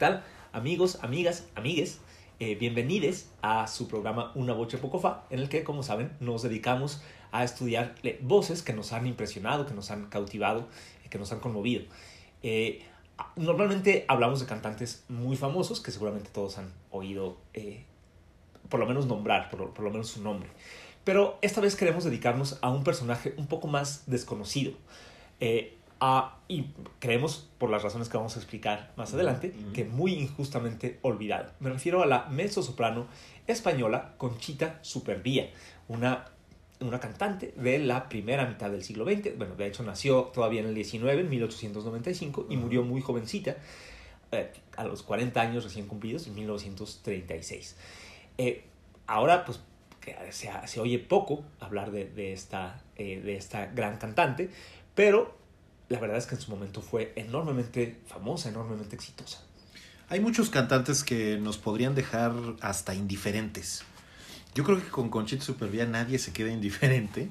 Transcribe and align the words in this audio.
tal? 0.00 0.24
Amigos, 0.52 0.98
amigas, 1.02 1.46
amigues, 1.54 2.00
eh, 2.40 2.54
bienvenidos 2.54 3.26
a 3.42 3.66
su 3.68 3.86
programa 3.86 4.32
Una 4.34 4.54
Voce 4.54 4.78
Poco 4.78 4.98
Fa, 4.98 5.24
en 5.28 5.40
el 5.40 5.50
que, 5.50 5.62
como 5.62 5.82
saben, 5.82 6.10
nos 6.20 6.40
dedicamos 6.42 7.02
a 7.32 7.44
estudiar 7.44 7.94
voces 8.22 8.62
que 8.62 8.72
nos 8.72 8.94
han 8.94 9.06
impresionado, 9.06 9.66
que 9.66 9.74
nos 9.74 9.90
han 9.90 10.06
cautivado, 10.06 10.68
eh, 11.04 11.08
que 11.10 11.18
nos 11.18 11.30
han 11.32 11.40
conmovido. 11.40 11.84
Eh, 12.42 12.82
normalmente 13.36 14.06
hablamos 14.08 14.40
de 14.40 14.46
cantantes 14.46 15.04
muy 15.10 15.36
famosos, 15.36 15.80
que 15.80 15.90
seguramente 15.90 16.30
todos 16.32 16.56
han 16.56 16.72
oído, 16.90 17.36
eh, 17.52 17.84
por 18.70 18.80
lo 18.80 18.86
menos 18.86 19.04
nombrar, 19.04 19.50
por, 19.50 19.78
lo- 19.78 19.90
menos 19.90 20.08
su 20.08 20.22
nombre. 20.22 20.48
Pero 21.04 21.38
esta 21.42 21.60
vez 21.60 21.76
queremos 21.76 22.04
dedicarnos 22.04 22.58
a 22.62 22.70
un 22.70 22.84
personaje 22.84 23.34
un 23.36 23.46
poco 23.48 23.68
más 23.68 24.04
desconocido. 24.06 24.72
A- 26.00 26.38
y 26.48 26.66
creemos, 26.98 27.48
por 27.58 27.70
las 27.70 27.82
razones 27.82 28.08
que 28.08 28.16
vamos 28.16 28.34
a 28.36 28.40
explicar 28.40 28.92
más 28.96 29.12
adelante, 29.14 29.54
que 29.74 29.84
muy 29.84 30.14
injustamente 30.14 30.98
olvidado. 31.02 31.50
Me 31.60 31.70
refiero 31.70 32.02
a 32.02 32.06
la 32.06 32.24
mezzosoprano 32.30 33.06
española 33.46 34.14
Conchita 34.16 34.78
Supervía, 34.82 35.50
una, 35.88 36.26
una 36.80 36.98
cantante 37.00 37.52
de 37.56 37.78
la 37.78 38.08
primera 38.08 38.46
mitad 38.46 38.70
del 38.70 38.82
siglo 38.82 39.04
XX. 39.04 39.36
Bueno, 39.36 39.54
de 39.56 39.66
hecho 39.66 39.82
nació 39.82 40.24
todavía 40.24 40.60
en 40.60 40.66
el 40.68 40.74
19, 40.74 41.20
en 41.20 41.28
1895, 41.28 42.46
y 42.48 42.56
murió 42.56 42.82
muy 42.82 43.00
jovencita, 43.02 43.56
eh, 44.32 44.52
a 44.76 44.84
los 44.84 45.02
40 45.02 45.40
años 45.40 45.64
recién 45.64 45.86
cumplidos, 45.86 46.26
en 46.26 46.34
1936. 46.34 47.76
Eh, 48.38 48.64
ahora, 49.06 49.44
pues, 49.44 49.60
se, 50.30 50.50
se 50.66 50.80
oye 50.80 50.98
poco 50.98 51.44
hablar 51.60 51.90
de, 51.90 52.06
de 52.06 52.32
esta, 52.32 52.82
eh, 52.96 53.20
de 53.20 53.36
esta 53.36 53.66
gran 53.66 53.98
cantante, 53.98 54.48
pero 54.94 55.38
la 55.90 55.98
verdad 55.98 56.16
es 56.16 56.26
que 56.26 56.36
en 56.36 56.40
su 56.40 56.50
momento 56.52 56.80
fue 56.80 57.12
enormemente 57.16 57.98
famosa, 58.06 58.48
enormemente 58.48 58.94
exitosa. 58.94 59.42
Hay 60.08 60.20
muchos 60.20 60.48
cantantes 60.48 61.02
que 61.02 61.36
nos 61.36 61.58
podrían 61.58 61.96
dejar 61.96 62.32
hasta 62.60 62.94
indiferentes. 62.94 63.82
Yo 64.54 64.62
creo 64.64 64.80
que 64.80 64.88
con 64.88 65.10
Conchita 65.10 65.44
Supervía 65.44 65.86
nadie 65.86 66.18
se 66.18 66.32
queda 66.32 66.50
indiferente, 66.50 67.28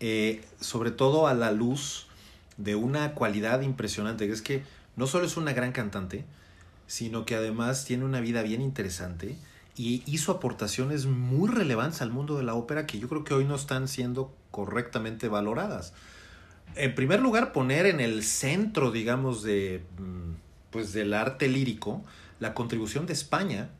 eh, 0.00 0.42
sobre 0.58 0.90
todo 0.90 1.26
a 1.26 1.34
la 1.34 1.52
luz 1.52 2.06
de 2.56 2.76
una 2.76 3.12
cualidad 3.14 3.60
impresionante, 3.60 4.26
que 4.26 4.32
es 4.32 4.42
que 4.42 4.62
no 4.96 5.06
solo 5.06 5.26
es 5.26 5.36
una 5.36 5.52
gran 5.52 5.72
cantante, 5.72 6.24
sino 6.86 7.26
que 7.26 7.34
además 7.34 7.84
tiene 7.84 8.06
una 8.06 8.20
vida 8.20 8.40
bien 8.42 8.62
interesante 8.62 9.36
y 9.76 10.02
hizo 10.06 10.32
aportaciones 10.32 11.04
muy 11.04 11.50
relevantes 11.50 12.00
al 12.00 12.10
mundo 12.10 12.38
de 12.38 12.42
la 12.42 12.54
ópera 12.54 12.86
que 12.86 12.98
yo 12.98 13.08
creo 13.08 13.24
que 13.24 13.34
hoy 13.34 13.44
no 13.44 13.54
están 13.54 13.86
siendo 13.86 14.34
correctamente 14.50 15.28
valoradas. 15.28 15.92
En 16.74 16.94
primer 16.94 17.20
lugar, 17.20 17.52
poner 17.52 17.86
en 17.86 18.00
el 18.00 18.22
centro, 18.22 18.90
digamos, 18.90 19.42
de, 19.42 19.82
mm, 19.98 20.34
pues, 20.70 20.92
del 20.92 21.14
arte 21.14 21.48
lírico 21.48 22.04
la 22.40 22.54
contribución 22.54 23.06
de 23.06 23.12
España 23.12 23.70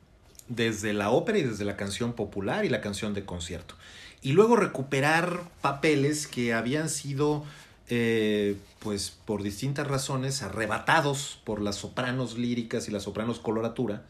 desde 0.49 0.93
la 0.93 1.11
ópera 1.11 1.39
y 1.39 1.43
desde 1.43 1.65
la 1.65 1.77
canción 1.77 2.15
popular 2.15 2.65
y 2.65 2.69
la 2.69 2.81
canción 2.81 3.15
de 3.15 3.25
concierto. 3.25 3.75
Y 4.23 4.33
luego 4.33 4.57
recuperar 4.57 5.41
papeles 5.61 6.27
que 6.27 6.55
habían 6.55 6.89
sido, 6.89 7.45
eh, 7.89 8.57
pues 8.81 9.11
por 9.25 9.43
distintas 9.43 9.87
razones, 9.87 10.43
arrebatados 10.43 11.41
por 11.45 11.61
las 11.61 11.77
sopranos 11.77 12.37
líricas 12.37 12.89
y 12.89 12.91
las 12.91 13.05
sopranos 13.05 13.39
coloratura 13.39 14.03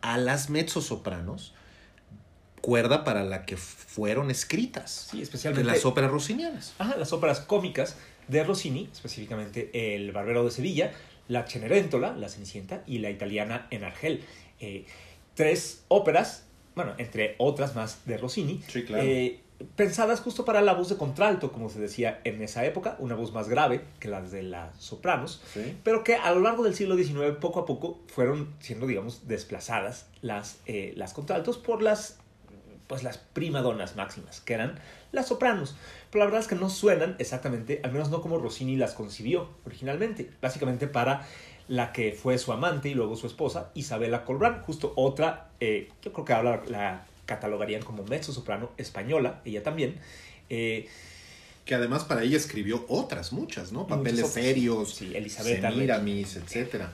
a 0.00 0.18
las 0.18 0.50
mezzosopranos, 0.50 1.54
cuerda 2.60 3.04
para 3.04 3.24
la 3.24 3.44
que 3.44 3.56
fueron 3.56 4.30
escritas. 4.30 5.08
Sí, 5.10 5.18
De 5.18 5.22
especialmente 5.22 5.70
las 5.70 5.84
óperas 5.84 6.10
rossinianas. 6.10 6.74
Ajá, 6.78 6.96
las 6.96 7.12
óperas 7.12 7.40
cómicas 7.40 7.96
de 8.32 8.42
Rossini, 8.44 8.88
específicamente 8.92 9.70
El 9.94 10.10
Barbero 10.12 10.44
de 10.44 10.50
Sevilla, 10.50 10.92
La 11.28 11.46
Cenerentola, 11.46 12.16
La 12.16 12.28
Cenicienta 12.28 12.82
y 12.86 12.98
La 12.98 13.10
Italiana 13.10 13.66
en 13.70 13.84
Argel. 13.84 14.22
Eh, 14.60 14.84
tres 15.34 15.84
óperas, 15.88 16.46
bueno, 16.74 16.94
entre 16.98 17.34
otras 17.38 17.74
más 17.76 18.04
de 18.06 18.16
Rossini, 18.18 18.62
Sí, 18.68 18.82
claro. 18.84 19.02
eh, 19.04 19.38
pensadas 19.76 20.20
justo 20.20 20.44
para 20.44 20.60
la 20.62 20.72
voz 20.74 20.88
de 20.88 20.96
contralto, 20.96 21.52
como 21.52 21.68
se 21.68 21.78
decía 21.80 22.20
en 22.24 22.42
esa 22.42 22.64
época, 22.64 22.96
una 22.98 23.14
voz 23.14 23.32
más 23.32 23.48
grave 23.48 23.82
que 24.00 24.08
las 24.08 24.32
de 24.32 24.42
las 24.42 24.76
sopranos, 24.82 25.40
pero 25.84 26.02
que 26.02 26.16
a 26.16 26.32
lo 26.32 26.40
largo 26.40 26.64
del 26.64 26.74
siglo 26.74 26.96
XIX 26.96 27.36
poco 27.40 27.60
a 27.60 27.66
poco 27.66 28.00
fueron 28.08 28.52
siendo, 28.58 28.86
digamos, 28.88 29.28
desplazadas 29.28 30.08
las, 30.20 30.58
eh, 30.66 30.92
las 30.96 31.12
contraltos 31.12 31.58
por 31.58 31.80
las, 31.82 32.18
pues, 32.92 33.04
las 33.04 33.16
primadonas 33.16 33.96
máximas, 33.96 34.42
que 34.42 34.52
eran 34.52 34.78
las 35.12 35.28
sopranos. 35.28 35.76
Pero 36.10 36.18
la 36.20 36.26
verdad 36.26 36.42
es 36.42 36.46
que 36.46 36.56
no 36.56 36.68
suenan 36.68 37.16
exactamente, 37.18 37.80
al 37.82 37.90
menos 37.90 38.10
no 38.10 38.20
como 38.20 38.38
Rossini 38.38 38.76
las 38.76 38.92
concibió 38.92 39.48
originalmente, 39.64 40.30
básicamente 40.42 40.86
para 40.88 41.26
la 41.68 41.90
que 41.94 42.12
fue 42.12 42.36
su 42.36 42.52
amante 42.52 42.90
y 42.90 42.94
luego 42.94 43.16
su 43.16 43.26
esposa, 43.26 43.70
Isabela 43.72 44.26
Colbrán, 44.26 44.60
justo 44.60 44.92
otra, 44.96 45.48
eh, 45.58 45.88
yo 46.02 46.12
creo 46.12 46.26
que 46.26 46.32
ahora 46.34 46.62
la 46.68 47.06
catalogarían 47.24 47.82
como 47.82 48.04
mezzo 48.04 48.30
soprano 48.30 48.72
española, 48.76 49.40
ella 49.46 49.62
también. 49.62 49.98
eh, 50.50 50.86
Que 51.64 51.74
además 51.74 52.04
para 52.04 52.24
ella 52.24 52.36
escribió 52.36 52.84
otras, 52.88 53.32
muchas, 53.32 53.72
¿no? 53.72 53.86
Papeles 53.86 54.20
Muchas 54.20 54.34
serios, 54.34 54.94
Sí, 54.96 55.12
Elizabeth 55.14 55.62
Semiramis, 55.62 56.36
etc. 56.36 56.84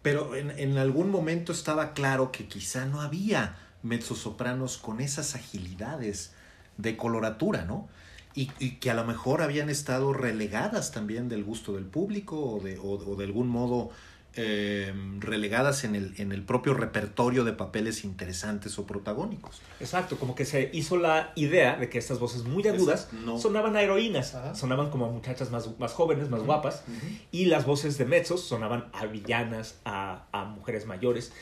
pero 0.00 0.34
en, 0.34 0.50
en 0.58 0.78
algún 0.78 1.10
momento 1.10 1.52
estaba 1.52 1.92
claro 1.92 2.32
que 2.32 2.46
quizá 2.46 2.86
no 2.86 3.02
había 3.02 3.54
mezzosopranos 3.82 4.78
con 4.78 5.00
esas 5.00 5.34
agilidades 5.34 6.32
de 6.76 6.96
coloratura, 6.96 7.64
¿no? 7.64 7.88
Y, 8.34 8.52
y 8.60 8.76
que 8.76 8.90
a 8.90 8.94
lo 8.94 9.04
mejor 9.04 9.42
habían 9.42 9.68
estado 9.70 10.12
relegadas 10.12 10.92
también 10.92 11.28
del 11.28 11.42
gusto 11.44 11.72
del 11.74 11.84
público 11.84 12.38
o 12.40 12.60
de, 12.60 12.78
o- 12.78 12.92
o 13.10 13.16
de 13.16 13.24
algún 13.24 13.48
modo 13.48 13.90
eh, 14.36 14.94
relegadas 15.18 15.82
en 15.82 15.96
el, 15.96 16.14
en 16.18 16.30
el 16.30 16.42
propio 16.42 16.72
repertorio 16.74 17.42
de 17.42 17.52
papeles 17.52 18.04
interesantes 18.04 18.78
o 18.78 18.86
protagónicos. 18.86 19.60
Exacto, 19.80 20.20
como 20.20 20.36
que 20.36 20.44
se 20.44 20.70
hizo 20.72 20.96
la 20.96 21.32
idea 21.34 21.74
de 21.76 21.88
que 21.88 21.98
estas 21.98 22.20
voces 22.20 22.44
muy 22.44 22.66
agudas 22.68 23.08
no. 23.24 23.36
sonaban 23.40 23.74
a 23.74 23.82
heroínas, 23.82 24.36
Ajá. 24.36 24.54
sonaban 24.54 24.90
como 24.90 25.06
a 25.06 25.10
muchachas 25.10 25.50
más, 25.50 25.68
más 25.80 25.92
jóvenes, 25.94 26.30
más 26.30 26.42
guapas, 26.44 26.84
y 27.32 27.46
las 27.46 27.66
voces 27.66 27.98
de 27.98 28.04
mezzos 28.04 28.44
sonaban 28.44 28.88
a 28.92 29.06
villanas, 29.06 29.80
a, 29.84 30.26
a 30.30 30.44
mujeres 30.44 30.86
mayores. 30.86 31.32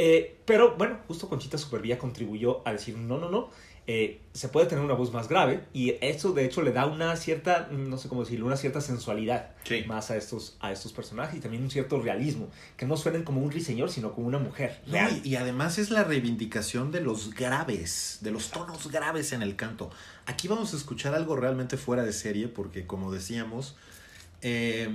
Eh, 0.00 0.36
pero 0.44 0.76
bueno, 0.76 1.00
justo 1.08 1.28
Conchita 1.28 1.58
Supervía 1.58 1.98
contribuyó 1.98 2.62
a 2.64 2.70
decir, 2.70 2.96
no, 2.96 3.18
no, 3.18 3.28
no, 3.30 3.50
eh, 3.88 4.20
se 4.32 4.48
puede 4.48 4.66
tener 4.68 4.84
una 4.84 4.94
voz 4.94 5.12
más 5.12 5.28
grave 5.28 5.64
y 5.72 5.94
eso 6.00 6.32
de 6.32 6.44
hecho 6.44 6.62
le 6.62 6.70
da 6.70 6.86
una 6.86 7.16
cierta, 7.16 7.68
no 7.72 7.98
sé 7.98 8.08
cómo 8.08 8.22
decirlo, 8.22 8.46
una 8.46 8.56
cierta 8.56 8.80
sensualidad 8.80 9.50
Sí. 9.64 9.82
más 9.88 10.12
a 10.12 10.16
estos, 10.16 10.56
a 10.60 10.70
estos 10.70 10.92
personajes 10.92 11.38
y 11.38 11.40
también 11.40 11.64
un 11.64 11.70
cierto 11.70 12.00
realismo, 12.00 12.48
que 12.76 12.86
no 12.86 12.96
suenen 12.96 13.24
como 13.24 13.40
un 13.40 13.50
ruiseñor, 13.50 13.90
sino 13.90 14.12
como 14.12 14.28
una 14.28 14.38
mujer. 14.38 14.80
No, 14.86 14.92
real. 14.92 15.20
y, 15.24 15.30
y 15.30 15.34
además 15.36 15.78
es 15.78 15.90
la 15.90 16.04
reivindicación 16.04 16.92
de 16.92 17.00
los 17.00 17.34
graves, 17.34 18.18
de 18.20 18.30
los 18.30 18.52
tonos 18.52 18.92
graves 18.92 19.32
en 19.32 19.42
el 19.42 19.56
canto. 19.56 19.90
Aquí 20.26 20.46
vamos 20.46 20.74
a 20.74 20.76
escuchar 20.76 21.14
algo 21.16 21.34
realmente 21.34 21.76
fuera 21.76 22.04
de 22.04 22.12
serie 22.12 22.46
porque 22.46 22.86
como 22.86 23.10
decíamos, 23.10 23.74
eh, 24.42 24.88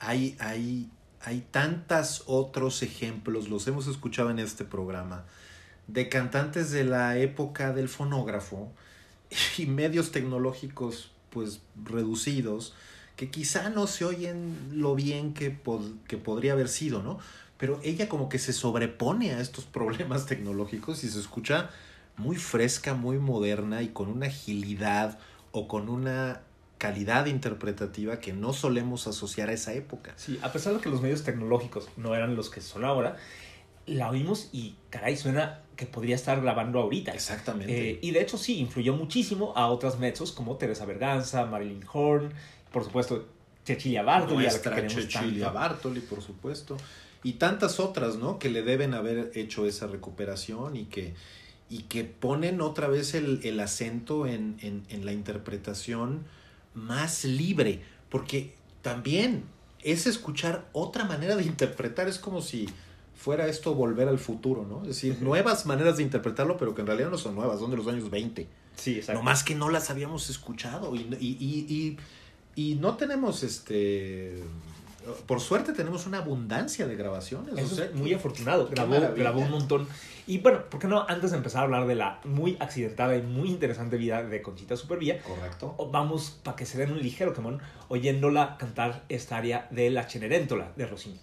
hay, 0.00 0.36
hay, 0.40 0.88
hay 1.24 1.44
tantos 1.50 2.24
otros 2.26 2.82
ejemplos, 2.82 3.48
los 3.48 3.66
hemos 3.66 3.86
escuchado 3.86 4.30
en 4.30 4.38
este 4.38 4.64
programa, 4.64 5.24
de 5.86 6.08
cantantes 6.08 6.70
de 6.70 6.84
la 6.84 7.18
época 7.18 7.72
del 7.72 7.88
fonógrafo 7.88 8.72
y 9.58 9.66
medios 9.66 10.12
tecnológicos 10.12 11.10
pues 11.30 11.60
reducidos 11.82 12.74
que 13.16 13.30
quizá 13.30 13.70
no 13.70 13.86
se 13.86 14.04
oyen 14.04 14.56
lo 14.72 14.94
bien 14.94 15.34
que, 15.34 15.58
que 16.08 16.16
podría 16.16 16.52
haber 16.52 16.68
sido, 16.68 17.02
¿no? 17.02 17.18
Pero 17.56 17.78
ella 17.82 18.08
como 18.08 18.28
que 18.28 18.38
se 18.38 18.52
sobrepone 18.52 19.32
a 19.32 19.40
estos 19.40 19.64
problemas 19.78 20.26
tecnológicos 20.26 21.04
y 21.04 21.08
se 21.08 21.20
escucha 21.20 21.70
muy 22.16 22.36
fresca, 22.36 22.94
muy 22.94 23.18
moderna 23.18 23.82
y 23.82 23.88
con 23.88 24.08
una 24.08 24.26
agilidad 24.26 25.18
o 25.52 25.68
con 25.68 25.88
una 25.88 26.42
calidad 26.82 27.26
interpretativa 27.26 28.18
que 28.18 28.32
no 28.32 28.52
solemos 28.52 29.06
asociar 29.06 29.50
a 29.50 29.52
esa 29.52 29.72
época. 29.72 30.14
Sí, 30.16 30.40
a 30.42 30.50
pesar 30.50 30.74
de 30.74 30.80
que 30.80 30.88
los 30.88 31.00
medios 31.00 31.22
tecnológicos 31.22 31.86
no 31.96 32.16
eran 32.16 32.34
los 32.34 32.50
que 32.50 32.60
son 32.60 32.84
ahora, 32.84 33.18
la 33.86 34.10
oímos 34.10 34.48
y 34.52 34.74
caray, 34.90 35.16
suena 35.16 35.60
que 35.76 35.86
podría 35.86 36.16
estar 36.16 36.40
grabando 36.42 36.80
ahorita. 36.80 37.12
Exactamente. 37.12 37.90
Eh, 37.90 37.98
y 38.02 38.10
de 38.10 38.20
hecho 38.20 38.36
sí, 38.36 38.58
influyó 38.58 38.94
muchísimo 38.96 39.52
a 39.54 39.68
otras 39.68 40.00
mezzos 40.00 40.32
como 40.32 40.56
Teresa 40.56 40.84
Berganza, 40.84 41.46
Marilyn 41.46 41.84
Horn, 41.92 42.32
por 42.72 42.82
supuesto 42.82 43.28
Cecilia 43.64 44.02
Bartoli, 44.02 44.46
a 44.46 44.50
la 44.50 44.60
que 44.60 44.70
Nuestra 44.70 44.74
queremos 44.74 44.94
Cecilia 44.94 45.44
tanto. 45.44 45.60
Bartoli, 45.60 46.00
por 46.00 46.20
supuesto. 46.20 46.76
Y 47.22 47.34
tantas 47.34 47.78
otras, 47.78 48.16
¿no? 48.16 48.40
Que 48.40 48.50
le 48.50 48.64
deben 48.64 48.92
haber 48.92 49.30
hecho 49.36 49.66
esa 49.66 49.86
recuperación 49.86 50.74
y 50.74 50.86
que, 50.86 51.14
y 51.70 51.82
que 51.84 52.02
ponen 52.02 52.60
otra 52.60 52.88
vez 52.88 53.14
el, 53.14 53.38
el 53.44 53.60
acento 53.60 54.26
en, 54.26 54.56
en, 54.62 54.82
en 54.88 55.06
la 55.06 55.12
interpretación 55.12 56.24
más 56.74 57.24
libre. 57.24 57.82
Porque 58.08 58.54
también 58.82 59.44
es 59.82 60.06
escuchar 60.06 60.68
otra 60.72 61.04
manera 61.04 61.36
de 61.36 61.44
interpretar. 61.44 62.08
Es 62.08 62.18
como 62.18 62.40
si 62.42 62.68
fuera 63.14 63.46
esto 63.46 63.74
volver 63.74 64.08
al 64.08 64.18
futuro, 64.18 64.66
¿no? 64.68 64.82
Es 64.82 64.88
decir, 64.88 65.18
nuevas 65.20 65.66
maneras 65.66 65.96
de 65.96 66.02
interpretarlo, 66.02 66.56
pero 66.56 66.74
que 66.74 66.80
en 66.80 66.88
realidad 66.88 67.10
no 67.10 67.18
son 67.18 67.34
nuevas, 67.34 67.60
son 67.60 67.70
de 67.70 67.76
los 67.76 67.86
años 67.86 68.10
20. 68.10 68.48
Sí, 68.76 68.96
exacto. 68.96 69.20
No 69.20 69.24
más 69.24 69.44
que 69.44 69.54
no 69.54 69.68
las 69.68 69.90
habíamos 69.90 70.28
escuchado 70.30 70.94
y, 70.96 71.00
y, 71.20 71.36
y, 71.38 71.96
y, 72.56 72.70
y 72.70 72.74
no 72.76 72.96
tenemos 72.96 73.42
este... 73.42 74.42
Por 75.26 75.40
suerte 75.40 75.72
tenemos 75.72 76.06
una 76.06 76.18
abundancia 76.18 76.86
de 76.86 76.96
grabaciones. 76.96 77.54
Eso 77.56 77.74
o 77.74 77.76
sea, 77.76 77.84
es 77.86 77.94
muy 77.94 78.12
afortunado. 78.14 78.68
Grabó, 78.68 78.96
grabó 79.16 79.40
un 79.40 79.50
montón. 79.50 79.88
Y 80.26 80.38
bueno, 80.38 80.62
¿por 80.70 80.80
qué 80.80 80.86
no? 80.86 81.04
Antes 81.08 81.32
de 81.32 81.36
empezar 81.36 81.62
a 81.62 81.64
hablar 81.64 81.86
de 81.86 81.96
la 81.96 82.20
muy 82.24 82.56
accidentada 82.60 83.16
y 83.16 83.22
muy 83.22 83.48
interesante 83.48 83.96
vida 83.96 84.22
de 84.22 84.40
Conchita 84.40 84.76
Supervía, 84.76 85.20
Correcto. 85.20 85.74
vamos 85.90 86.38
para 86.42 86.56
que 86.56 86.66
se 86.66 86.78
den 86.78 86.92
un 86.92 87.00
ligero 87.00 87.32
quemón 87.32 87.60
oyéndola 87.88 88.56
cantar 88.58 89.02
esta 89.08 89.36
área 89.36 89.66
de 89.70 89.90
La 89.90 90.04
Cenerentola 90.08 90.72
de 90.76 90.86
Rossini. 90.86 91.20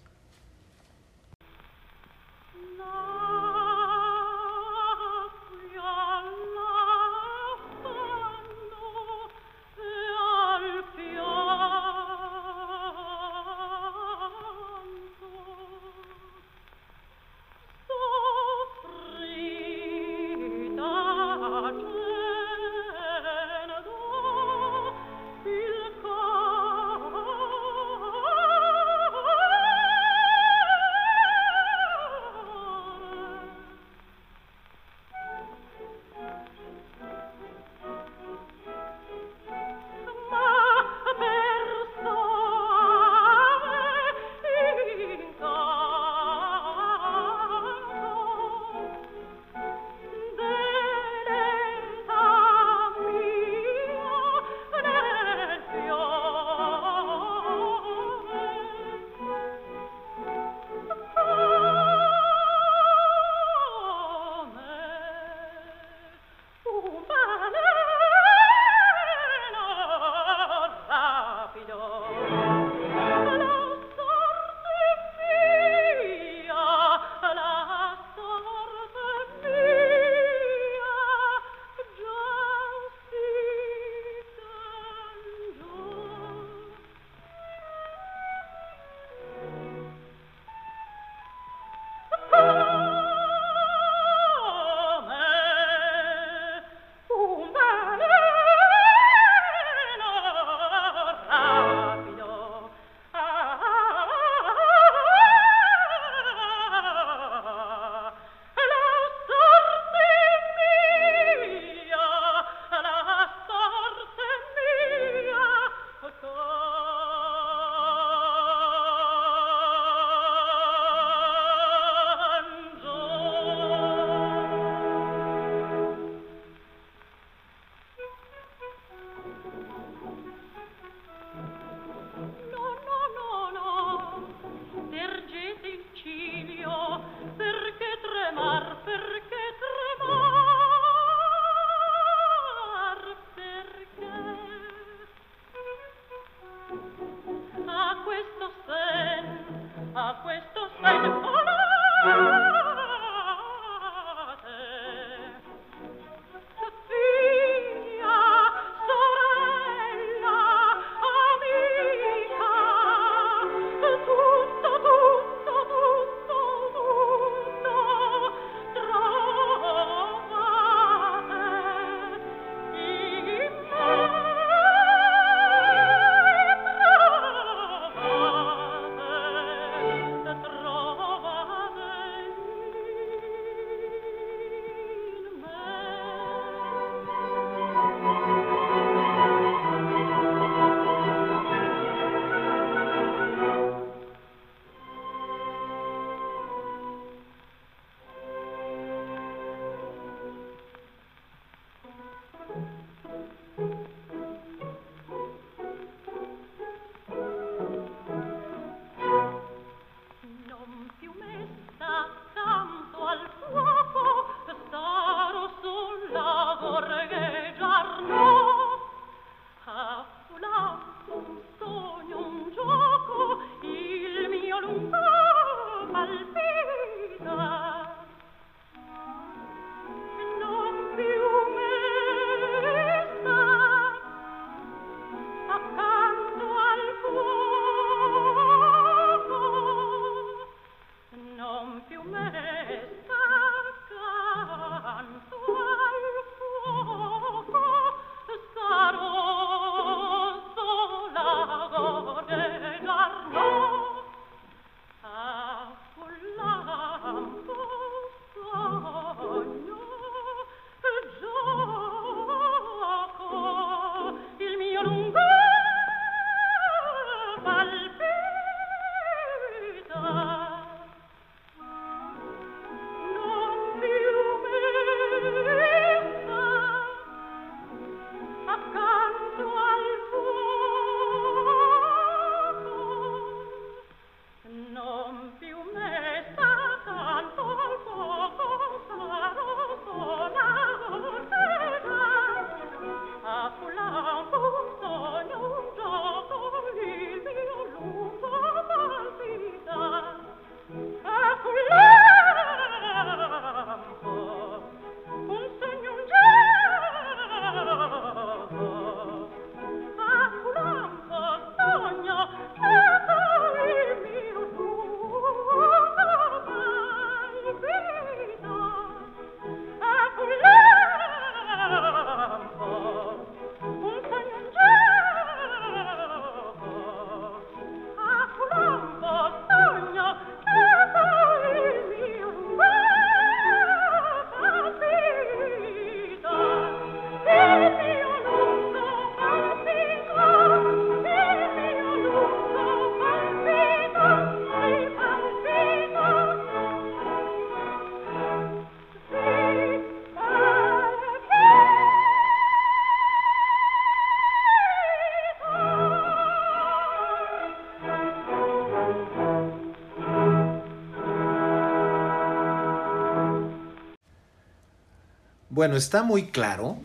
Bueno, 365.60 365.76
está 365.76 366.02
muy 366.02 366.28
claro 366.28 366.78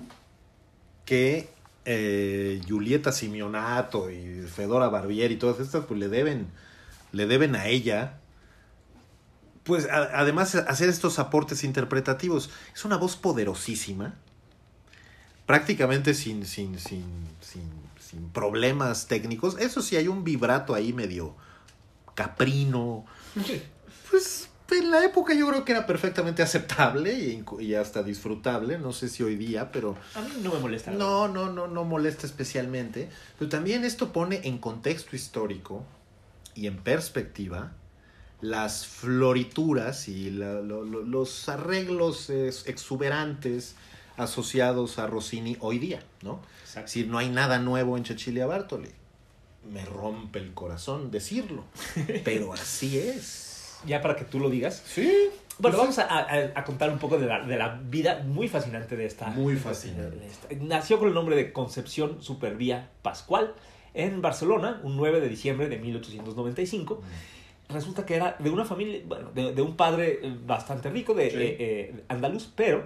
que 1.05 1.48
eh, 1.86 2.62
Julieta 2.67 3.13
Simeonato 3.13 4.12
y 4.12 4.41
Fedora 4.53 4.89
Barbieri 4.89 5.36
y 5.36 5.38
todas 5.38 5.62
estas, 5.62 5.86
pues 5.86 5.98
le 5.98 6.10
deben, 6.10 6.48
le 7.13 7.25
deben 7.25 7.55
a 7.55 7.67
ella, 7.67 8.17
pues 9.63 9.88
a- 9.88 10.20
además 10.20 10.55
hacer 10.55 10.89
estos 10.89 11.20
aportes 11.20 11.63
interpretativos. 11.63 12.50
Es 12.74 12.84
una 12.84 12.98
voz 12.98 13.15
poderosísima, 13.15 14.15
prácticamente 15.46 16.13
sin, 16.13 16.46
sin, 16.46 16.77
sin, 16.77 17.05
sin, 17.39 17.72
sin 17.98 18.27
problemas 18.32 19.08
técnicos. 19.08 19.58
Eso 19.58 19.82
sí, 19.82 19.96
hay 19.96 20.10
un 20.10 20.25
vibrato 20.25 20.74
ahí 20.75 20.91
medio 20.91 21.34
caprino. 22.13 23.05
Pues 24.12 24.50
en 24.72 24.91
la 24.91 25.03
época 25.05 25.34
yo 25.34 25.48
creo 25.50 25.63
que 25.65 25.72
era 25.74 25.86
perfectamente 25.86 26.41
aceptable 26.41 27.13
y, 27.13 27.43
y 27.63 27.75
hasta 27.75 28.01
disfrutable. 28.03 28.77
No 28.79 28.91
sé 28.93 29.10
si 29.10 29.22
hoy 29.24 29.36
día, 29.36 29.72
pero 29.72 29.95
A 30.15 30.22
mí 30.22 30.29
no 30.41 30.53
me 30.53 30.60
molesta. 30.60 30.91
no, 30.91 31.27
no, 31.27 31.51
no, 31.51 31.67
no 31.67 31.84
molesta 31.84 32.25
especialmente. 32.25 33.10
Pero 33.38 33.50
también 33.50 33.84
esto 33.86 34.12
pone 34.12 34.41
en 34.45 34.57
contexto 34.57 35.15
histórico 35.15 35.84
y 36.55 36.67
en 36.67 36.77
perspectiva 36.77 37.74
las 38.41 38.86
florituras 38.88 40.07
y 40.07 40.29
la- 40.31 40.62
lo- 40.62 40.84
lo- 40.84 41.03
los 41.03 41.48
arreglos 41.50 42.29
exuberantes 42.29 43.75
asociados 44.17 45.00
a 45.00 45.07
Rossini 45.07 45.57
hoy 45.60 45.79
día, 45.79 46.01
¿no? 46.22 46.41
Es 46.63 46.69
Exacto. 46.69 46.88
decir, 46.88 47.07
no 47.07 47.17
hay 47.17 47.29
nada 47.29 47.60
nuevo 47.60 47.98
en 47.98 48.05
Cecilia 48.05 48.45
Bartoli. 48.45 48.89
Me 49.72 49.84
rompe 49.86 50.39
el 50.39 50.53
corazón 50.53 51.12
decirlo, 51.12 51.63
pero 52.24 52.53
así 52.53 52.98
es. 53.00 53.45
Ya 53.86 54.01
para 54.01 54.15
que 54.15 54.25
tú 54.25 54.39
lo 54.39 54.50
digas. 54.50 54.84
Sí. 54.86 55.12
Bueno, 55.58 55.77
vamos 55.77 55.98
a, 56.00 56.04
a- 56.06 56.51
a 56.54 56.63
contar 56.65 56.89
un 56.89 56.98
poco 57.00 57.18
de 57.18 57.27
la, 57.27 57.42
de 57.46 57.58
la 57.58 57.80
vida 57.82 58.22
muy 58.25 58.48
fascinante 58.50 58.98
de 58.98 59.06
esta. 59.06 59.27
Muy 59.27 59.56
fascinante. 59.56 60.25
esta. 60.25 60.48
Nació 60.62 61.00
con 61.00 61.08
el 61.08 61.13
nombre 61.13 61.36
de 61.36 61.54
Concepción 61.54 62.22
Supervía 62.22 62.89
Pascual 63.01 63.54
en 63.94 64.22
Barcelona, 64.22 64.82
un 64.84 64.98
9 64.98 65.22
de 65.22 65.30
diciembre 65.30 65.70
de 65.70 65.77
1895. 65.77 67.01
Resulta 67.70 68.06
que 68.06 68.15
era 68.15 68.36
de 68.38 68.50
una 68.50 68.65
familia, 68.65 69.00
bueno, 69.06 69.32
de, 69.34 69.54
de 69.54 69.62
un 69.62 69.75
padre 69.77 70.20
eh, 70.22 70.36
bastante 70.46 70.89
rico, 70.89 71.13
de 71.13 71.30
Sí. 71.32 71.38
eh, 71.38 71.56
eh, 71.60 72.04
andaluz, 72.10 72.51
pero 72.56 72.84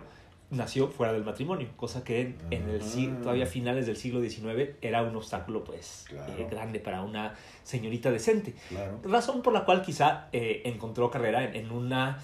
nació 0.51 0.87
fuera 0.87 1.13
del 1.13 1.23
matrimonio, 1.23 1.67
cosa 1.75 2.03
que 2.03 2.21
en, 2.21 2.37
en 2.51 2.69
el 2.69 2.81
Ah. 2.81 3.19
todavía 3.21 3.45
finales 3.45 3.85
del 3.85 3.97
siglo 3.97 4.19
XIX 4.21 4.71
era 4.81 5.03
un 5.03 5.15
obstáculo 5.15 5.63
pues 5.63 6.05
Claro. 6.09 6.33
eh, 6.37 6.47
grande 6.49 6.79
para 6.79 7.01
una 7.03 7.35
señorita 7.63 8.09
decente 8.11 8.55
Claro. 8.69 8.99
razón 9.03 9.41
por 9.43 9.53
la 9.53 9.63
cual 9.65 9.81
quizá 9.83 10.27
eh, 10.31 10.63
encontró 10.65 11.11
carrera 11.11 11.43
en, 11.43 11.55
en 11.55 11.71
una 11.71 12.19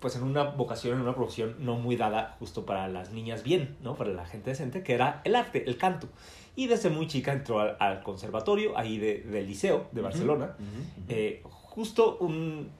pues 0.00 0.16
en 0.16 0.22
una 0.22 0.44
vocación, 0.44 0.94
en 0.96 1.02
una 1.02 1.14
profesión 1.14 1.56
no 1.58 1.76
muy 1.76 1.94
dada 1.94 2.34
justo 2.38 2.64
para 2.64 2.88
las 2.88 3.12
niñas 3.12 3.42
bien, 3.42 3.76
¿no? 3.82 3.96
Para 3.96 4.08
la 4.10 4.24
gente 4.24 4.48
decente, 4.48 4.82
que 4.82 4.94
era 4.94 5.20
el 5.24 5.36
arte, 5.36 5.62
el 5.66 5.76
canto. 5.76 6.08
Y 6.56 6.68
desde 6.68 6.88
muy 6.88 7.06
chica 7.06 7.34
entró 7.34 7.60
al, 7.60 7.76
al 7.78 8.02
conservatorio, 8.02 8.78
ahí 8.78 8.96
de- 8.96 9.20
del 9.20 9.46
liceo 9.46 9.88
de 9.92 10.00
Barcelona. 10.00 10.56
Eh, 11.10 11.42
justo 11.44 12.16
un, 12.18 12.70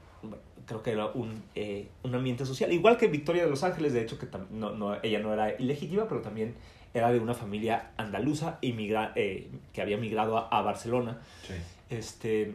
creo 0.70 0.82
que 0.84 0.92
era 0.92 1.06
un, 1.06 1.42
eh, 1.56 1.88
un 2.04 2.14
ambiente 2.14 2.46
social, 2.46 2.72
igual 2.72 2.96
que 2.96 3.08
Victoria 3.08 3.42
de 3.44 3.50
los 3.50 3.64
Ángeles, 3.64 3.92
de 3.92 4.02
hecho, 4.02 4.18
que 4.20 4.26
no, 4.52 4.70
no, 4.70 4.94
ella 5.02 5.18
no 5.18 5.32
era 5.32 5.60
ilegítima, 5.60 6.06
pero 6.08 6.20
también 6.20 6.54
era 6.94 7.10
de 7.10 7.18
una 7.18 7.34
familia 7.34 7.90
andaluza 7.96 8.58
inmigra- 8.62 9.12
eh, 9.16 9.48
que 9.72 9.82
había 9.82 9.96
migrado 9.96 10.38
a- 10.38 10.46
a 10.48 10.62
Barcelona. 10.62 11.18
Sí. 11.46 11.54
Este, 11.90 12.54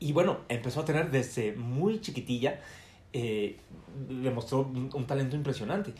y 0.00 0.12
bueno, 0.12 0.40
empezó 0.50 0.80
a 0.80 0.84
tener 0.84 1.10
desde 1.10 1.52
muy 1.56 2.00
chiquitilla, 2.02 2.60
eh, 3.14 3.56
demostró 4.10 4.60
un, 4.60 4.90
un 4.92 5.06
talento 5.06 5.34
impresionante. 5.34 5.94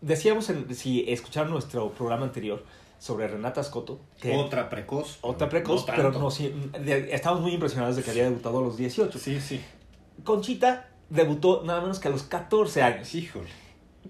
Decíamos, 0.00 0.48
en- 0.48 0.74
si 0.74 1.04
escucharon 1.10 1.50
nuestro 1.50 1.90
programa 1.90 2.24
anterior 2.24 2.64
sobre 2.98 3.28
Renata 3.28 3.62
Scotto, 3.62 4.00
que 4.18 4.34
Otra 4.34 4.70
precoz. 4.70 5.18
otra 5.20 5.50
precoz, 5.50 5.86
No 5.86 5.94
pero 5.94 6.10
no, 6.12 6.30
sí, 6.30 6.54
estamos 7.10 7.42
muy 7.42 7.52
impresionados 7.52 7.96
de 7.96 8.02
que 8.02 8.10
había 8.10 8.24
debutado 8.24 8.58
a 8.60 8.62
los 8.62 8.78
18. 8.78 9.18
Sí, 9.18 9.40
sí. 9.42 9.60
Conchita 10.22 10.88
debutó 11.10 11.62
nada 11.64 11.80
menos 11.80 11.98
que 11.98 12.08
a 12.08 12.10
los 12.10 12.22
14 12.22 12.82
años. 12.82 13.14
Híjole. 13.14 13.48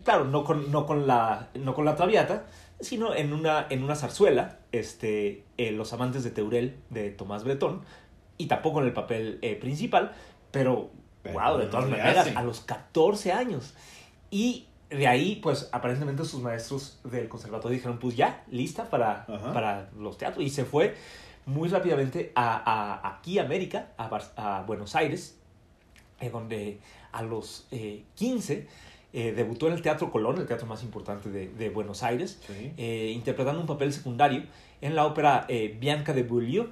Claro, 0.05 0.25
no 0.25 0.45
con, 0.45 0.71
no 0.71 0.87
con, 0.87 1.07
la, 1.07 1.49
no 1.55 1.75
con 1.75 1.85
la 1.85 1.97
Traviata, 1.97 2.47
sino 2.81 3.15
en 3.15 3.33
una, 3.33 3.67
en 3.71 3.83
una 3.85 3.95
zarzuela, 3.95 4.59
este, 4.73 5.45
eh, 5.57 5.71
Los 5.73 5.93
amantes 5.93 6.25
de 6.25 6.31
Teurel, 6.31 6.77
de 6.91 7.11
Tomás 7.11 7.45
Bretón, 7.45 7.83
y 8.37 8.47
tampoco 8.47 8.81
en 8.81 8.87
el 8.87 8.93
papel 8.93 9.39
eh, 9.43 9.55
principal, 9.55 10.13
pero, 10.51 10.91
Pero 11.23 11.39
wow, 11.41 11.59
de 11.59 11.67
todas 11.67 11.89
maneras, 11.89 12.19
hace. 12.27 12.37
a 12.37 12.43
los 12.43 12.61
14 12.61 13.33
años. 13.33 13.75
Y 14.31 14.67
de 14.91 15.07
ahí, 15.07 15.37
pues, 15.37 15.69
aparentemente 15.73 16.25
sus 16.25 16.43
maestros 16.43 16.99
del 17.05 17.29
conservatorio 17.29 17.77
dijeron, 17.77 17.99
pues 17.99 18.17
ya, 18.17 18.45
lista 18.51 18.91
para, 18.91 19.25
Ajá. 19.29 19.53
para 19.53 19.91
los 19.97 20.19
teatros. 20.19 20.45
Y 20.45 20.51
se 20.51 20.65
fue 20.65 20.97
muy 21.47 21.69
rápidamente 21.69 22.33
a, 22.35 22.57
a- 22.57 23.17
aquí 23.17 23.39
América, 23.39 23.93
a, 23.97 24.09
Bar- 24.09 24.33
a 24.37 24.65
Buenos 24.67 24.97
Aires, 24.97 25.41
eh, 26.21 26.31
donde 26.31 26.79
a 27.13 27.23
los 27.23 27.67
eh, 27.71 28.03
15 28.17 28.67
eh, 29.13 29.33
debutó 29.33 29.69
en 29.69 29.75
el 29.75 29.83
Teatro 29.83 30.11
Colón, 30.11 30.39
el 30.39 30.47
teatro 30.47 30.67
más 30.67 30.83
importante 30.83 31.31
de, 31.31 31.49
de 31.49 31.71
Buenos 31.71 32.03
Aires, 32.03 32.41
Sí. 32.47 32.73
eh, 32.77 33.13
interpretando 33.15 33.61
un 33.61 33.67
papel 33.67 33.93
secundario 33.93 34.43
en 34.81 34.95
la 34.97 35.07
ópera 35.07 35.47
eh, 35.49 35.77
Bianca 35.81 36.13
de 36.13 36.25
Beaulieu 36.25 36.69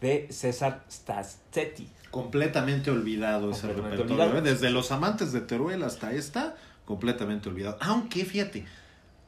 de 0.00 0.26
César 0.30 0.84
Stassetti. 0.90 1.86
Completamente 2.10 2.90
olvidado 2.90 3.50
ese 3.50 3.62
Completamente 3.68 3.96
repertorio. 4.02 4.24
olvidado. 4.24 4.42
Desde 4.42 4.70
Los 4.70 4.90
Amantes 4.92 5.32
de 5.32 5.40
Teruel 5.42 5.82
hasta 5.82 6.12
esta, 6.12 6.56
completamente 6.84 7.48
olvidado. 7.48 7.76
Aunque, 7.80 8.24
fíjate, 8.24 8.64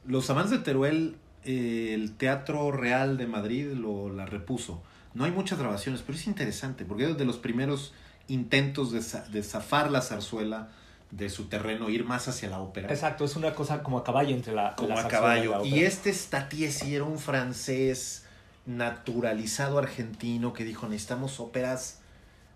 Los 0.05 0.29
Amantes 0.29 0.51
de 0.51 0.59
Teruel, 0.59 1.15
el 1.43 2.13
Teatro 2.17 2.71
Real 2.71 3.17
de 3.17 3.27
Madrid 3.27 3.67
lo, 3.73 4.09
la 4.09 4.25
repuso. 4.25 4.81
No 5.13 5.23
hay 5.23 5.31
muchas 5.31 5.57
grabaciones, 5.59 6.01
pero 6.01 6.17
es 6.17 6.27
interesante, 6.27 6.83
porque 6.85 7.05
es 7.09 7.17
de 7.17 7.25
los 7.25 7.37
primeros 7.37 7.93
intentos 8.27 8.91
de, 8.91 9.01
de 9.31 9.43
zafar 9.43 9.91
la 9.91 10.01
zarzuela 10.01 10.69
de 11.11 11.29
su 11.29 11.45
terreno, 11.45 11.89
ir 11.89 12.03
más 12.03 12.27
hacia 12.27 12.49
la 12.49 12.59
ópera. 12.59 12.89
Exacto, 12.89 13.25
es 13.25 13.35
una 13.35 13.53
cosa 13.53 13.83
como 13.83 13.97
a 13.99 14.03
caballo 14.03 14.35
entre 14.35 14.53
la 14.53 14.75
como 14.75 14.89
la 14.89 14.95
a 14.95 15.01
zarzuela 15.03 15.37
y 15.37 15.45
la 15.45 15.51
caballo. 15.51 15.65
Y 15.65 15.71
ópera. 15.71 15.87
este 15.87 16.13
Statiesi 16.13 16.95
era 16.95 17.03
un 17.03 17.19
francés 17.19 18.25
naturalizado 18.65 19.77
argentino 19.77 20.53
que 20.53 20.63
dijo, 20.63 20.87
necesitamos 20.87 21.39
óperas 21.39 21.99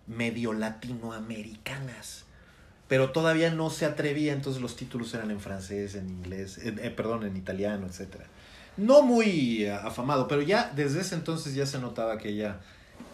medio 0.07 0.53
latinoamericanas. 0.53 2.25
Pero 2.87 3.11
todavía 3.11 3.51
no 3.51 3.69
se 3.69 3.85
atrevía, 3.85 4.33
entonces 4.33 4.61
los 4.61 4.75
títulos 4.75 5.13
eran 5.13 5.29
en 5.29 5.39
francés, 5.39 5.93
en 5.93 6.09
inglés, 6.09 6.57
eh, 6.57 6.71
perdón, 6.89 7.23
en 7.23 7.37
italiano, 7.37 7.85
etc. 7.85 8.23
No 8.77 9.03
muy 9.03 9.63
eh, 9.65 9.71
afamado, 9.71 10.27
pero 10.27 10.41
ya 10.41 10.71
desde 10.75 11.01
ese 11.01 11.13
entonces 11.13 11.53
ya 11.53 11.67
se 11.67 11.77
notaba 11.77 12.17
que 12.17 12.29
ella 12.29 12.59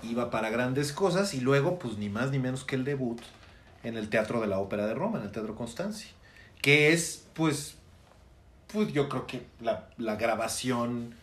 iba 0.10 0.30
para 0.30 0.50
grandes 0.50 0.92
cosas 0.94 1.34
y 1.34 1.42
luego, 1.42 1.80
pues 1.80 1.98
ni 1.98 2.10
más 2.10 2.32
ni 2.32 2.40
menos 2.40 2.64
que 2.64 2.76
el 2.76 2.84
debut 2.84 3.22
en 3.84 3.98
el 3.98 4.10
Teatro 4.10 4.42
de 4.42 4.48
la 4.48 4.60
Ópera 4.60 4.88
de 4.88 4.94
Roma, 4.94 5.20
en 5.20 5.26
el 5.26 5.32
Teatro 5.32 5.56
Constanzi, 5.56 6.08
que 6.62 6.92
es, 6.94 7.26
pues, 7.34 7.76
pues 8.72 8.92
yo 8.94 9.10
creo 9.10 9.28
que 9.28 9.46
la, 9.62 9.88
la 9.98 10.16
grabación 10.16 11.14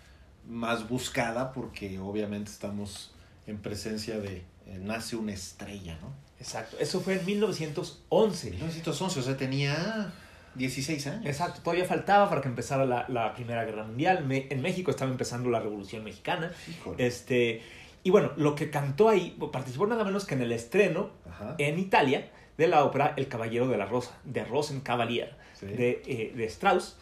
más 0.49 0.89
buscada 0.89 1.53
porque 1.53 1.99
obviamente 1.99 2.51
estamos 2.51 3.13
en 3.47 3.59
presencia 3.59 4.19
de 4.19 4.45
eh, 4.67 4.79
Nace 4.81 5.17
una 5.17 5.33
estrella, 5.33 5.99
¿no? 6.01 6.09
Exacto, 6.39 6.77
eso 6.81 7.01
fue 7.01 7.19
en 7.21 7.27
1911. 7.27 8.51
1911, 8.51 9.21
o 9.21 9.23
sea, 9.23 9.37
tenía 9.37 10.13
16 10.55 11.07
años. 11.07 11.27
Exacto, 11.27 11.61
todavía 11.63 11.85
faltaba 11.85 12.29
para 12.29 12.41
que 12.43 12.49
empezara 12.49 12.85
la, 12.85 13.07
la 13.09 13.35
Primera 13.35 13.65
Guerra 13.65 13.85
Mundial. 13.85 14.25
Me- 14.27 14.47
en 14.51 14.61
México 14.61 14.91
estaba 14.91 15.11
empezando 15.11 15.51
la 15.51 15.61
Revolución 15.61 16.03
Mexicana. 16.05 16.53
Híjole. 16.69 17.07
Este, 17.07 17.63
y 18.05 18.11
bueno, 18.11 18.33
lo 18.37 18.55
que 18.55 18.71
cantó 18.71 19.09
ahí, 19.09 19.37
participó 19.53 19.87
nada 19.87 20.05
menos 20.05 20.25
que 20.25 20.35
en 20.35 20.43
el 20.43 20.53
estreno 20.53 21.11
Ajá. 21.29 21.55
en 21.59 21.79
Italia 21.79 22.31
de 22.59 22.67
la 22.69 22.85
ópera 22.85 23.15
El 23.17 23.29
Caballero 23.29 23.69
de 23.69 23.77
la 23.79 23.87
Rosa, 23.87 24.17
de 24.25 24.45
Rosencavalier, 24.45 25.35
Sí. 25.55 25.67
de, 25.67 26.03
eh, 26.07 26.33
de 26.35 26.45
Strauss, 26.47 26.97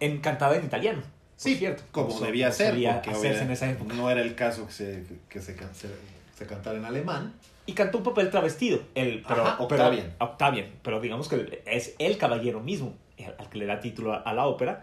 en, 0.00 0.18
cantada 0.20 0.56
en 0.56 0.64
italiano. 0.64 1.02
Sí, 1.36 1.54
cierto, 1.56 1.82
como 1.92 2.10
so- 2.10 2.24
debía 2.24 2.50
ser, 2.52 2.74
porque 2.74 3.10
hacerse 3.10 3.42
en 3.44 3.50
esa 3.50 3.70
época. 3.70 3.94
no 3.94 4.10
era 4.10 4.20
el 4.20 4.34
caso 4.34 4.66
que 4.66 4.72
se, 4.72 5.04
que 5.28 5.40
se, 5.40 5.54
can- 5.56 5.74
se, 5.74 5.88
se 6.36 6.46
cantara 6.46 6.76
en 6.76 6.84
alemán. 6.84 7.34
Y 7.66 7.72
cantó 7.74 7.98
un 7.98 8.04
papel 8.04 8.30
travestido, 8.30 8.80
el, 8.94 9.22
pero, 9.26 9.42
Ajá, 9.46 9.66
pero- 9.68 9.92
Octavian. 10.18 10.72
Pero 10.82 11.00
digamos 11.00 11.28
que 11.28 11.62
es 11.66 11.94
el 11.98 12.18
caballero 12.18 12.60
mismo 12.60 12.94
al 13.38 13.48
que 13.48 13.58
le 13.58 13.66
da 13.66 13.80
título 13.80 14.12
a, 14.12 14.18
a 14.18 14.34
la 14.34 14.46
ópera. 14.46 14.82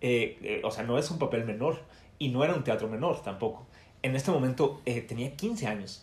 Eh, 0.00 0.38
eh, 0.42 0.60
o 0.64 0.70
sea, 0.70 0.84
no 0.84 0.98
es 0.98 1.10
un 1.10 1.18
papel 1.18 1.44
menor 1.44 1.80
y 2.18 2.28
no 2.28 2.44
era 2.44 2.54
un 2.54 2.62
teatro 2.64 2.88
menor 2.88 3.20
tampoco. 3.22 3.66
En 4.02 4.14
este 4.16 4.30
momento 4.30 4.80
eh, 4.86 5.00
tenía 5.00 5.34
15 5.36 5.66
años. 5.66 6.02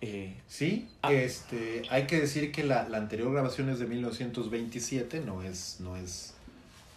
Eh, 0.00 0.34
Sí, 0.48 0.88
Ah. 1.02 1.12
este, 1.12 1.82
hay 1.90 2.06
que 2.06 2.20
decir 2.20 2.52
que 2.52 2.62
la, 2.64 2.88
la 2.88 2.98
anterior 2.98 3.32
grabación 3.32 3.68
es 3.70 3.78
de 3.78 3.86
1927, 3.86 5.20
no 5.20 5.42
es, 5.42 5.78
no 5.80 5.96
es, 5.96 6.34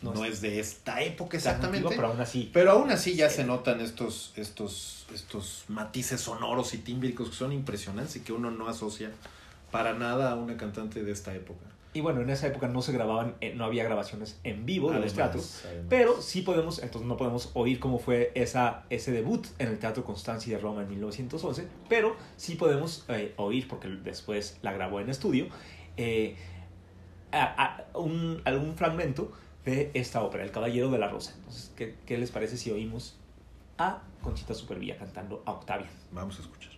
No 0.01 0.13
no, 0.13 0.25
es- 0.25 0.34
es 0.36 0.41
de 0.41 0.60
esta 0.60 1.01
época 1.01 1.38
exactamente. 1.38 1.77
antiguo, 1.77 1.91
pero 1.96 2.08
aún 2.12 2.22
así. 2.22 2.50
Pero 2.53 2.72
aún 2.72 2.91
así 2.91 3.15
ya 3.15 3.29
se 3.29 3.44
notan 3.46 3.79
estos, 3.82 4.34
estos, 4.36 5.08
estos 5.13 5.63
matices 5.70 6.22
sonoros 6.22 6.74
y 6.74 6.79
tímbricos 6.79 7.29
que 7.29 7.36
son 7.36 7.51
impresionantes 7.53 8.17
y 8.17 8.20
que 8.20 8.34
uno 8.34 8.51
no 8.51 8.67
asocia 8.67 9.12
para 9.72 9.94
nada 9.94 10.32
a 10.32 10.36
una 10.36 10.56
cantante 10.58 11.03
de 11.03 11.12
esta 11.12 11.34
época. 11.34 11.65
Y 11.94 12.01
bueno, 12.01 12.22
en 12.22 12.29
esa 12.29 12.48
época 12.48 12.67
no 12.67 12.82
se 12.84 12.91
grababan, 12.91 13.36
eh, 13.41 13.53
no 13.56 13.65
había 13.65 13.84
grabaciones 13.84 14.39
en 14.44 14.65
vivo 14.67 14.89
de 14.91 15.00
los 15.00 15.13
teatros. 15.13 15.62
además. 15.65 15.86
Pero 15.89 16.22
sí 16.22 16.42
podemos, 16.44 16.79
entonces 16.83 17.07
no 17.07 17.18
podemos 17.18 17.50
oír 17.55 17.79
cómo 17.79 17.98
fue 17.98 18.31
esa, 18.35 18.83
ese 18.92 19.11
debut 19.11 19.48
en 19.57 19.70
el 19.70 19.79
Teatro 19.79 20.03
Constanzi 20.03 20.51
de 20.51 20.59
Roma 20.59 20.83
en 20.83 20.90
1911, 20.90 21.68
pero 21.90 22.16
sí 22.35 22.55
podemos 22.55 23.03
eh, 23.09 23.33
oír, 23.38 23.68
porque 23.68 23.88
después 23.88 24.59
la 24.61 24.74
grabó 24.74 25.00
en 25.00 25.09
estudio, 25.09 25.48
eh, 25.96 26.35
a- 27.31 27.64
a- 27.94 27.98
un, 27.98 28.42
algún 28.46 28.75
fragmento 28.75 29.31
de 29.66 29.90
esta 29.96 30.22
ópera, 30.22 30.44
El 30.44 30.51
Caballero 30.51 30.92
de 30.92 31.00
la 31.00 31.07
Rosa. 31.07 31.33
Entonces, 31.38 31.72
¿qué, 31.75 31.96
qué 32.05 32.18
les 32.20 32.29
parece 32.31 32.57
si 32.57 32.70
oímos 32.70 33.18
a 33.79 34.03
Conchita 34.22 34.53
Supervía 34.53 34.98
cantando 34.98 35.42
a 35.46 35.51
Octavia? 35.53 35.88
Vamos 36.11 36.38
a 36.38 36.42
escuchar. 36.44 36.72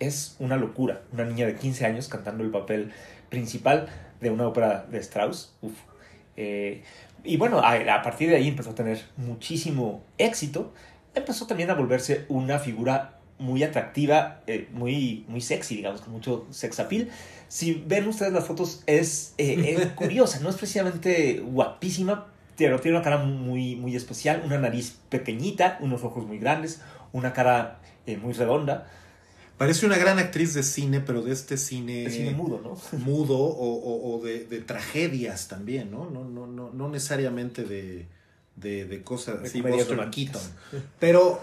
Es 0.00 0.36
una 0.40 0.56
locura. 0.56 1.02
Una 1.12 1.24
niña 1.24 1.46
de 1.46 1.54
15 1.54 1.86
años 1.86 2.08
cantando 2.08 2.42
el 2.42 2.50
papel 2.50 2.92
principal 3.28 3.88
de 4.20 4.30
una 4.30 4.48
ópera 4.48 4.86
de 4.90 4.98
Strauss. 4.98 5.54
Uf. 5.62 5.74
Eh, 6.36 6.82
y 7.22 7.36
bueno, 7.36 7.60
a, 7.60 7.74
a 7.74 8.02
partir 8.02 8.30
de 8.30 8.36
ahí 8.36 8.48
empezó 8.48 8.70
a 8.70 8.74
tener 8.74 9.02
muchísimo 9.16 10.02
éxito. 10.18 10.72
Empezó 11.14 11.46
también 11.46 11.70
a 11.70 11.74
volverse 11.74 12.24
una 12.28 12.58
figura 12.58 13.20
muy 13.38 13.62
atractiva, 13.62 14.42
eh, 14.46 14.68
muy, 14.72 15.24
muy 15.26 15.40
sexy, 15.40 15.76
digamos, 15.76 16.02
con 16.02 16.12
mucho 16.12 16.46
sex 16.50 16.78
appeal. 16.78 17.08
Si 17.48 17.82
ven 17.86 18.06
ustedes 18.06 18.32
las 18.32 18.46
fotos, 18.46 18.82
es, 18.86 19.34
eh, 19.38 19.76
es 19.78 19.86
curiosa, 19.94 20.40
no 20.40 20.50
es 20.50 20.56
precisamente 20.56 21.40
guapísima, 21.40 22.26
pero 22.56 22.78
tiene 22.80 22.98
una 22.98 23.04
cara 23.04 23.18
muy, 23.18 23.76
muy 23.76 23.96
especial, 23.96 24.42
una 24.44 24.58
nariz 24.58 24.98
pequeñita, 25.08 25.78
unos 25.80 26.04
ojos 26.04 26.26
muy 26.26 26.38
grandes, 26.38 26.82
una 27.12 27.32
cara 27.32 27.80
muy 28.22 28.32
redonda, 28.32 28.88
Parece 29.60 29.84
una 29.84 29.98
gran 29.98 30.18
actriz 30.18 30.54
de 30.54 30.62
cine, 30.62 31.00
pero 31.02 31.20
de 31.20 31.32
este 31.32 31.58
cine, 31.58 32.04
de 32.04 32.10
cine 32.10 32.30
mudo, 32.30 32.62
¿no? 32.64 32.98
mudo 32.98 33.36
o, 33.36 33.74
o- 33.74 34.16
o 34.16 34.24
de, 34.24 34.46
de 34.46 34.60
tragedias 34.62 35.48
también, 35.48 35.90
¿no? 35.90 36.08
No, 36.08 36.24
no, 36.24 36.46
no, 36.46 36.70
no 36.72 36.88
necesariamente 36.88 37.64
de, 37.64 38.06
de, 38.56 38.86
de 38.86 39.02
cosas 39.02 39.40
así, 39.44 39.60
románticas. 39.60 40.10
Keaton. 40.70 40.82
Pero 40.98 41.42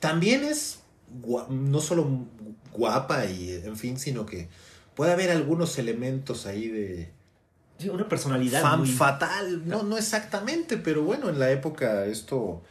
también 0.00 0.44
es 0.44 0.78
no 1.50 1.80
solo 1.82 2.08
guapa 2.72 3.26
y 3.26 3.50
en 3.50 3.76
fin, 3.76 3.98
sino 3.98 4.24
que 4.24 4.48
puede 4.94 5.12
haber 5.12 5.30
algunos 5.30 5.78
elementos 5.78 6.46
ahí 6.46 6.68
de 6.68 7.10
Sí, 7.78 7.90
una 7.90 8.08
personalidad 8.08 8.62
fan 8.62 8.80
muy... 8.80 8.88
fatal. 8.88 9.68
No, 9.68 9.82
no 9.82 9.98
exactamente, 9.98 10.78
pero 10.78 11.02
bueno, 11.02 11.28
en 11.28 11.38
la 11.38 11.50
época 11.50 12.06
esto 12.06 12.62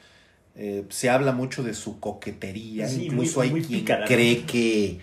eh, 0.57 0.85
se 0.89 1.09
habla 1.09 1.31
mucho 1.31 1.63
de 1.63 1.73
su 1.73 1.99
coquetería. 1.99 2.87
Sí, 2.87 3.05
Incluso 3.05 3.39
muy- 3.39 3.45
hay 3.47 3.51
muy 3.51 3.63
quien 3.63 3.85
cree 3.85 4.43
que 4.45 4.99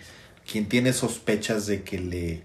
quien 0.49 0.67
tiene 0.69 0.93
sospechas 0.93 1.65
de 1.65 1.83
que 1.83 1.97
le, 1.99 2.43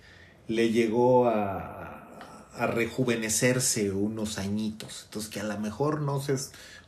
le 0.49 0.71
llegó 0.71 1.27
a, 1.29 2.09
a 2.55 2.67
rejuvenecerse 2.67 3.91
unos 3.91 4.39
añitos. 4.39 5.03
Entonces 5.05 5.31
que 5.31 5.41
a 5.41 5.45
lo 5.45 5.59
mejor 5.59 6.01
no 6.01 6.21
se 6.21 6.37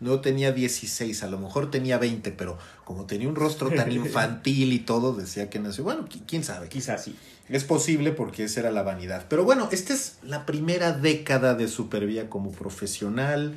no 0.00 0.20
tenía 0.20 0.52
16, 0.52 1.22
a 1.22 1.28
lo 1.28 1.38
mejor 1.38 1.70
tenía 1.70 1.96
20, 1.98 2.32
pero 2.32 2.58
como 2.84 3.06
tenía 3.06 3.28
un 3.28 3.36
rostro 3.36 3.70
tan 3.70 3.90
infantil 3.92 4.72
y 4.72 4.80
todo, 4.80 5.12
decía 5.14 5.48
que 5.50 5.58
nació. 5.60 5.84
Bueno, 5.84 6.06
qui- 6.08 6.22
quién 6.26 6.44
sabe. 6.44 6.68
Quizás 6.68 7.04
sí. 7.04 7.14
Es 7.48 7.64
posible 7.64 8.12
porque 8.12 8.44
esa 8.44 8.60
era 8.60 8.70
la 8.70 8.82
vanidad. 8.82 9.26
Pero 9.28 9.44
bueno, 9.44 9.68
esta 9.72 9.92
es 9.92 10.16
la 10.22 10.46
primera 10.46 10.92
década 10.92 11.54
de 11.54 11.68
Supervía 11.68 12.30
como 12.30 12.50
profesional. 12.52 13.54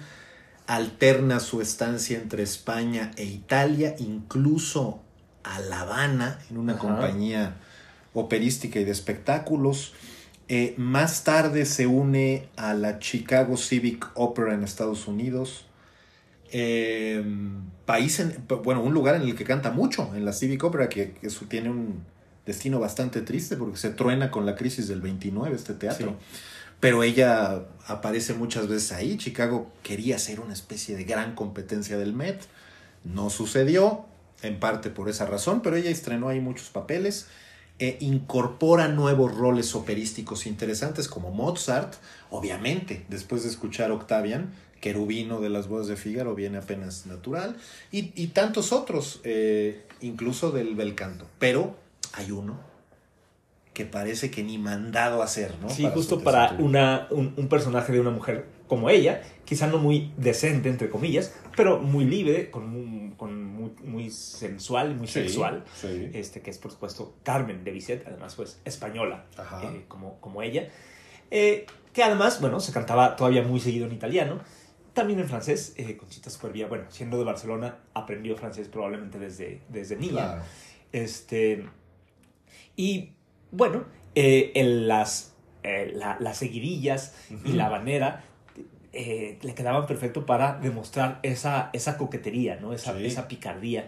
Alterna 0.67 1.39
su 1.39 1.61
estancia 1.61 2.17
entre 2.17 2.43
España 2.43 3.11
e 3.17 3.25
Italia, 3.25 3.95
incluso 3.99 5.01
a 5.43 5.59
La 5.59 5.81
Habana, 5.81 6.39
en 6.49 6.57
una 6.57 6.73
Ajá. 6.73 6.81
compañía 6.81 7.55
operística 8.13 8.79
y 8.79 8.83
de 8.83 8.91
espectáculos. 8.91 9.93
Eh, 10.47 10.73
más 10.77 11.23
tarde 11.23 11.65
se 11.65 11.87
une 11.87 12.47
a 12.55 12.73
la 12.73 12.99
Chicago 12.99 13.57
Civic 13.57 14.09
Opera 14.15 14.53
en 14.53 14.63
Estados 14.63 15.07
Unidos. 15.07 15.65
Eh, 16.51 17.23
país 17.85 18.19
en, 18.19 18.43
bueno, 18.63 18.81
un 18.81 18.93
lugar 18.93 19.15
en 19.15 19.23
el 19.23 19.35
que 19.35 19.43
canta 19.43 19.71
mucho, 19.71 20.11
en 20.15 20.25
la 20.25 20.33
Civic 20.33 20.63
Opera, 20.63 20.89
que, 20.89 21.11
que 21.13 21.27
eso 21.27 21.45
tiene 21.47 21.69
un 21.69 22.03
destino 22.45 22.79
bastante 22.79 23.21
triste 23.21 23.57
porque 23.57 23.77
se 23.77 23.89
truena 23.89 24.31
con 24.31 24.45
la 24.45 24.55
crisis 24.55 24.87
del 24.87 25.01
29 25.01 25.55
este 25.55 25.73
teatro. 25.73 26.09
Sí. 26.19 26.37
Pero 26.79 27.03
ella 27.03 27.63
aparece 27.87 28.33
muchas 28.33 28.67
veces 28.67 28.91
ahí. 28.91 29.17
Chicago 29.17 29.71
quería 29.83 30.19
ser 30.19 30.39
una 30.39 30.53
especie 30.53 30.95
de 30.95 31.03
gran 31.03 31.35
competencia 31.35 31.97
del 31.97 32.13
Met. 32.13 32.41
No 33.03 33.29
sucedió, 33.29 34.05
en 34.41 34.59
parte 34.59 34.89
por 34.89 35.09
esa 35.09 35.25
razón, 35.25 35.61
pero 35.61 35.75
ella 35.75 35.89
estrenó 35.89 36.29
ahí 36.29 36.39
muchos 36.39 36.69
papeles. 36.69 37.27
E 37.77 37.97
incorpora 37.99 38.87
nuevos 38.87 39.35
roles 39.35 39.75
operísticos 39.75 40.47
interesantes 40.47 41.09
como 41.09 41.31
Mozart, 41.31 41.95
obviamente, 42.29 43.05
después 43.09 43.43
de 43.43 43.49
escuchar 43.49 43.91
Octavian, 43.91 44.53
querubino 44.79 45.41
de 45.41 45.49
las 45.49 45.67
bodas 45.67 45.87
de 45.87 45.97
Fígaro, 45.97 46.35
viene 46.35 46.57
apenas 46.57 47.05
natural, 47.05 47.57
y, 47.91 48.27
tantos 48.27 48.71
otros, 48.71 49.19
eh, 49.23 49.85
incluso 49.99 50.51
del 50.51 50.75
bel 50.75 50.95
canto. 50.95 51.27
Pero 51.37 51.75
hay 52.13 52.31
uno 52.31 52.74
que 53.75 53.85
parece 53.85 54.31
que 54.31 54.41
ni 54.41 54.57
mandado 54.57 55.21
a 55.21 55.25
hacer, 55.25 55.53
¿no? 55.61 55.69
Sí, 55.69 55.83
Para 55.83 55.93
justo 55.93 56.21
para 56.21 56.51
una, 56.59 57.07
un, 57.11 57.33
un 57.37 57.47
personaje 57.49 57.91
de 57.93 57.99
una 57.99 58.09
mujer 58.09 58.45
como 58.67 58.89
ella, 58.89 59.21
quizá 59.43 59.67
no 59.67 59.77
muy 59.77 60.11
decente, 60.17 60.69
entre 60.69 60.89
comillas, 60.89 61.35
pero 61.55 61.79
muy 61.79 62.05
libre, 62.05 62.49
con, 62.49 62.63
un- 62.63 63.11
con 63.17 63.43
muy, 63.43 63.71
muy 63.83 64.09
sensual, 64.09 64.95
muy 64.95 65.07
Sí, 65.07 65.13
sexual, 65.19 65.63
sí. 65.75 66.09
este, 66.13 66.41
que 66.41 66.49
es 66.51 66.57
por 66.57 66.71
supuesto 66.71 67.17
Carmen 67.23 67.63
de 67.63 67.71
Bizet, 67.71 68.07
además 68.07 68.33
pues 68.35 68.59
española, 68.65 69.25
eh, 69.63 69.83
como, 69.87 70.19
como 70.21 70.41
ella, 70.41 70.69
eh, 71.29 71.65
que 71.93 72.01
además, 72.01 72.39
bueno, 72.41 72.59
se 72.61 72.71
cantaba 72.71 73.15
todavía 73.17 73.43
muy 73.43 73.59
seguido 73.59 73.85
en 73.87 73.91
italiano, 73.93 74.39
también 74.93 75.19
en 75.19 75.27
francés, 75.27 75.73
eh, 75.75 75.97
Conchita 75.97 76.29
Supervía, 76.29 76.67
bueno, 76.67 76.85
siendo 76.89 77.17
de 77.17 77.25
Barcelona, 77.25 77.79
aprendió 77.93 78.37
francés 78.37 78.69
probablemente 78.69 79.19
desde, 79.19 79.61
desde 79.67 79.97
niña. 79.97 80.13
Claro. 80.13 80.41
Este. 80.93 81.65
Y 82.77 83.11
bueno, 83.55 83.85
eh, 84.15 84.51
en 84.55 84.87
las, 84.87 85.33
eh, 85.63 85.91
la- 85.95 86.17
las 86.19 86.37
seguidillas 86.37 87.13
y 87.43 87.53
la 87.53 87.69
banera 87.69 88.23
eh, 88.93 89.37
le 89.41 89.53
quedaban 89.53 89.85
perfecto 89.87 90.25
para 90.25 90.57
demostrar 90.59 91.19
esa, 91.21 91.69
esa 91.73 91.97
coquetería, 91.97 92.57
¿no? 92.61 92.71
Esa, 92.71 92.95
Sí. 92.97 93.05
esa 93.05 93.27
picardía. 93.27 93.87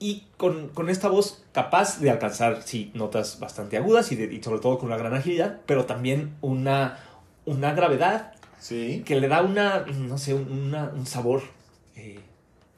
Y 0.00 0.24
con, 0.36 0.70
con 0.70 0.88
esta 0.88 1.08
voz 1.08 1.44
capaz 1.52 2.00
de 2.00 2.10
alcanzar, 2.10 2.62
sí, 2.62 2.90
notas 2.94 3.38
bastante 3.38 3.76
agudas 3.76 4.10
y, 4.10 4.16
de- 4.16 4.32
y 4.34 4.42
sobre 4.42 4.60
todo 4.60 4.78
con 4.78 4.88
una 4.88 4.96
gran 4.96 5.14
agilidad, 5.14 5.60
pero 5.66 5.84
también 5.84 6.34
una, 6.40 6.98
una 7.44 7.74
gravedad 7.74 8.32
Sí. 8.58 9.02
que 9.06 9.20
le 9.20 9.28
da 9.28 9.42
una, 9.42 9.84
no 9.86 10.18
sé, 10.18 10.34
una- 10.34 10.90
un 10.94 11.06
sabor 11.06 11.42
eh, 11.94 12.18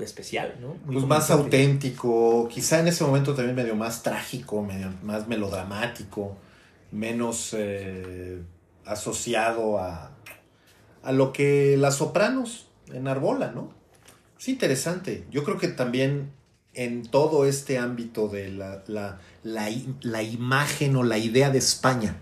especial, 0.05 0.57
¿no? 0.61 0.75
Muy 0.85 0.95
Pues 0.95 1.07
más 1.07 1.31
auténtico, 1.31 2.49
quizá 2.49 2.81
en 2.81 2.89
ese 2.89 3.05
momento 3.05 3.35
también 3.35 3.57
medio 3.57 3.77
más 3.77 4.03
trágico, 4.03 4.63
medio 4.63 4.93
más 5.03 5.29
melodramático, 5.29 6.37
menos 6.91 7.55
eh, 7.57 8.43
asociado 8.85 9.79
a, 9.79 10.13
a 11.03 11.13
lo 11.13 11.33
que 11.33 11.77
las 11.77 11.97
sopranos 11.97 12.67
enarbolan, 12.93 13.55
¿no? 13.55 13.73
Es 14.39 14.49
interesante. 14.49 15.25
Yo 15.31 15.45
creo 15.45 15.59
que 15.59 15.69
también 15.69 16.33
en 16.75 17.03
todo 17.03 17.47
este 17.47 17.79
ámbito 17.79 18.29
de 18.29 18.51
la, 18.51 18.83
la, 18.87 19.21
la 19.43 20.23
imagen 20.23 20.97
o 20.97 21.03
la 21.03 21.19
idea 21.19 21.51
de 21.51 21.59
España 21.59 22.17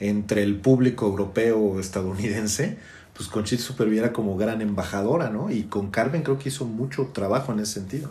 entre 0.00 0.42
el 0.42 0.56
público 0.60 1.06
europeo 1.06 1.58
o 1.58 1.80
estadounidense, 1.80 2.78
pues 3.18 3.28
Conchita 3.28 3.60
Supervía 3.60 4.02
era 4.04 4.12
como 4.12 4.36
gran 4.36 4.62
embajadora, 4.62 5.28
¿no? 5.28 5.50
Y 5.50 5.64
con 5.64 5.90
Carmen 5.90 6.22
creo 6.22 6.38
que 6.38 6.50
hizo 6.50 6.64
mucho 6.64 7.10
trabajo 7.12 7.52
en 7.52 7.58
ese 7.58 7.72
sentido. 7.74 8.10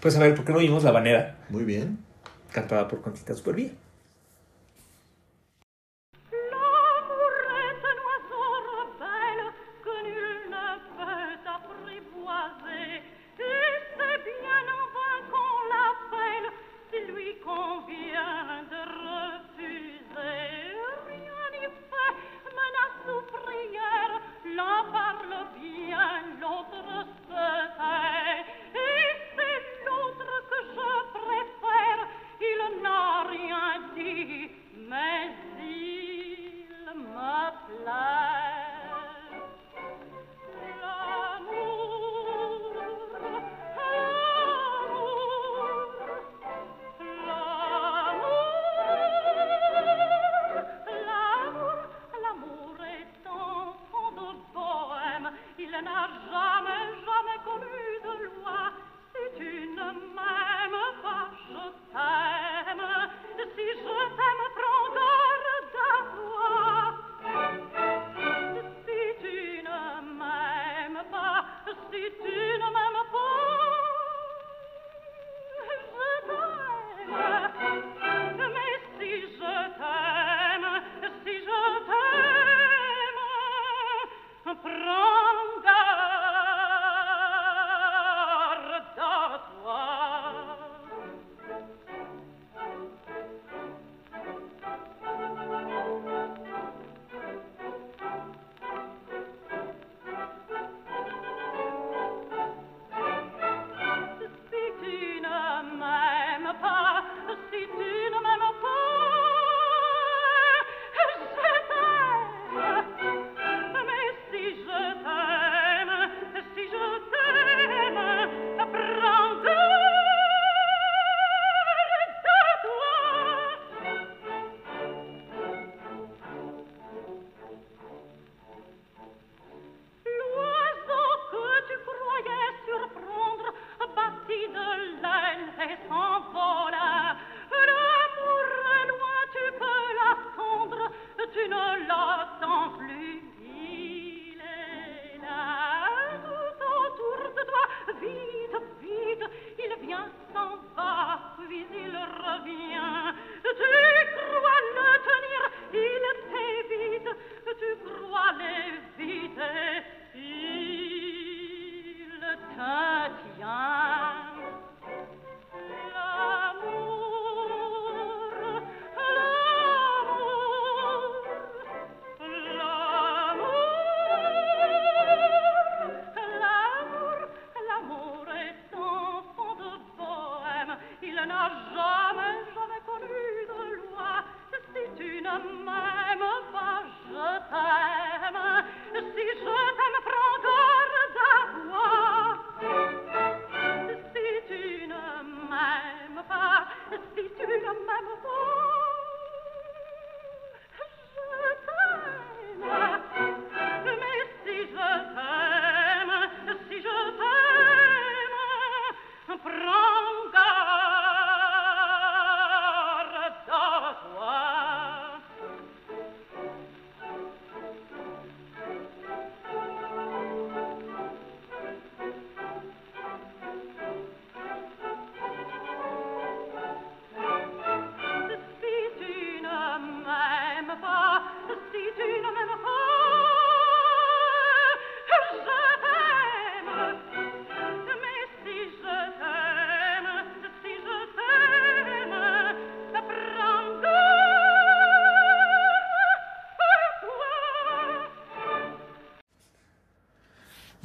Pues 0.00 0.14
a 0.14 0.20
ver, 0.20 0.36
¿por 0.36 0.44
qué 0.44 0.52
no 0.52 0.60
vimos 0.60 0.84
la 0.84 0.92
banera 0.92 1.38
Muy 1.50 1.64
bien. 1.64 1.98
cantada 2.52 2.86
por 2.86 3.02
Conchita 3.02 3.34
Supervía? 3.34 3.70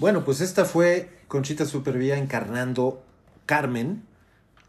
Bueno, 0.03 0.25
pues 0.25 0.41
esta 0.41 0.65
fue 0.65 1.07
Conchita 1.29 1.65
Supervía 1.65 2.17
encarnando 2.17 3.01
Carmen 3.45 4.03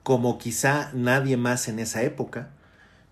como 0.05 0.38
quizá 0.38 0.92
nadie 0.94 1.37
más 1.37 1.66
en 1.66 1.81
esa 1.81 2.05
época. 2.05 2.51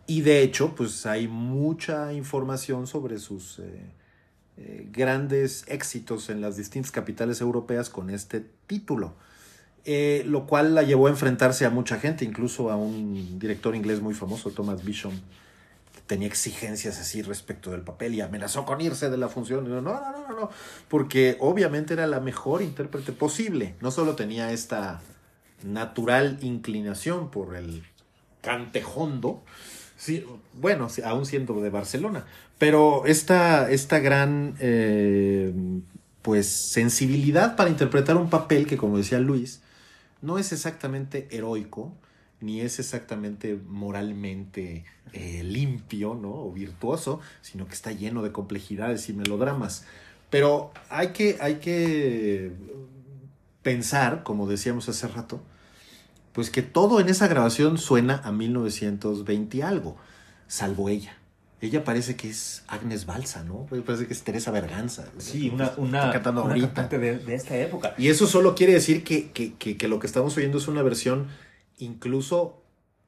Y 0.07 0.21
de 0.21 0.45
hecho, 0.45 0.77
pues 0.77 1.05
hay 1.05 1.27
mucha 1.27 2.13
información 2.13 2.87
sobre 2.87 3.19
sus 3.19 3.59
eh, 3.59 3.91
eh, 4.57 4.89
grandes 4.93 5.65
éxitos 5.67 6.31
en 6.31 6.41
las 6.41 6.57
distintas 6.57 6.93
capitales 6.93 7.41
europeas 7.41 7.91
con 7.91 8.09
este 8.09 8.47
título. 8.69 9.17
Eh, 9.85 10.23
lo 10.25 10.47
cual 10.47 10.77
la 10.77 10.85
llevó 10.85 11.09
a 11.09 11.11
enfrentarse 11.11 11.67
a 11.67 11.71
mucha 11.71 11.99
gente, 11.99 12.25
incluso 12.25 12.71
a 12.71 12.77
un 12.77 13.41
director 13.41 13.75
inglés 13.75 14.01
muy 14.01 14.15
famoso, 14.15 14.53
Thomas 14.53 14.85
Bishop, 14.85 15.13
tenía 16.13 16.29
exigencias 16.29 17.01
así 17.01 17.23
respecto 17.23 17.71
del 17.71 17.81
papel 17.81 18.15
y 18.15 18.21
amenazó 18.21 18.67
con 18.67 18.83
irse 18.83 19.09
de 19.09 19.17
la 19.17 19.31
función. 19.31 19.65
No, 19.67 19.81
no, 19.81 19.99
no, 19.99 20.29
no, 20.29 20.41
no, 20.41 20.51
porque 20.89 21.39
obviamente 21.41 21.95
era 21.95 22.07
la 22.07 22.21
mejor 22.21 22.61
intérprete 22.61 23.13
posible. 23.13 23.77
No 23.81 23.91
solo 23.91 24.15
tenía 24.15 24.53
esta 24.53 25.01
natural 25.65 26.37
inclinación 26.43 27.31
por 27.31 27.57
el 27.57 27.83
cantejondo, 28.43 29.43
sí, 29.97 30.27
bueno, 30.53 30.89
aún 31.03 31.25
siendo 31.25 31.63
de 31.63 31.71
Barcelona, 31.71 32.27
pero 32.59 33.07
esta, 33.07 33.71
esta 33.71 33.99
gran 33.99 34.55
eh, 34.61 35.51
pues 36.21 36.47
sensibilidad 36.47 37.57
para 37.57 37.71
interpretar 37.71 38.19
un 38.19 38.29
papel 38.29 38.67
que, 38.67 38.77
como 38.77 38.99
decía 38.99 39.19
Luis, 39.19 39.63
no 40.21 40.37
es 40.37 40.53
exactamente 40.53 41.27
heroico, 41.31 41.95
ni 42.43 42.61
es 42.61 42.79
exactamente 42.79 43.59
moralmente 43.69 44.85
eh, 45.13 45.43
limpio 45.45 46.15
¿no? 46.15 46.31
o 46.31 46.53
virtuoso, 46.53 47.21
sino 47.41 47.67
que 47.67 47.75
está 47.75 47.93
lleno 47.93 48.23
de 48.23 48.33
complejidades 48.33 49.09
y 49.09 49.13
melodramas. 49.13 49.87
Pero 50.31 50.73
hay 50.89 51.09
que, 51.09 51.39
hay 51.41 51.57
que 51.57 52.53
pensar, 53.63 54.23
como 54.23 54.49
decíamos 54.49 54.89
hace 54.89 55.07
rato, 55.09 55.41
pues 56.33 56.51
que 56.51 56.63
todo 56.63 57.01
en 57.01 57.09
esa 57.09 57.29
grabación 57.29 57.79
suena 57.79 58.21
a 58.25 58.33
1920 58.33 59.57
y 59.57 59.61
algo, 59.61 59.97
salvo 60.47 60.89
ella. 60.89 61.17
Ella 61.61 61.85
parece 61.85 62.17
que 62.17 62.29
es 62.29 62.65
Agnes 62.67 63.07
Balsa, 63.07 63.45
¿no? 63.45 63.67
Parece 63.87 64.09
que 64.09 64.13
es 64.13 64.23
Teresa 64.25 64.51
Berganza. 64.51 65.05
Sí, 65.19 65.49
una, 65.49 65.73
una, 65.77 66.11
cantando 66.11 66.43
una 66.43 66.59
cantante 66.59 66.99
de, 66.99 67.19
de 67.19 67.35
esta 67.37 67.57
época. 67.57 67.95
Y 67.99 68.09
eso 68.09 68.27
solo 68.27 68.57
quiere 68.57 68.73
decir 68.73 69.05
que, 69.05 69.31
que, 69.31 69.55
que, 69.55 69.77
que 69.77 69.87
lo 69.87 70.01
que 70.01 70.09
estamos 70.09 70.37
oyendo 70.37 70.59
es 70.59 70.67
una 70.67 70.83
versión 70.83 71.29
incluso 71.79 72.63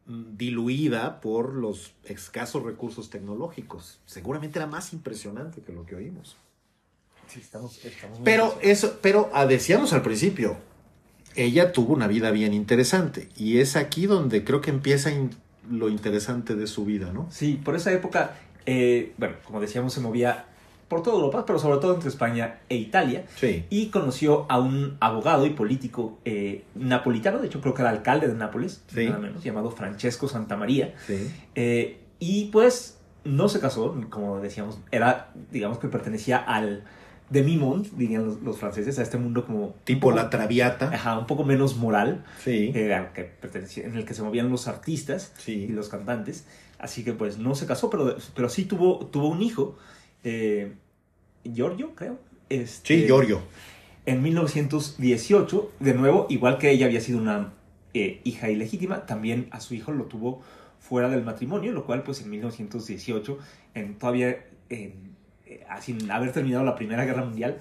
mm, 0.07 0.37
diluida 0.37 1.20
por 1.20 1.55
los 1.55 1.92
escasos 2.05 2.62
recursos 2.62 3.11
tecnológicos. 3.11 4.00
Seguramente 4.07 4.59
era 4.59 4.66
más 4.66 4.92
impresionante 4.92 5.61
que 5.62 5.72
lo 5.72 5.87
que 5.87 5.96
oímos. 5.96 6.37
Sí, 7.27 7.40
estamos, 7.40 7.83
estamos 7.85 8.20
Pero 8.22 8.59
eso, 8.61 8.98
pero 9.00 9.31
ah, 9.33 9.46
decíamos 9.46 9.92
al 9.92 10.03
principio, 10.03 10.57
ella 11.35 11.72
tuvo 11.72 11.94
una 11.94 12.07
vida 12.07 12.31
bien 12.31 12.53
interesante 12.53 13.29
y 13.37 13.59
es 13.59 13.77
aquí 13.77 14.07
donde 14.07 14.44
creo 14.44 14.61
que 14.61 14.70
empieza 14.70 15.11
in- 15.11 15.31
lo 15.70 15.88
interesante 15.88 16.55
de 16.55 16.66
su 16.66 16.85
vida, 16.85 17.12
¿no? 17.12 17.27
Sí, 17.31 17.59
por 17.64 17.74
esa 17.77 17.92
época, 17.92 18.38
eh, 18.66 19.14
bueno, 19.16 19.37
como 19.44 19.61
decíamos, 19.61 19.94
se 19.94 20.00
movía 20.00 20.44
por 20.94 21.02
toda 21.02 21.16
Europa, 21.16 21.44
pero 21.44 21.59
sobre 21.59 21.80
todo 21.80 21.94
entre 21.94 22.09
España 22.09 22.61
e 22.68 22.76
Italia. 22.76 23.24
Sí. 23.37 23.64
Y 23.68 23.87
conoció 23.87 24.46
a 24.48 24.61
un 24.61 24.96
abogado 25.00 25.44
y 25.44 25.50
político 25.50 26.18
eh, 26.24 26.62
napolitano, 26.76 27.38
de 27.40 27.48
hecho 27.48 27.61
creo 27.61 27.74
que 27.74 27.83
era 27.83 27.90
alcalde 27.90 28.28
de 28.28 28.35
Nápoles, 28.35 28.83
Sí. 28.87 29.07
nada 29.07 29.18
menos, 29.18 29.42
llamado 29.42 29.70
Francesco 29.72 30.28
Santamaría. 30.28 30.94
Sí. 31.07 31.30
Eh, 31.57 31.98
y 32.20 32.44
pues 32.52 33.00
no 33.24 33.48
se 33.48 33.59
casó, 33.59 33.94
como 34.09 34.38
decíamos, 34.40 34.78
era, 34.92 35.33
digamos 35.50 35.78
que 35.78 35.88
pertenecía 35.88 36.37
al 36.38 36.85
demi-monde, 37.30 37.88
dirían 37.96 38.24
los, 38.26 38.40
los 38.42 38.59
franceses, 38.59 38.98
a 38.98 39.02
este 39.02 39.16
mundo 39.18 39.44
como... 39.46 39.74
Tipo 39.85 40.09
un 40.09 40.14
la 40.16 40.24
poco- 40.24 40.37
traviata. 40.37 40.90
Ajá, 40.92 41.18
un 41.18 41.26
poco 41.26 41.42
menos 41.42 41.76
moral, 41.76 42.24
Sí. 42.44 42.70
eh, 42.74 43.07
que 43.14 43.24
pertenecía- 43.24 43.85
en 43.87 43.96
el 43.96 44.04
que 44.04 44.14
se 44.14 44.22
movían 44.22 44.50
los 44.50 44.68
artistas 44.68 45.33
Sí. 45.38 45.52
y 45.52 45.68
los 45.68 45.88
cantantes. 45.88 46.46
Así 46.78 47.02
que 47.02 47.14
pues 47.14 47.38
no 47.38 47.54
se 47.54 47.66
casó, 47.66 47.88
pero, 47.88 48.14
pero 48.37 48.48
sí 48.50 48.66
tuvo, 48.66 49.07
tuvo 49.07 49.28
un 49.28 49.42
hijo, 49.42 49.76
eh, 50.22 50.74
Giorgio, 51.44 51.94
creo. 51.94 52.18
Este, 52.48 53.00
Sí, 53.00 53.07
Giorgio. 53.07 53.40
En 54.07 54.22
1918, 54.22 55.72
de 55.80 55.94
nuevo, 55.94 56.26
igual 56.28 56.59
que 56.59 56.70
ella 56.70 56.87
había 56.87 57.00
sido 57.00 57.18
una 57.18 57.54
eh, 57.94 58.20
hija 58.24 58.50
ilegítima, 58.50 59.07
también 59.07 59.48
a 59.50 59.61
su 59.61 59.74
hijo 59.74 59.92
lo 59.92 60.04
tuvo 60.04 60.42
fuera 60.78 61.09
del 61.09 61.22
matrimonio, 61.22 61.72
lo 61.72 61.87
cual 61.87 62.02
pues 62.02 62.20
en 62.20 62.30
1918, 62.30 63.38
en, 63.74 63.94
todavía 63.98 64.44
en, 64.68 65.14
eh, 65.46 65.64
sin 65.80 66.11
haber 66.11 66.33
terminado 66.33 66.64
la 66.64 66.74
Primera 66.74 67.04
Guerra 67.04 67.24
Mundial, 67.24 67.59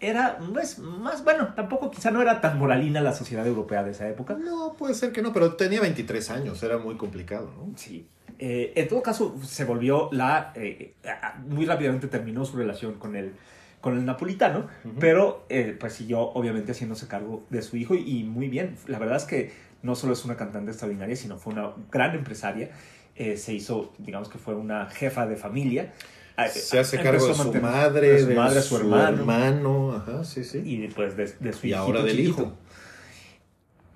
era 0.00 0.38
pues, 0.52 0.78
más, 0.78 1.22
bueno, 1.22 1.54
tampoco 1.54 1.90
quizá 1.90 2.10
no 2.10 2.20
era 2.20 2.40
tan 2.40 2.58
moralina 2.58 3.00
la 3.00 3.12
sociedad 3.12 3.46
europea 3.46 3.84
de 3.84 3.92
esa 3.92 4.08
época. 4.08 4.34
No, 4.34 4.74
puede 4.76 4.94
ser 4.94 5.12
que 5.12 5.22
no, 5.22 5.32
pero 5.32 5.54
tenía 5.54 5.80
23 5.80 6.30
años, 6.30 6.62
era 6.62 6.78
muy 6.78 6.96
complicado, 6.96 7.52
¿no? 7.56 7.72
Sí. 7.76 8.08
Eh, 8.44 8.72
en 8.74 8.88
todo 8.88 9.02
caso, 9.02 9.36
se 9.44 9.64
volvió 9.64 10.08
la... 10.10 10.52
eh, 10.56 10.94
muy 11.46 11.64
rápidamente 11.64 12.08
terminó 12.08 12.44
su 12.44 12.56
relación 12.56 12.94
con 12.94 13.14
el, 13.14 13.34
con 13.80 13.96
el 13.96 14.04
napolitano, 14.04 14.66
pero 14.98 15.46
eh, 15.48 15.76
pues 15.78 15.92
siguió 15.92 16.18
obviamente 16.20 16.72
haciéndose 16.72 17.06
cargo 17.06 17.44
de 17.50 17.62
su 17.62 17.76
hijo 17.76 17.94
y, 17.94 18.24
muy 18.24 18.48
bien. 18.48 18.74
La 18.88 18.98
verdad 18.98 19.16
es 19.18 19.24
que 19.26 19.52
no 19.82 19.94
solo 19.94 20.12
es 20.14 20.24
una 20.24 20.36
cantante 20.36 20.72
extraordinaria, 20.72 21.14
sino 21.14 21.38
fue 21.38 21.52
una 21.52 21.70
gran 21.92 22.16
empresaria. 22.16 22.70
Eh, 23.14 23.36
se 23.36 23.54
hizo, 23.54 23.92
digamos 23.98 24.28
que 24.28 24.38
fue 24.38 24.56
una 24.56 24.86
jefa 24.86 25.24
de 25.28 25.36
familia. 25.36 25.92
Eh, 26.36 26.48
Se 26.48 26.80
hace 26.80 26.96
cargo 27.00 27.24
de 27.24 27.30
a 27.32 27.34
su 27.34 27.54
madre, 27.54 28.08
de 28.12 28.24
su 28.24 28.30
madre, 28.32 28.60
su 28.60 28.76
hermano, 28.76 29.18
hermano, 29.18 29.92
ajá, 29.94 30.24
sí, 30.24 30.42
sí. 30.42 30.62
y 30.64 30.88
pues 30.88 31.16
de, 31.16 31.32
de 31.38 31.52
su 31.52 31.68
Y 31.68 31.74
ahora 31.74 32.02
del 32.02 32.16
chiquito. 32.16 32.42
hijo. 32.42 32.52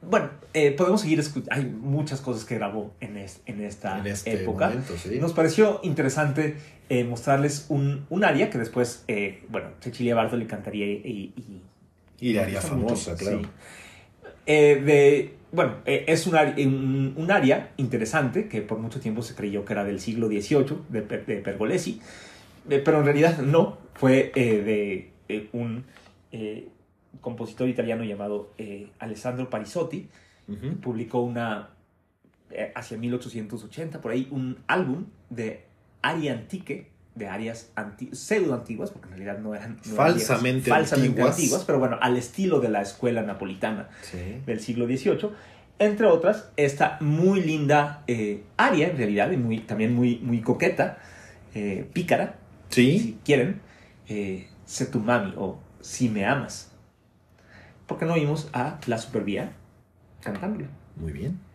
Bueno, 0.09 0.31
eh, 0.55 0.73
podemos 0.73 1.01
seguir 1.01 1.19
escuchando. 1.19 1.53
Hay 1.55 1.65
muchas 1.67 2.21
cosas 2.21 2.45
que 2.45 2.55
grabó 2.55 2.95
en, 3.01 3.17
es- 3.17 3.41
en 3.47 3.61
esta 3.63 3.99
en 3.99 4.07
este 4.07 4.43
época. 4.43 4.69
momento, 4.69 4.95
sí. 4.97 5.19
Nos 5.19 5.33
pareció 5.33 5.81
interesante 5.83 6.57
eh, 6.89 7.05
mostrarles 7.05 7.67
un, 7.69 8.07
un 8.11 8.25
área 8.25 8.49
que 8.51 8.59
después, 8.59 9.05
eh, 9.09 9.43
bueno, 9.49 9.69
Cecilia 9.81 10.15
Bartoli 10.15 10.47
cantaría 10.47 10.87
y... 10.87 11.33
y, 11.37 11.63
Y 12.29 12.37
área 12.39 12.55
gusta 12.61 12.69
famosa, 12.69 13.11
mucho, 13.13 13.17
claro. 13.25 13.41
sí. 13.43 13.49
Eh, 14.47 14.81
de, 14.85 15.35
bueno, 15.51 15.77
es 15.85 16.27
un, 16.29 16.37
área- 16.37 16.67
un, 16.67 17.15
un 17.17 17.31
área 17.33 17.73
interesante 17.77 18.47
que 18.49 18.63
por 18.63 18.79
mucho 18.79 19.01
tiempo 19.01 19.23
se 19.23 19.35
creyó 19.35 19.65
que 19.65 19.73
era 19.73 19.83
del 19.85 19.99
siglo 19.99 20.29
XVIII, 20.29 20.79
de, 20.89 21.03
Per- 21.03 21.27
de 21.27 21.37
Pergolesi, 21.39 22.01
pero 22.69 22.99
en 23.01 23.05
realidad 23.05 23.39
no, 23.39 23.79
fue 23.95 24.31
de 24.35 25.11
un 25.53 25.85
eh, 26.31 26.69
compositor 27.21 27.69
italiano 27.69 28.05
llamado 28.05 28.53
eh, 28.59 28.89
Alessandro 28.99 29.49
Parisotti, 29.51 30.09
publicó 30.81 31.21
una, 31.23 31.71
eh, 32.51 32.73
hacia 32.75 32.97
1880, 32.99 34.01
por 34.01 34.13
ahí, 34.13 34.29
un 34.31 34.59
álbum 34.69 35.07
de 35.31 35.65
aria 36.03 36.33
antique, 36.33 36.89
de 37.17 37.27
arias 37.29 37.73
anti 37.75 38.11
pseudo 38.15 38.55
antiguas, 38.55 38.91
porque 38.91 39.09
en 39.09 39.15
realidad 39.17 39.39
no 39.39 39.55
eran, 39.55 39.77
no 39.87 39.95
eran 39.95 39.97
Falsamente 40.15 40.67
viejas, 40.67 40.79
falsamente 40.91 41.09
antiguas. 41.23 41.35
antiguas, 41.37 41.65
pero 41.65 41.79
bueno, 41.79 41.99
al 42.01 42.17
estilo 42.17 42.61
de 42.61 42.69
la 42.69 42.83
escuela 42.83 43.23
napolitana 43.23 43.89
Sí. 44.03 44.19
del 44.45 44.61
siglo 44.61 44.87
XVIII. 44.87 45.31
Entre 45.79 46.07
otras, 46.07 46.51
esta 46.57 46.99
muy 47.01 47.41
linda 47.43 48.03
eh, 48.07 48.45
aria, 48.57 48.89
en 48.89 48.97
realidad, 48.99 49.31
y 49.33 49.37
muy, 49.39 49.61
también 49.61 49.95
muy, 49.95 50.19
muy 50.19 50.41
coqueta, 50.43 50.99
eh, 51.55 51.89
pícara, 51.93 52.37
Sí. 52.69 52.99
si 52.99 53.19
quieren, 53.25 53.61
eh, 54.09 54.49
Sé 54.67 54.87
tu 54.87 54.99
mami 55.01 55.33
o 55.37 55.59
Si 55.81 56.09
me 56.09 56.27
amas. 56.27 56.73
¿Por 57.87 57.99
qué 57.99 58.05
no 58.05 58.15
oímos 58.15 58.49
a 58.53 58.79
la 58.87 58.99
supervía 58.99 59.53
cantándola? 60.21 60.69
Muy 60.97 61.13
bien. 61.13 61.46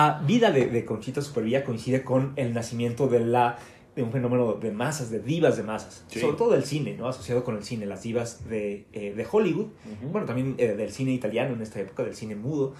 La 0.00 0.20
vida 0.26 0.50
de, 0.50 0.84
Conchita 0.84 1.20
Supervilla 1.20 1.64
coincide 1.64 2.02
con 2.02 2.32
el 2.36 2.54
nacimiento 2.54 3.06
de, 3.08 3.20
la, 3.20 3.58
de 3.94 4.02
un 4.02 4.12
fenómeno 4.12 4.54
de 4.54 4.70
masas, 4.70 5.10
de 5.10 5.20
divas 5.20 5.56
de 5.58 5.62
masas, 5.62 6.04
sobre 6.08 6.36
todo 6.36 6.52
del 6.52 6.64
cine, 6.64 6.94
¿no? 6.96 7.08
asociado 7.08 7.44
con 7.44 7.56
el 7.56 7.64
cine, 7.64 7.84
las 7.86 8.02
divas 8.02 8.48
de, 8.48 8.86
eh, 8.92 9.26
Hollywood, 9.30 9.66
bueno, 10.10 10.26
también 10.26 10.54
eh, 10.58 10.68
del 10.68 10.90
cine 10.90 11.12
italiano 11.12 11.54
en 11.54 11.60
esta 11.60 11.80
época, 11.80 12.02
del 12.02 12.14
cine 12.14 12.34
mudo. 12.34 12.74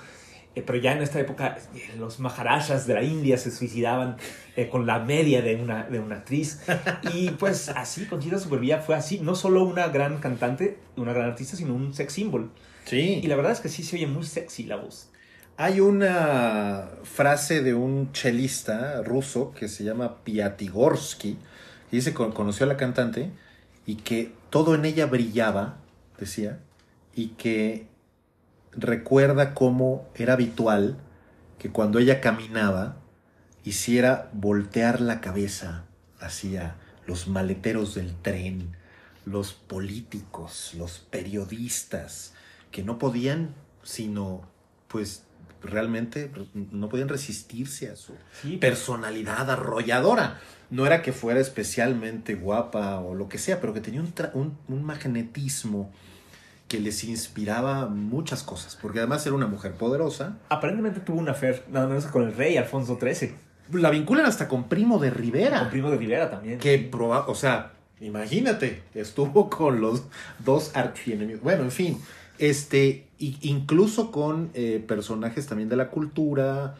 Eh, 0.57 0.63
pero 0.67 0.81
ya 0.81 0.93
en 0.93 1.01
esta 1.01 1.21
época 1.21 1.59
los 1.97 2.19
maharashas 2.19 2.85
de 2.89 2.95
la 2.95 3.05
India 3.05 3.39
se 3.39 3.53
suicidaban 3.53 4.17
con 4.69 4.85
la 4.85 4.99
media 4.99 5.43
de 5.43 5.55
una, 5.55 5.85
de 5.85 6.01
una 6.01 6.17
actriz. 6.17 6.63
Y 7.15 7.31
pues 7.31 7.69
así, 7.69 8.07
Conchita 8.07 8.39
Supervilla 8.39 8.79
fue 8.79 8.97
así, 8.97 9.21
no 9.21 9.37
solo 9.37 9.63
una 9.63 9.89
gran 9.89 10.19
cantante, 10.19 10.79
una 10.97 11.13
gran 11.13 11.27
artista, 11.27 11.57
sino 11.57 11.75
un 11.75 11.95
sex 11.95 12.15
symbol. 12.15 12.51
Sí. 12.85 13.21
Y 13.23 13.27
la 13.29 13.37
verdad 13.37 13.53
es 13.53 13.61
que 13.61 13.69
sí 13.69 13.85
se 13.85 13.97
oye 13.97 14.09
muy 14.09 14.25
sexy 14.25 14.65
la 14.65 14.77
voz. 14.77 15.11
Hay 15.63 15.79
una 15.81 16.89
frase 17.03 17.63
de 17.63 17.75
un 17.75 18.13
chelista 18.13 19.03
ruso 19.03 19.53
que 19.53 19.69
se 19.69 19.85
llama 19.85 20.25
Piatigorsky, 20.25 21.35
que 21.91 21.97
dice 21.97 22.15
que 22.15 22.31
conoció 22.31 22.65
a 22.65 22.69
la 22.71 22.79
cantante 22.79 23.31
y 23.85 23.97
que 23.97 24.33
todo 24.49 24.75
en 24.75 24.87
ella 24.87 25.05
brillaba, 25.05 25.77
decía, 26.19 26.61
y 27.15 27.33
que 27.37 27.87
recuerda 28.73 29.53
cómo 29.53 30.09
era 30.15 30.33
habitual 30.33 30.97
que 31.59 31.71
cuando 31.71 31.99
ella 31.99 32.23
caminaba 32.23 32.97
hiciera 33.63 34.31
voltear 34.33 35.03
la 35.03 35.21
cabeza 35.21 35.85
hacia 36.21 36.77
los 37.07 37.29
maleteros 37.29 37.95
del 37.95 38.15
tren, 38.15 38.79
los 39.27 39.53
políticos, 39.53 40.73
los 40.79 41.01
periodistas, 41.01 42.33
que 42.71 42.83
no 42.83 42.99
podían 42.99 43.55
sino 43.83 44.49
pues 44.89 45.25
realmente 45.63 46.31
no 46.55 46.89
podían 46.89 47.09
resistirse 47.09 47.91
a 47.91 47.97
su 47.97 48.15
pues. 48.43 48.59
personalidad 48.59 49.51
arrolladora. 49.51 50.41
No 50.71 50.87
era 50.87 51.03
que 51.03 51.13
fuera 51.13 51.41
especialmente 51.41 52.35
guapa 52.35 53.01
o 53.01 53.15
lo 53.15 53.29
que 53.29 53.39
sea, 53.39 53.61
pero 53.61 53.75
que 53.75 53.81
tenía 53.81 54.01
un, 54.01 54.59
un, 54.69 54.85
magnetismo 54.85 55.93
que 56.69 56.79
les 56.79 57.03
inspiraba 57.03 57.87
muchas 57.89 58.45
cosas, 58.45 58.79
porque 58.81 59.01
además 59.01 59.27
era 59.27 59.35
una 59.35 59.49
mujer 59.49 59.73
poderosa. 59.73 60.39
Aparentemente 60.49 61.01
tuvo 61.01 61.19
una 61.19 61.35
fe 61.35 61.65
nada 61.71 61.89
menos 61.89 62.07
con 62.07 62.23
el 62.23 62.35
rey 62.35 62.57
Alfonso 62.57 62.99
XIII. 63.01 63.35
La 63.73 63.91
vinculan 63.91 64.27
hasta 64.27 64.47
con 64.47 64.69
Primo 64.69 64.99
de 65.01 65.11
Rivera. 65.11 65.59
Con 65.59 65.71
Primo 65.71 65.91
de 65.91 65.97
Rivera 65.97 66.31
también. 66.31 66.61
Que 66.61 66.79
proba 66.79 67.27
o 67.27 67.35
sea, 67.35 67.73
imagínate, 68.01 68.85
estuvo 68.95 69.51
con 69.51 69.81
los 69.81 70.05
dos 70.39 70.71
archienemigos. 70.77 71.43
Bueno, 71.43 71.65
en 71.65 71.73
fin, 71.73 72.01
este, 72.41 73.07
incluso 73.19 74.11
con 74.11 74.51
eh, 74.55 74.83
personajes 74.87 75.47
también 75.47 75.69
de 75.69 75.77
la 75.77 75.91
cultura, 75.91 76.75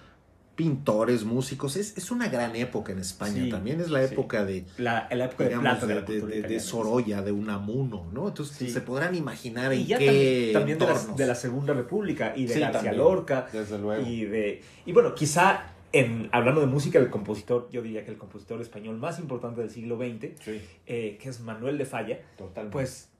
pintores, 0.57 1.25
músicos. 1.25 1.77
Es, 1.77 1.99
es 1.99 2.11
una 2.11 2.29
gran 2.29 2.57
época 2.57 2.93
en 2.93 2.99
España. 2.99 3.47
también 3.51 3.79
es 3.79 3.91
la 3.91 4.03
época 4.03 4.47
de. 4.47 4.65
La, 4.79 5.07
época 5.11 5.45
de, 5.45 6.43
de, 6.43 6.61
Sorolla, 6.61 7.21
de 7.21 7.33
Unamuno, 7.33 8.07
¿no? 8.11 8.29
Entonces 8.29 8.73
se 8.73 8.81
podrán 8.81 9.15
imaginar 9.15 9.73
en 9.75 9.87
qué. 9.87 10.51
También, 10.55 10.79
de, 10.79 11.27
la, 11.27 11.35
Segunda 11.35 11.75
República 11.75 12.33
y 12.35 12.47
de 12.47 12.59
García 12.59 12.95
Lorca. 12.95 13.47
Desde 13.53 13.79
luego. 13.79 14.07
Y, 14.07 14.25
de, 14.25 14.63
y 14.87 14.93
bueno, 14.93 15.15
quizá. 15.15 15.75
En, 15.93 16.29
hablando 16.31 16.61
de 16.61 16.69
música, 16.69 17.01
el 17.01 17.11
compositor, 17.11 17.69
yo 17.73 17.83
diría 17.83 18.05
que 18.05 18.13
el 18.13 18.17
compositor 18.17 18.61
español 18.61 18.97
más 18.97 19.19
importante 19.19 19.61
del 19.61 19.71
siglo 19.71 19.97
XX, 19.97 20.41
eh, 20.87 21.19
que 21.21 21.29
es 21.29 21.41
Manuel 21.41 21.79
de 21.79 21.85
Falla, 21.85 22.21
Totalmente. 22.39 22.73
pues 22.73 23.11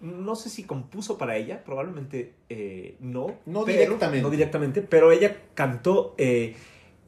no 0.00 0.34
sé 0.34 0.48
si 0.48 0.64
compuso 0.64 1.18
para 1.18 1.36
ella, 1.36 1.62
probablemente 1.64 2.32
eh, 2.48 2.96
no. 3.00 3.36
No 3.46 3.64
directamente. 3.64 4.22
No 4.22 4.30
directamente, 4.30 4.82
pero 4.82 5.12
ella 5.12 5.36
cantó 5.54 6.14
eh, 6.18 6.56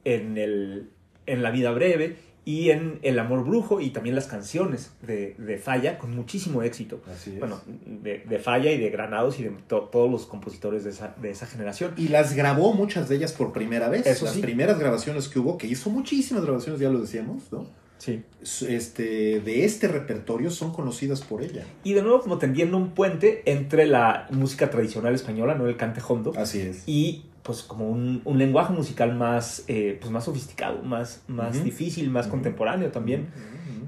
en, 0.03 0.37
el, 0.37 0.89
en 1.25 1.43
La 1.43 1.51
vida 1.51 1.71
breve 1.71 2.15
y 2.45 2.71
en 2.71 2.99
El 3.03 3.19
amor 3.19 3.45
brujo 3.45 3.79
y 3.79 3.91
también 3.91 4.15
las 4.15 4.27
canciones 4.27 4.91
de, 5.01 5.33
de 5.37 5.57
Falla 5.57 5.97
con 5.97 6.13
muchísimo 6.13 6.61
éxito. 6.61 7.01
Así 7.09 7.37
Bueno, 7.39 7.61
de, 7.65 8.19
de, 8.19 8.39
Falla 8.39 8.71
y 8.71 8.77
de 8.77 8.89
Granados 8.89 9.39
y 9.39 9.43
de 9.43 9.51
todos 9.67 10.11
los 10.11 10.25
compositores 10.25 10.83
de 10.83 10.89
esa, 10.89 11.15
de 11.21 11.31
esa 11.31 11.45
generación. 11.47 11.93
Y 11.97 12.09
las 12.09 12.35
grabó 12.35 12.73
muchas 12.73 13.07
de 13.07 13.15
ellas 13.15 13.31
por 13.31 13.53
primera 13.53 13.87
vez. 13.87 14.05
Eso 14.05 14.25
las 14.25 14.37
primeras 14.37 14.77
grabaciones 14.77 15.29
que 15.29 15.39
hubo, 15.39 15.57
que 15.57 15.67
hizo 15.67 15.89
muchísimas 15.89 16.43
grabaciones, 16.43 16.81
ya 16.81 16.89
lo 16.89 16.99
decíamos, 16.99 17.51
¿no? 17.51 17.65
Sí. 18.03 18.21
Este, 18.67 19.39
de 19.39 19.63
este 19.63 19.87
repertorio 19.87 20.51
son 20.51 20.73
conocidas 20.73 21.21
por 21.21 21.41
ella. 21.41 21.63
Y 21.85 21.93
de 21.93 22.01
nuevo 22.01 22.19
como 22.19 22.37
tendiendo 22.37 22.75
un 22.75 22.89
puente 22.89 23.43
entre 23.45 23.85
la 23.85 24.27
música 24.31 24.69
tradicional 24.69 25.15
española, 25.15 25.55
no 25.55 25.67
el 25.67 25.77
cante 25.77 26.01
hondo. 26.05 26.33
Así 26.35 26.59
es. 26.59 26.83
Y 26.85 27.25
pues 27.43 27.61
como 27.61 27.89
un, 27.89 28.21
un 28.25 28.37
lenguaje 28.37 28.73
musical 28.73 29.15
más, 29.15 29.63
eh, 29.67 29.97
pues 30.01 30.11
más 30.11 30.25
sofisticado, 30.25 30.81
más, 30.83 31.23
más 31.27 31.63
difícil, 31.63 32.09
más 32.09 32.27
contemporáneo 32.27 32.91
también. 32.91 33.27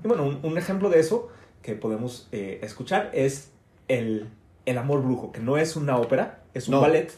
Y 0.04 0.08
bueno, 0.08 0.24
un, 0.26 0.40
un 0.44 0.58
ejemplo 0.58 0.90
de 0.90 1.00
eso 1.02 1.30
que 1.62 1.74
podemos 1.76 2.30
eh, 2.32 2.60
escuchar 2.64 3.12
es 3.14 3.52
el, 3.90 4.28
el 4.66 4.78
Amor 4.78 5.02
Brujo, 5.04 5.32
que 5.34 5.42
no 5.42 5.58
es 5.58 5.76
una 5.76 5.98
ópera, 5.98 6.44
es 6.54 6.68
un 6.70 6.76
No. 6.76 6.82
ballet, 6.82 7.12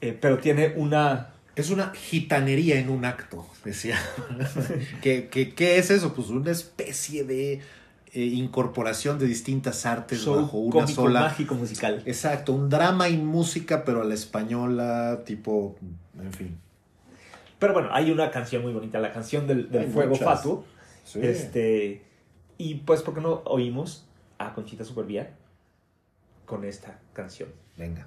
eh, 0.00 0.16
pero 0.18 0.38
tiene 0.38 0.72
una... 0.76 1.32
Es 1.56 1.70
una 1.70 1.90
gitanería 1.94 2.78
en 2.78 2.90
un 2.90 3.06
acto, 3.06 3.46
decía. 3.64 3.98
¿Qué, 5.02 5.28
qué, 5.30 5.54
qué 5.54 5.78
es 5.78 5.90
eso? 5.90 6.12
Pues 6.12 6.28
una 6.28 6.50
especie 6.50 7.24
de 7.24 7.62
eh, 8.12 8.24
incorporación 8.24 9.18
de 9.18 9.26
distintas 9.26 9.84
artes 9.84 10.20
show 10.22 10.36
bajo 10.36 10.58
una 10.58 10.72
cómico, 10.72 11.02
sola. 11.02 11.20
mágico, 11.20 11.54
musical. 11.54 12.02
Exacto, 12.06 12.52
un 12.52 12.70
drama 12.70 13.08
y 13.08 13.16
música, 13.16 13.84
pero 13.84 14.02
a 14.02 14.04
la 14.04 14.14
española, 14.14 15.22
tipo, 15.26 15.76
en 16.18 16.32
fin. 16.32 16.58
Pero 17.58 17.72
bueno, 17.72 17.88
hay 17.92 18.10
una 18.10 18.30
canción 18.30 18.62
muy 18.62 18.72
bonita, 18.72 19.00
la 19.00 19.12
canción 19.12 19.46
del, 19.46 19.68
fuego 19.92 20.12
muchas. 20.12 20.24
fatuo. 20.24 20.64
Sí. 21.04 21.20
Este, 21.22 22.02
y 22.58 22.76
pues, 22.76 23.02
¿por 23.02 23.14
qué 23.14 23.20
no 23.20 23.42
oímos 23.44 24.06
a 24.38 24.54
Conchita 24.54 24.84
Supervía 24.84 25.34
con 26.44 26.64
esta 26.64 26.98
canción? 27.12 27.48
Venga. 27.76 28.06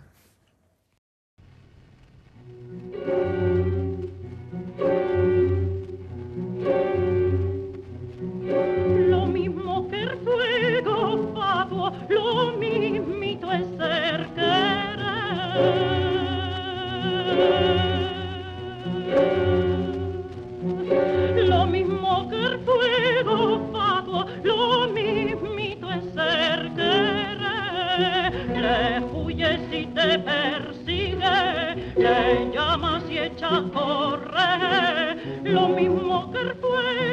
Lo 9.10 9.26
mismo 9.28 9.88
que 9.90 10.02
el 10.02 10.10
fuego 10.20 11.32
fatuo, 11.36 11.92
lo 12.10 12.52
mismito 12.58 13.52
es 13.52 13.66
ser 13.78 14.28
querer. 14.36 15.00
Lo 21.48 21.66
mismo 21.68 22.30
que 22.30 22.36
el 22.36 22.60
fuego 22.60 23.70
fatuo, 23.72 24.26
lo 24.44 24.88
mismito 24.90 25.92
es 25.92 26.04
ser 26.14 26.72
querer. 26.76 28.34
Le 28.56 29.00
huyes 29.14 29.62
y 29.72 29.86
te 29.88 30.20
persigue, 30.20 31.79
le 32.00 32.52
llamas 32.54 33.04
y 33.10 33.18
echa 33.18 33.58
a 33.58 33.64
correr. 33.72 35.18
Lo 35.44 35.68
mismo 35.70 36.32
que 36.32 36.40
el 36.40 36.54
fuego 36.56 37.09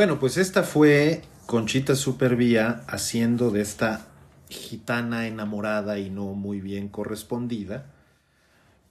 Bueno, 0.00 0.18
pues 0.18 0.38
esta 0.38 0.62
fue 0.62 1.20
Conchita 1.44 1.94
Supervía 1.94 2.84
haciendo 2.86 3.50
de 3.50 3.60
esta 3.60 4.06
gitana 4.48 5.26
enamorada 5.26 5.98
y 5.98 6.08
no 6.08 6.32
muy 6.32 6.62
bien 6.62 6.88
correspondida, 6.88 7.84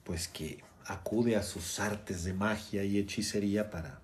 pues 0.04 0.28
que 0.28 0.62
acude 0.86 1.34
a 1.34 1.42
sus 1.42 1.80
artes 1.80 2.22
de 2.22 2.32
magia 2.32 2.84
y 2.84 2.96
hechicería 2.96 3.72
para 3.72 3.98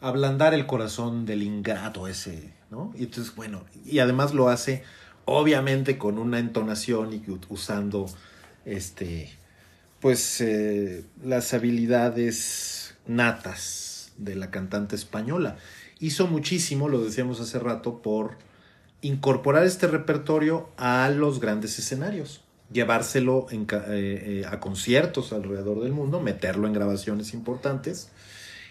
ablandar 0.00 0.54
el 0.54 0.66
corazón 0.66 1.26
del 1.26 1.42
ingrato 1.42 2.08
ese, 2.08 2.54
¿no? 2.70 2.94
Y 2.96 3.02
entonces, 3.02 3.34
bueno, 3.34 3.66
y 3.84 3.98
además 3.98 4.32
lo 4.32 4.48
hace 4.48 4.82
obviamente 5.26 5.98
con 5.98 6.18
una 6.18 6.38
entonación 6.38 7.12
y 7.12 7.22
usando 7.50 8.06
este 8.64 9.30
pues 10.00 10.40
eh, 10.40 11.04
las 11.22 11.52
habilidades 11.52 12.94
natas 13.06 14.12
de 14.16 14.36
la 14.36 14.50
cantante 14.50 14.96
española. 14.96 15.58
Hizo 16.00 16.26
muchísimo, 16.26 16.88
lo 16.88 17.04
decíamos 17.04 17.40
hace 17.40 17.58
rato, 17.58 18.00
por 18.00 18.38
incorporar 19.02 19.64
este 19.64 19.86
repertorio 19.86 20.70
a 20.76 21.10
los 21.10 21.40
grandes 21.40 21.78
escenarios, 21.78 22.42
llevárselo 22.72 23.46
en 23.50 23.62
eh, 23.62 23.86
eh, 23.88 24.44
a 24.50 24.60
conciertos 24.60 25.32
alrededor 25.32 25.82
del 25.82 25.92
mundo, 25.92 26.20
meterlo 26.20 26.66
en 26.66 26.72
grabaciones 26.72 27.34
importantes 27.34 28.08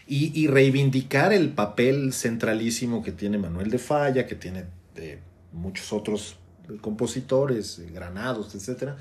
y, 0.08 0.38
y 0.40 0.48
reivindicar 0.48 1.32
el 1.32 1.50
papel 1.50 2.14
centralísimo 2.14 3.04
que 3.04 3.12
tiene 3.12 3.38
Manuel 3.38 3.70
de 3.70 3.78
Falla, 3.78 4.26
que 4.26 4.36
tiene 4.36 4.66
eh, 4.96 5.20
muchos 5.54 5.94
otros 5.94 6.38
compositores, 6.82 7.82
Granados, 7.94 8.56
etcétera, 8.56 8.98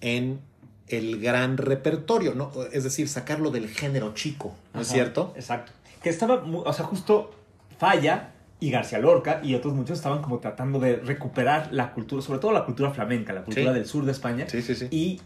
en 0.00 0.40
el 0.88 1.20
gran 1.20 1.56
repertorio, 1.56 2.34
¿no? 2.34 2.52
Es 2.72 2.84
decir, 2.84 3.08
sacarlo 3.08 3.50
del 3.50 3.68
género 3.68 4.14
chico, 4.14 4.54
¿no 4.74 4.80
es 4.80 4.88
cierto? 4.88 5.32
Exacto. 5.36 5.72
Que 6.02 6.08
estaba, 6.08 6.42
o 6.44 6.72
sea, 6.72 6.84
justo 6.84 7.32
Falla 7.80 8.28
y 8.60 8.70
García 8.70 8.98
Lorca 8.98 9.40
y 9.42 9.54
otros 9.54 9.72
muchos 9.74 9.96
estaban 9.98 10.20
como 10.20 10.38
tratando 10.38 10.78
de 10.78 10.96
recuperar 10.96 11.68
la 11.72 11.92
cultura, 11.92 12.20
sobre 12.20 12.38
todo 12.38 12.52
la 12.52 12.64
cultura 12.66 12.90
flamenca, 12.90 13.32
la 13.32 13.42
cultura 13.42 13.72
Sí. 13.72 13.74
del 13.78 13.86
sur 13.86 14.04
de 14.04 14.12
España. 14.12 14.44
Sí, 14.48 14.60
sí, 14.60 14.74
sí. 14.74 14.86
Y 14.90 15.18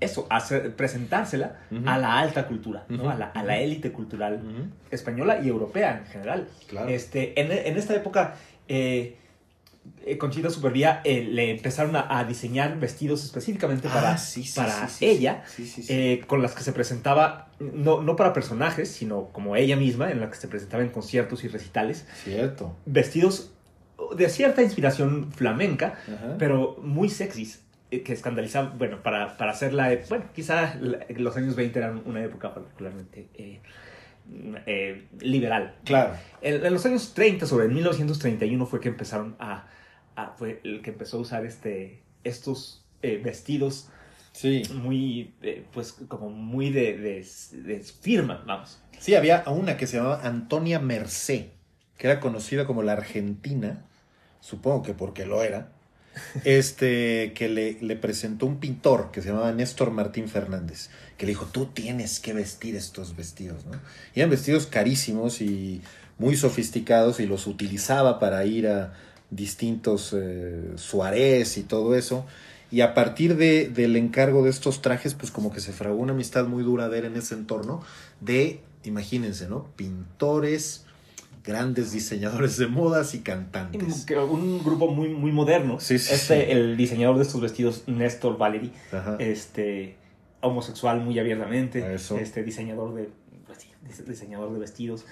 eso, 0.00 0.26
hacer, 0.28 0.76
presentársela 0.76 1.56
a 1.86 1.96
la 1.96 2.18
alta 2.18 2.46
cultura, 2.46 2.84
¿no? 2.90 3.08
A, 3.08 3.14
la, 3.14 3.26
a 3.28 3.42
la 3.42 3.56
élite 3.58 3.90
cultural 3.90 4.40
española 4.90 5.40
y 5.42 5.48
europea 5.48 5.98
en 6.04 6.06
general. 6.12 6.46
Claro. 6.68 6.88
Este, 6.90 7.40
en, 7.40 7.50
en 7.50 7.78
esta 7.78 7.94
época, 7.94 8.34
eh, 8.68 9.16
Conchita 10.18 10.50
Supervía 10.50 11.00
eh, 11.04 11.22
le 11.24 11.50
empezaron 11.50 11.96
a, 11.96 12.18
a 12.18 12.24
diseñar 12.24 12.78
vestidos 12.78 13.24
específicamente 13.24 13.88
para, 13.88 14.12
Ah, 14.12 14.18
sí, 14.18 14.44
sí, 14.44 14.54
para 14.56 14.86
sí, 14.88 14.96
sí, 14.98 15.06
ella, 15.06 15.42
eh, 15.88 16.22
con 16.26 16.42
las 16.42 16.54
que 16.54 16.62
se 16.62 16.72
presentaba, 16.72 17.48
no, 17.58 18.02
no 18.02 18.14
para 18.16 18.32
personajes, 18.32 18.90
sino 18.90 19.28
como 19.32 19.56
ella 19.56 19.76
misma, 19.76 20.10
en 20.10 20.20
la 20.20 20.30
que 20.30 20.36
se 20.36 20.46
presentaba 20.48 20.82
en 20.82 20.90
conciertos 20.90 21.42
y 21.44 21.48
recitales, 21.48 22.06
Cierto. 22.22 22.76
vestidos 22.86 23.52
de 24.16 24.28
cierta 24.28 24.62
inspiración 24.62 25.32
flamenca, 25.32 25.94
Ajá. 26.06 26.36
pero 26.38 26.76
muy 26.82 27.08
sexys, 27.08 27.62
eh, 27.90 28.02
que 28.02 28.12
escandalizaban, 28.12 28.76
bueno, 28.76 29.02
para, 29.02 29.36
para 29.38 29.52
hacerla, 29.52 29.92
eh, 29.92 30.04
bueno, 30.08 30.24
quizá 30.34 30.74
la- 30.80 31.06
los 31.16 31.36
años 31.36 31.56
20 31.56 31.78
eran 31.78 32.02
una 32.04 32.22
época 32.22 32.52
particularmente 32.52 33.28
eh, 34.66 35.06
liberal. 35.20 35.76
Claro. 35.84 36.14
En, 36.40 36.64
en 36.64 36.72
los 36.72 36.84
años 36.86 37.14
30, 37.14 37.46
sobre 37.46 37.68
1931, 37.68 38.66
fue 38.66 38.80
que 38.80 38.88
empezaron 38.88 39.36
a, 39.38 39.66
a- 40.16 40.32
fue 40.36 40.60
el 40.64 40.82
que 40.82 40.90
empezó 40.90 41.18
a 41.18 41.20
usar 41.20 41.44
este, 41.44 42.02
estos 42.24 42.84
eh, 43.02 43.20
vestidos 43.22 43.88
Sí. 44.32 44.62
muy, 44.74 45.32
eh, 45.42 45.64
pues, 45.72 45.92
como 46.08 46.28
muy 46.28 46.70
de, 46.70 46.98
de, 46.98 47.26
de 47.62 47.80
firma, 47.80 48.42
vamos. 48.46 48.80
Sí, 48.98 49.14
había 49.14 49.44
una 49.46 49.76
que 49.76 49.86
se 49.86 49.98
llamaba 49.98 50.20
Antonia 50.26 50.80
Mercé, 50.80 51.52
que 51.98 52.08
era 52.08 52.18
conocida 52.18 52.66
como 52.66 52.82
la 52.82 52.94
Argentina, 52.94 53.84
supongo 54.40 54.82
que 54.82 54.92
porque 54.92 55.24
lo 55.24 55.40
era, 55.42 55.70
este, 56.44 57.32
que 57.34 57.48
le, 57.48 57.78
le 57.80 57.96
presentó 57.96 58.46
un 58.46 58.58
pintor 58.58 59.10
que 59.12 59.22
se 59.22 59.28
llamaba 59.28 59.52
Néstor 59.52 59.90
Martín 59.90 60.28
Fernández, 60.28 60.90
que 61.16 61.26
le 61.26 61.30
dijo, 61.30 61.46
tú 61.46 61.66
tienes 61.66 62.20
que 62.20 62.32
vestir 62.32 62.76
estos 62.76 63.16
vestidos, 63.16 63.64
¿no? 63.66 63.72
Eran 64.14 64.30
vestidos 64.30 64.66
carísimos 64.66 65.40
y 65.40 65.82
muy 66.18 66.36
sofisticados 66.36 67.20
y 67.20 67.26
los 67.26 67.46
utilizaba 67.46 68.18
para 68.18 68.44
ir 68.44 68.68
a 68.68 68.92
distintos 69.30 70.14
eh, 70.16 70.74
y 71.56 71.62
todo 71.62 71.94
eso. 71.94 72.26
Y 72.70 72.80
a 72.80 72.94
partir 72.94 73.36
de, 73.36 73.68
del 73.68 73.96
encargo 73.96 74.42
de 74.42 74.50
estos 74.50 74.82
trajes, 74.82 75.14
pues 75.14 75.30
como 75.30 75.52
que 75.52 75.60
se 75.60 75.72
fraguó 75.72 76.00
una 76.00 76.12
amistad 76.12 76.46
muy 76.46 76.62
duradera 76.64 77.06
en 77.06 77.16
ese 77.16 77.34
entorno 77.34 77.82
de, 78.20 78.60
imagínense, 78.82 79.48
¿no? 79.48 79.68
Pintores, 79.76 80.84
grandes 81.44 81.92
diseñadores 81.92 82.56
de 82.56 82.66
modas 82.66 83.14
y 83.14 83.20
cantantes. 83.20 84.06
Un 84.30 84.64
grupo 84.64 84.88
muy, 84.90 85.08
muy 85.10 85.30
moderno. 85.30 85.78
Sí, 85.80 85.98
sí, 85.98 86.14
este, 86.14 86.46
sí. 86.46 86.50
El 86.50 86.76
diseñador 86.76 87.16
de 87.16 87.22
estos 87.22 87.40
vestidos, 87.40 87.84
Néstor 87.86 88.38
Valery, 88.38 88.72
Ajá. 88.92 89.16
este, 89.18 89.96
homosexual 90.40 91.00
muy 91.00 91.18
abiertamente, 91.18 91.94
Eso. 91.94 92.18
este 92.18 92.42
diseñador 92.42 92.94
de 92.94 93.08
pues 93.46 93.58
diseñador 94.06 94.52
de 94.52 94.58
vestidos. 94.58 95.04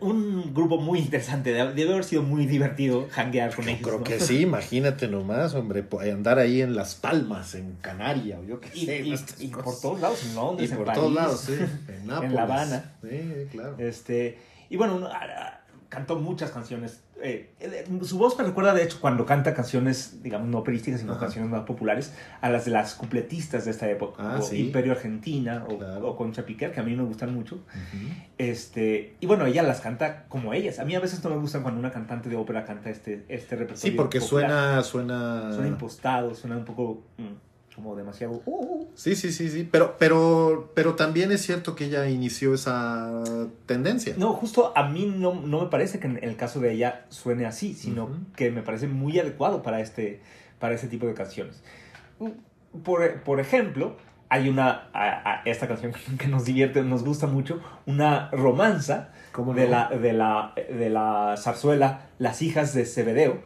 Un 0.00 0.54
grupo 0.54 0.78
muy 0.78 1.00
interesante, 1.00 1.52
debe 1.52 1.90
haber 1.92 2.04
sido 2.04 2.22
muy 2.22 2.46
divertido 2.46 3.06
hanguear 3.14 3.54
con 3.54 3.64
Yo 3.66 3.70
ellos. 3.72 3.82
creo 3.82 3.98
¿no? 3.98 4.04
que 4.04 4.18
sí, 4.20 4.40
imagínate 4.42 5.08
nomás, 5.08 5.54
hombre, 5.54 5.84
andar 6.10 6.38
ahí 6.38 6.62
en 6.62 6.74
Las 6.74 6.94
Palmas, 6.94 7.54
en 7.54 7.74
Canaria, 7.82 8.38
o 8.38 8.44
yo 8.44 8.60
qué 8.60 8.70
Y, 8.74 8.86
sé. 8.86 9.02
y- 9.40 9.48
por 9.48 9.78
todos 9.78 10.00
lados, 10.00 10.24
en 10.24 10.30
Y 10.30 10.34
Londres, 10.36 10.70
en 10.72 10.84
París, 10.84 10.94
todos 11.00 11.12
lados, 11.12 11.40
sí. 11.40 11.54
En, 11.88 12.06
Nápoles. 12.06 12.32
La 12.32 12.42
Habana. 12.44 12.92
Sí, 13.02 13.20
claro. 13.50 13.74
Este, 13.78 14.38
y 14.70 14.76
bueno, 14.76 14.98
no, 14.98 15.06
ah, 15.06 15.20
ah, 15.36 15.60
cantó 15.88 16.16
muchas 16.16 16.50
canciones. 16.50 17.02
eh, 17.22 17.50
eh, 17.58 17.84
su 18.02 18.16
voz 18.18 18.38
me 18.38 18.44
recuerda, 18.44 18.72
de 18.74 18.84
hecho, 18.84 19.00
cuando 19.00 19.26
canta 19.26 19.52
canciones, 19.54 20.22
digamos, 20.22 20.46
no 20.48 20.58
operísticas, 20.58 21.00
sino 21.00 21.12
Ajá. 21.12 21.22
canciones 21.22 21.50
más 21.50 21.62
populares, 21.64 22.14
a 22.40 22.48
las 22.48 22.64
de 22.66 22.70
las 22.70 22.94
cupletistas 22.94 23.64
de 23.64 23.72
esta 23.72 23.90
época. 23.90 24.22
Ah, 24.34 24.38
o 24.38 24.42
sí. 24.42 24.66
Imperio 24.66 24.92
Argentina 24.92 25.64
o, 25.68 25.78
Claro. 25.78 26.08
o 26.10 26.16
Concha 26.16 26.44
Piquer, 26.46 26.70
que 26.72 26.78
a 26.78 26.82
mí 26.84 26.94
me 26.94 27.02
gustan 27.02 27.34
mucho. 27.34 27.64
Este, 28.36 29.16
y 29.20 29.26
bueno, 29.26 29.46
ella 29.46 29.62
las 29.62 29.80
canta 29.80 30.26
como 30.28 30.54
ellas. 30.54 30.78
A 30.78 30.84
mí 30.84 30.94
a 30.94 31.00
veces 31.00 31.22
no 31.24 31.30
me 31.30 31.36
gustan 31.36 31.62
cuando 31.62 31.80
una 31.80 31.90
cantante 31.90 32.28
de 32.28 32.36
ópera 32.36 32.64
canta 32.64 32.90
este, 32.90 33.24
este 33.28 33.56
repertorio. 33.56 33.80
Sí, 33.82 33.90
porque 33.92 34.20
popular. 34.20 34.50
suena, 34.50 34.82
suena... 34.84 35.52
Suena 35.52 35.68
impostado, 35.68 36.34
suena 36.34 36.56
un 36.56 36.64
poco 36.64 37.02
mm, 37.16 37.47
como 37.78 37.94
demasiado... 37.94 38.42
uh, 38.44 38.64
uh. 38.82 38.88
Sí, 38.96 39.14
sí, 39.14 39.30
sí, 39.30 39.48
sí. 39.48 39.68
Pero, 39.70 39.94
pero, 39.98 40.72
pero 40.74 40.94
también 40.96 41.30
es 41.30 41.42
cierto 41.42 41.76
que 41.76 41.84
ella 41.84 42.08
inició 42.08 42.52
esa 42.54 43.22
tendencia. 43.66 44.14
No, 44.18 44.32
justo 44.32 44.72
a 44.76 44.88
mí 44.88 45.06
no, 45.16 45.34
no 45.34 45.60
me 45.62 45.66
parece 45.68 46.00
que 46.00 46.08
en 46.08 46.18
el 46.22 46.34
caso 46.36 46.58
de 46.58 46.72
ella 46.72 47.04
suene 47.08 47.46
así, 47.46 47.74
sino 47.74 48.04
Ujú. 48.06 48.14
que 48.34 48.50
me 48.50 48.62
parece 48.62 48.88
muy 48.88 49.16
adecuado 49.20 49.62
para 49.62 49.80
este, 49.80 50.20
para 50.58 50.74
este 50.74 50.88
tipo 50.88 51.06
de 51.06 51.14
canciones. 51.14 51.62
Por, 52.82 53.22
por 53.22 53.38
ejemplo, 53.38 53.96
hay 54.28 54.48
una, 54.48 54.88
a- 54.92 55.22
a- 55.40 55.42
esta 55.44 55.68
canción 55.68 55.92
que 56.18 56.26
nos 56.26 56.44
divierte, 56.44 56.82
nos 56.82 57.04
gusta 57.04 57.28
mucho, 57.28 57.60
una 57.86 58.30
romanza 58.32 59.10
¿Cómo 59.30 59.54
de, 59.54 59.66
no? 59.66 59.70
la, 59.70 59.88
de, 59.90 60.12
la, 60.12 60.52
de 60.56 60.90
la 60.90 61.36
zarzuela 61.38 62.08
Las 62.18 62.42
hijas 62.42 62.74
de 62.74 62.84
Cebedeo, 62.86 63.42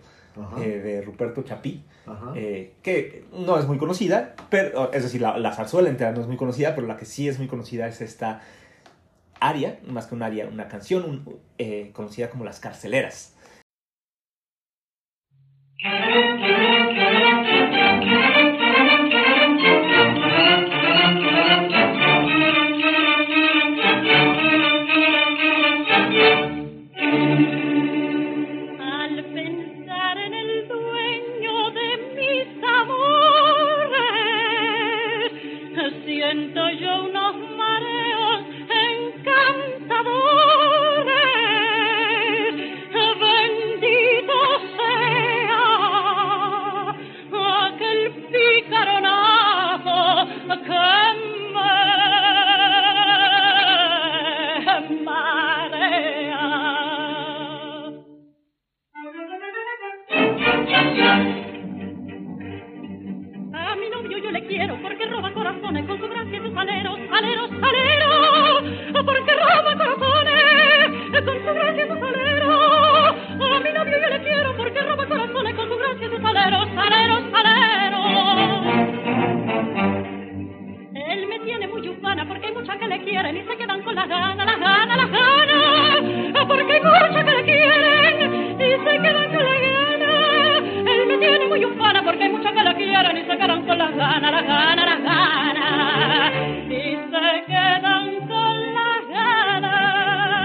eh, 0.59 0.81
de 0.83 1.03
Ruperto 1.03 1.43
Chapí. 1.43 1.85
Eh, 2.35 2.73
que 2.83 3.25
no 3.33 3.59
es 3.59 3.67
muy 3.67 3.79
conocida, 3.79 4.35
pero, 4.51 4.93
es 4.93 5.03
decir, 5.03 5.21
la, 5.21 5.39
la 5.39 5.53
zarzuela 5.53 5.89
entera 5.89 6.13
no 6.13 6.21
es 6.21 6.27
muy 6.27 6.37
conocida, 6.37 6.75
pero 6.75 6.87
la 6.87 6.97
que 6.97 7.05
sí 7.05 7.29
es 7.29 7.39
muy 7.39 7.49
conocida 7.49 7.87
es 7.87 8.01
esta 8.01 8.41
aria, 9.41 9.79
más 9.87 10.07
que 10.07 10.15
un 10.15 10.23
aria, 10.23 10.47
una 10.47 10.69
canción 10.69 11.05
un- 11.05 11.39
eh, 11.59 11.91
conocida 11.93 12.31
como 12.31 12.45
Las 12.45 12.61
Carceleras. 12.61 13.37
Quieren 83.13 83.37
y 83.37 83.43
se 83.43 83.57
quedan 83.59 83.83
con 83.83 83.95
las 83.95 84.09
ganas, 84.09 84.47
las 84.47 84.59
ganas, 84.59 84.97
las 84.97 85.11
ganas. 85.11 86.47
Porque 86.49 86.73
hay 86.73 86.81
muchas 86.81 87.11
que 87.11 87.23
le 87.25 87.45
quieren 87.45 88.57
y 88.59 88.71
se 88.85 89.03
quedan 89.03 89.29
con 89.35 89.45
las 89.45 89.61
ganas. 89.61 90.63
Él 90.93 91.07
me 91.07 91.19
tiene 91.19 91.47
muy 91.47 91.63
ufana 91.67 92.03
porque 92.03 92.25
hay 92.25 92.31
muchas 92.31 92.53
que 92.53 92.63
le 92.63 92.75
quieren 92.75 93.17
y 93.19 93.21
se 93.21 93.37
quedan 93.37 93.67
con 93.67 93.77
las 93.77 93.95
ganas, 93.95 94.33
las 94.33 94.47
ganas, 94.47 94.87
las 94.87 95.03
ganas. 95.05 96.33
Y 96.71 96.97
se 97.13 97.45
quedan 97.53 98.29
con 98.29 98.75
las 98.79 99.03
ganas. 99.11 100.43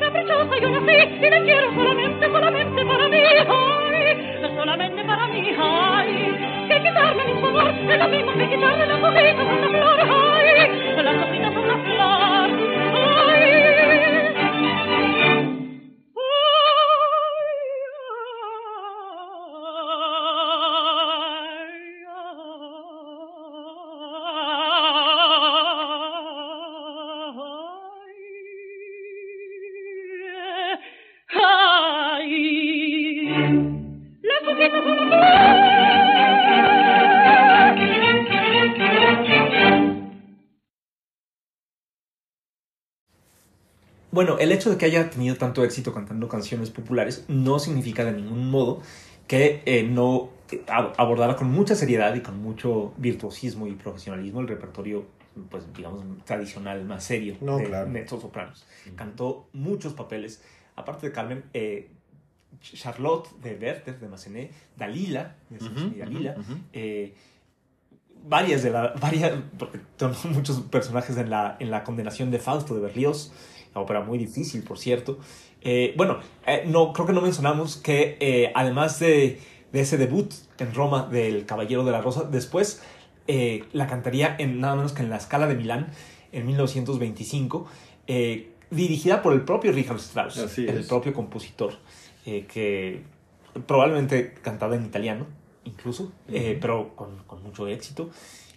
Caprichosa 0.00 0.56
yo 0.62 0.68
nací 0.70 0.96
y 1.26 1.30
le 1.30 1.42
quiero 1.44 1.74
solamente, 1.74 2.26
solamente 2.26 2.84
para 2.86 3.08
mí. 3.08 3.18
Ay, 3.18 4.48
solamente 4.56 5.04
para 5.04 5.26
mí. 5.26 5.54
Ay, 5.58 6.66
que 6.68 6.76
quitarme 6.82 7.24
mi 7.26 7.32
amor 7.32 7.68
es 7.68 7.98
lo 7.98 8.08
mismo 8.08 8.32
que 8.32 8.48
quitarle 8.48 8.86
las 8.86 9.02
hojitas 9.02 9.46
a 9.46 9.52
una 9.52 9.68
flor. 9.68 10.00
Ay, 10.00 10.23
Bueno, 44.14 44.38
el 44.38 44.52
hecho 44.52 44.70
de 44.70 44.76
que 44.78 44.84
haya 44.86 45.10
tenido 45.10 45.36
tanto 45.36 45.64
éxito 45.64 45.92
cantando 45.92 46.28
canciones 46.28 46.70
populares 46.70 47.24
no 47.28 47.58
significa 47.58 48.04
de 48.04 48.12
ningún 48.12 48.48
modo 48.50 48.80
que 49.26 49.62
eh, 49.66 49.82
no 49.82 50.28
eh, 50.52 50.62
ab- 50.68 50.92
abordara 50.96 51.34
con 51.36 51.50
mucha 51.50 51.74
seriedad 51.74 52.14
y 52.14 52.20
con 52.20 52.40
mucho 52.40 52.92
virtuosismo 52.96 53.66
y 53.66 53.72
profesionalismo 53.72 54.40
el 54.40 54.48
repertorio, 54.48 55.04
pues 55.50 55.64
digamos, 55.76 56.02
tradicional, 56.24 56.84
más 56.84 57.02
serio 57.04 57.36
No, 57.40 57.56
de 57.58 57.64
claro. 57.64 57.88
mezzosopranos. 57.88 58.64
Cantó 58.94 59.48
muchos 59.52 59.94
papeles, 59.94 60.42
aparte 60.76 61.08
de 61.08 61.12
Carmen, 61.12 61.42
eh, 61.52 61.88
Charlotte 62.60 63.28
de 63.42 63.56
Werther, 63.56 63.98
de 63.98 64.08
Massenet, 64.08 64.52
Dalila, 64.76 65.34
de 65.50 65.58
Samson 65.58 65.92
y 65.94 65.98
Dalila, 65.98 66.36
eh, 66.72 67.14
varias 68.26 68.62
de 68.62 68.70
la 68.70 68.88
varias 69.00 69.32
porque 69.58 69.80
son 69.98 70.14
muchos 70.32 70.60
personajes 70.62 71.16
en 71.16 71.30
la 71.30 71.56
en 71.58 71.70
la 71.70 71.84
condenación 71.84 72.30
de 72.30 72.38
Fausto 72.38 72.74
de 72.74 72.80
Berlioz 72.80 73.32
la 73.74 73.80
ópera 73.80 74.00
muy 74.00 74.18
difícil 74.18 74.62
por 74.62 74.78
cierto 74.78 75.18
Eh, 75.66 75.94
bueno 75.96 76.18
eh, 76.46 76.64
no 76.66 76.92
creo 76.92 77.06
que 77.06 77.12
no 77.14 77.22
mencionamos 77.22 77.76
que 77.78 78.16
eh, 78.20 78.52
además 78.54 78.98
de, 79.00 79.40
de 79.72 79.80
ese 79.80 79.96
debut 79.96 80.30
en 80.58 80.74
Roma 80.74 81.08
del 81.10 81.46
Caballero 81.46 81.84
de 81.84 81.92
la 81.92 82.02
Rosa 82.02 82.24
después 82.24 82.82
eh, 83.26 83.64
la 83.72 83.86
cantaría 83.86 84.36
en 84.38 84.60
nada 84.60 84.76
menos 84.76 84.92
que 84.92 85.02
en 85.02 85.08
la 85.08 85.18
Scala 85.20 85.46
de 85.46 85.54
Milán 85.54 85.88
en 86.32 86.46
1925 86.46 87.66
eh, 88.06 88.50
dirigida 88.70 89.22
por 89.22 89.32
el 89.32 89.40
propio 89.42 89.72
Richard 89.72 89.96
Strauss 90.00 90.36
Así 90.38 90.66
el 90.66 90.78
es. 90.80 90.86
propio 90.86 91.14
compositor 91.14 91.78
eh, 92.26 92.44
que 92.52 93.02
probablemente 93.66 94.34
cantaba 94.42 94.76
en 94.76 94.84
italiano 94.84 95.26
incluso, 95.64 96.12
eh, 96.28 96.50
Ujú. 96.52 96.60
pero 96.60 96.96
con, 96.96 97.08
con 97.26 97.42
mucho 97.42 97.66
éxito. 97.68 98.10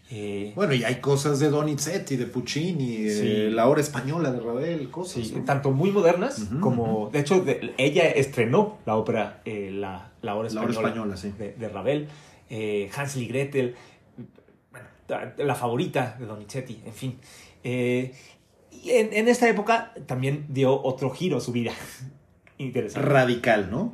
Eh, 0.09 0.53
Bueno, 0.55 0.73
y 0.73 0.83
hay 0.85 0.95
cosas 1.01 1.39
de 1.39 1.49
Donizetti, 1.49 2.15
de 2.15 2.25
Puccini, 2.27 3.09
Sí. 3.09 3.21
eh, 3.25 3.49
la 3.51 3.67
hora 3.67 3.81
española 3.81 4.31
de 4.31 4.39
Ravel, 4.39 4.89
cosas. 4.89 5.27
sí, 5.27 5.33
¿no? 5.35 5.43
tanto 5.43 5.71
muy 5.71 5.91
modernas 5.91 6.47
como, 6.61 7.09
de 7.11 7.19
hecho, 7.19 7.41
de- 7.41 7.73
ella 7.77 8.09
estrenó 8.09 8.77
la 8.85 8.95
ópera 8.95 9.41
eh, 9.43 9.69
la, 9.73 10.11
la 10.21 10.35
Hora 10.35 10.49
La 10.49 10.61
hora 10.61 10.71
Española, 10.71 10.87
española, 10.87 11.17
sí. 11.17 11.33
de, 11.37 11.53
de 11.53 11.69
Ravel, 11.69 12.07
Hansel 12.95 13.23
y 13.23 13.27
Gretel, 13.27 13.75
bueno, 14.71 14.87
la- 15.37 15.55
favorita 15.55 16.15
de 16.19 16.25
Donizetti, 16.25 16.79
en 16.85 16.93
fin. 16.93 17.19
Y 17.63 18.91
en, 18.91 19.11
en 19.11 19.27
esta 19.27 19.49
época 19.49 19.93
también 20.05 20.45
dio 20.49 20.81
otro 20.83 21.09
giro 21.09 21.37
a 21.37 21.41
su 21.41 21.51
vida. 21.51 21.71
Interesante. 22.57 23.07
Radical, 23.09 23.69
¿no? 23.69 23.93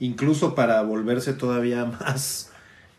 Incluso 0.00 0.54
para 0.54 0.82
volverse 0.82 1.32
todavía 1.32 1.84
más 2.00 2.50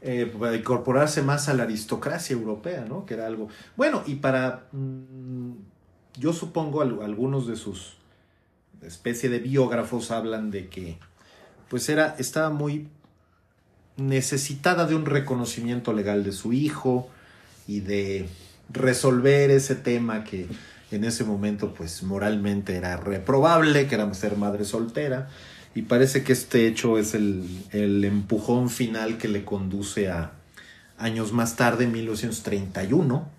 eh, 0.07 0.31
para 0.39 0.55
incorporarse 0.55 1.21
más 1.23 1.49
a 1.49 1.53
la 1.55 1.63
aristocracia 1.63 2.33
europea, 2.33 2.85
¿no? 2.87 3.05
Que 3.05 3.15
era 3.15 3.25
algo... 3.27 3.49
Bueno, 3.75 4.03
y 4.05 4.15
para... 4.15 4.67
mm, 4.71 5.51
yo 6.19 6.31
supongo 6.31 6.81
al- 6.81 7.01
algunos 7.01 7.47
de 7.47 7.55
sus 7.55 7.97
especie 8.81 9.29
de 9.29 9.39
biógrafos 9.39 10.11
hablan 10.11 10.51
de 10.51 10.69
que 10.69 10.97
pues 11.69 11.89
era 11.89 12.15
estaba 12.19 12.51
muy 12.51 12.87
necesitada 13.97 14.85
de 14.85 14.95
un 14.95 15.05
reconocimiento 15.05 15.91
legal 15.93 16.23
de 16.23 16.31
su 16.31 16.53
hijo 16.53 17.09
y 17.67 17.79
de 17.79 18.27
resolver 18.69 19.49
ese 19.51 19.75
tema 19.75 20.23
que 20.23 20.47
en 20.91 21.03
ese 21.03 21.23
momento 21.23 21.73
pues 21.73 22.03
moralmente 22.03 22.75
era 22.75 22.97
reprobable, 22.97 23.87
que 23.87 23.95
era 23.95 24.13
ser 24.13 24.37
madre 24.37 24.65
soltera 24.65 25.29
y 25.75 25.81
parece 25.83 26.23
que 26.23 26.31
este 26.33 26.67
hecho 26.67 26.97
es 26.97 27.13
el, 27.13 27.45
el 27.71 28.03
empujón 28.05 28.69
final 28.69 29.17
que 29.17 29.27
le 29.27 29.43
conduce 29.43 30.09
a 30.09 30.31
años 30.97 31.33
más 31.33 31.57
tarde, 31.57 31.83
en 31.83 31.91
1931, 31.91 33.29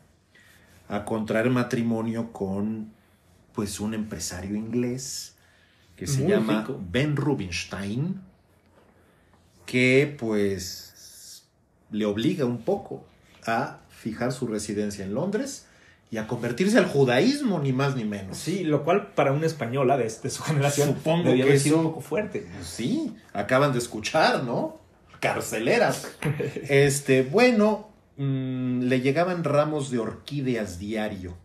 a 0.88 1.04
contraer 1.06 1.48
matrimonio 1.48 2.32
con 2.32 2.92
pues 3.54 3.80
un 3.80 3.94
empresario 3.94 4.54
inglés 4.54 5.34
que 5.96 6.06
se 6.06 6.20
Muy 6.20 6.32
llama 6.32 6.60
rico. 6.60 6.80
Ben 6.90 7.16
Rubinstein, 7.16 8.20
que 9.64 10.14
pues 10.18 11.44
le 11.90 12.04
obliga 12.04 12.44
un 12.44 12.58
poco 12.58 13.06
a 13.46 13.78
fijar 13.88 14.32
su 14.32 14.46
residencia 14.46 15.06
en 15.06 15.14
Londres 15.14 15.65
y 16.10 16.18
a 16.18 16.26
convertirse 16.26 16.78
al 16.78 16.86
judaísmo, 16.86 17.58
ni 17.58 17.72
más 17.72 17.96
ni 17.96 18.04
menos. 18.04 18.36
Sí, 18.36 18.64
lo 18.64 18.84
cual 18.84 19.08
para 19.14 19.32
una 19.32 19.46
española 19.46 19.96
de, 19.96 20.04
de 20.04 20.30
su 20.30 20.42
generación 20.42 20.88
Supongo 20.94 21.28
debía 21.28 21.44
que 21.44 21.50
haber 21.50 21.60
sido 21.60 21.78
un 21.78 21.84
poco 21.84 22.00
fuerte. 22.00 22.46
Pues 22.54 22.66
sí, 22.66 23.16
acaban 23.32 23.72
de 23.72 23.78
escuchar, 23.78 24.44
¿no? 24.44 24.80
Carceleras. 25.20 26.08
Este, 26.68 27.22
bueno, 27.22 27.88
mm, 28.16 28.82
le 28.82 29.00
llegaban 29.00 29.42
ramos 29.44 29.90
de 29.90 29.98
orquídeas 29.98 30.78
diario 30.78 31.36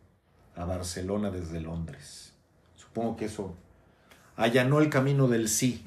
a 0.55 0.65
Barcelona 0.65 1.31
desde 1.31 1.59
Londres. 1.59 2.33
Supongo 2.75 3.15
que 3.15 3.25
eso 3.25 3.55
allanó 4.35 4.79
el 4.79 4.89
camino 4.89 5.27
del 5.27 5.47
sí. 5.49 5.83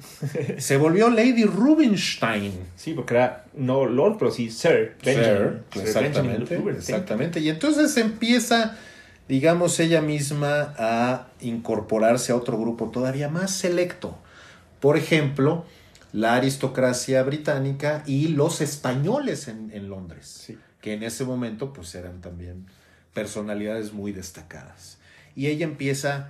Se 0.57 0.77
volvió 0.77 1.09
Lady 1.09 1.43
Rubinstein. 1.45 2.53
Sí, 2.75 2.93
porque 2.93 3.15
era 3.15 3.45
no 3.53 3.85
Lord, 3.85 4.17
pero 4.19 4.31
sí 4.31 4.49
Sir 4.49 4.95
Benjamin. 5.03 5.61
Sir, 5.73 5.87
Sir 5.87 6.01
Benjamin 6.03 6.31
exactamente, 6.31 6.69
exactamente. 6.79 7.39
Y 7.41 7.49
entonces 7.49 7.95
empieza, 7.97 8.77
digamos, 9.27 9.79
ella 9.79 10.01
misma 10.01 10.73
a 10.77 11.27
incorporarse 11.41 12.31
a 12.31 12.35
otro 12.35 12.57
grupo 12.57 12.89
todavía 12.91 13.29
más 13.29 13.51
selecto. 13.51 14.17
Por 14.79 14.97
ejemplo, 14.97 15.65
la 16.13 16.35
aristocracia 16.35 17.23
británica 17.23 18.03
y 18.05 18.29
los 18.29 18.61
españoles 18.61 19.47
en, 19.49 19.71
en 19.73 19.89
Londres, 19.89 20.43
Sí. 20.45 20.57
que 20.79 20.93
en 20.93 21.03
ese 21.03 21.25
momento 21.25 21.73
pues 21.73 21.93
eran 21.95 22.21
también 22.21 22.67
personalidades 23.13 23.91
muy 23.91 24.11
destacadas. 24.13 24.97
Y 25.35 25.47
ella 25.47 25.65
empieza 25.65 26.29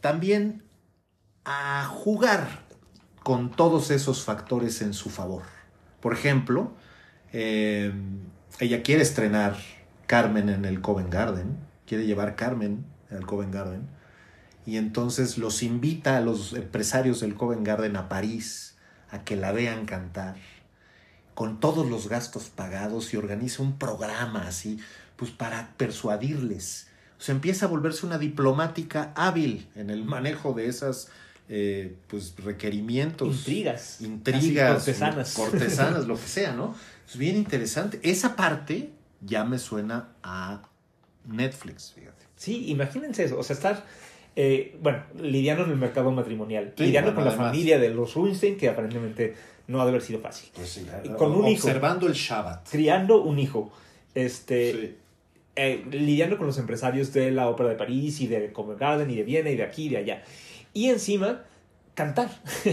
también 0.00 0.62
a 1.46 1.84
jugar 1.84 2.66
con 3.22 3.52
todos 3.52 3.92
esos 3.92 4.24
factores 4.24 4.82
en 4.82 4.92
su 4.92 5.10
favor. 5.10 5.44
Por 6.00 6.12
ejemplo, 6.12 6.72
eh, 7.32 7.92
ella 8.58 8.82
quiere 8.82 9.02
estrenar 9.02 9.56
Carmen 10.08 10.48
en 10.48 10.64
el 10.64 10.80
Covent 10.80 11.12
Garden, 11.12 11.56
quiere 11.86 12.04
llevar 12.04 12.34
Carmen 12.34 12.84
al 13.10 13.24
Covent 13.26 13.54
Garden, 13.54 13.88
y 14.66 14.76
entonces 14.76 15.38
los 15.38 15.62
invita 15.62 16.16
a 16.16 16.20
los 16.20 16.52
empresarios 16.52 17.20
del 17.20 17.36
Covent 17.36 17.64
Garden 17.64 17.96
a 17.96 18.08
París 18.08 18.76
a 19.10 19.22
que 19.22 19.36
la 19.36 19.52
vean 19.52 19.86
cantar, 19.86 20.34
con 21.34 21.60
todos 21.60 21.88
los 21.88 22.08
gastos 22.08 22.48
pagados 22.48 23.14
y 23.14 23.18
organiza 23.18 23.62
un 23.62 23.78
programa 23.78 24.48
así, 24.48 24.80
pues 25.14 25.30
para 25.30 25.74
persuadirles. 25.76 26.88
O 27.20 27.22
sea, 27.22 27.36
empieza 27.36 27.66
a 27.66 27.68
volverse 27.68 28.04
una 28.04 28.18
diplomática 28.18 29.12
hábil 29.14 29.70
en 29.76 29.90
el 29.90 30.04
manejo 30.04 30.52
de 30.52 30.66
esas 30.66 31.08
eh, 31.48 31.94
pues 32.08 32.34
requerimientos 32.44 33.28
Intrigas. 33.38 34.00
intrigas, 34.00 34.74
cortesanas. 34.84 35.34
cortesanas, 35.34 36.06
lo 36.08 36.16
que 36.16 36.26
sea, 36.26 36.52
¿no? 36.52 36.74
Es 37.08 37.16
bien 37.16 37.36
interesante. 37.36 38.00
Esa 38.02 38.34
parte 38.36 38.90
ya 39.20 39.44
me 39.44 39.58
suena 39.58 40.08
a 40.22 40.62
Netflix, 41.26 41.92
fíjate. 41.94 42.24
Sí, 42.36 42.66
imagínense 42.70 43.24
eso. 43.24 43.38
O 43.38 43.42
sea, 43.42 43.54
estar, 43.54 43.84
eh, 44.34 44.76
bueno, 44.82 45.02
lidiando 45.20 45.64
en 45.64 45.70
el 45.70 45.76
mercado 45.76 46.10
matrimonial, 46.10 46.74
Sí, 46.76 46.84
lidiando 46.86 47.12
bueno, 47.12 47.30
con 47.30 47.38
la 47.38 47.44
familia 47.46 47.78
de 47.78 47.90
los 47.90 48.14
Rubinstein, 48.14 48.56
que 48.56 48.68
aparentemente 48.68 49.34
no 49.68 49.80
ha 49.80 49.84
de 49.84 49.90
haber 49.90 50.02
sido 50.02 50.20
fácil. 50.20 50.50
Pues 50.54 50.68
sí, 50.68 50.86
Y 51.04 51.08
con 51.10 51.32
un 51.32 51.46
hijo. 51.48 51.66
observando 51.66 52.06
el 52.06 52.12
Shabbat. 52.14 52.68
Criando 52.70 53.22
un 53.22 53.38
hijo, 53.38 53.72
este, 54.14 54.72
Sí. 54.72 54.96
eh, 55.56 55.84
lidiando 55.90 56.36
con 56.36 56.46
los 56.46 56.58
empresarios 56.58 57.12
de 57.12 57.30
la 57.30 57.48
Ópera 57.48 57.70
de 57.70 57.76
París 57.76 58.20
y 58.20 58.26
de 58.26 58.52
Covent 58.52 58.78
Garden 58.80 59.10
y 59.10 59.16
de 59.16 59.22
Viena 59.22 59.50
y 59.50 59.56
de 59.56 59.62
aquí 59.64 59.86
y 59.86 59.88
de 59.90 59.96
allá. 59.98 60.22
Y 60.76 60.90
encima, 60.90 61.40
cantar. 61.94 62.28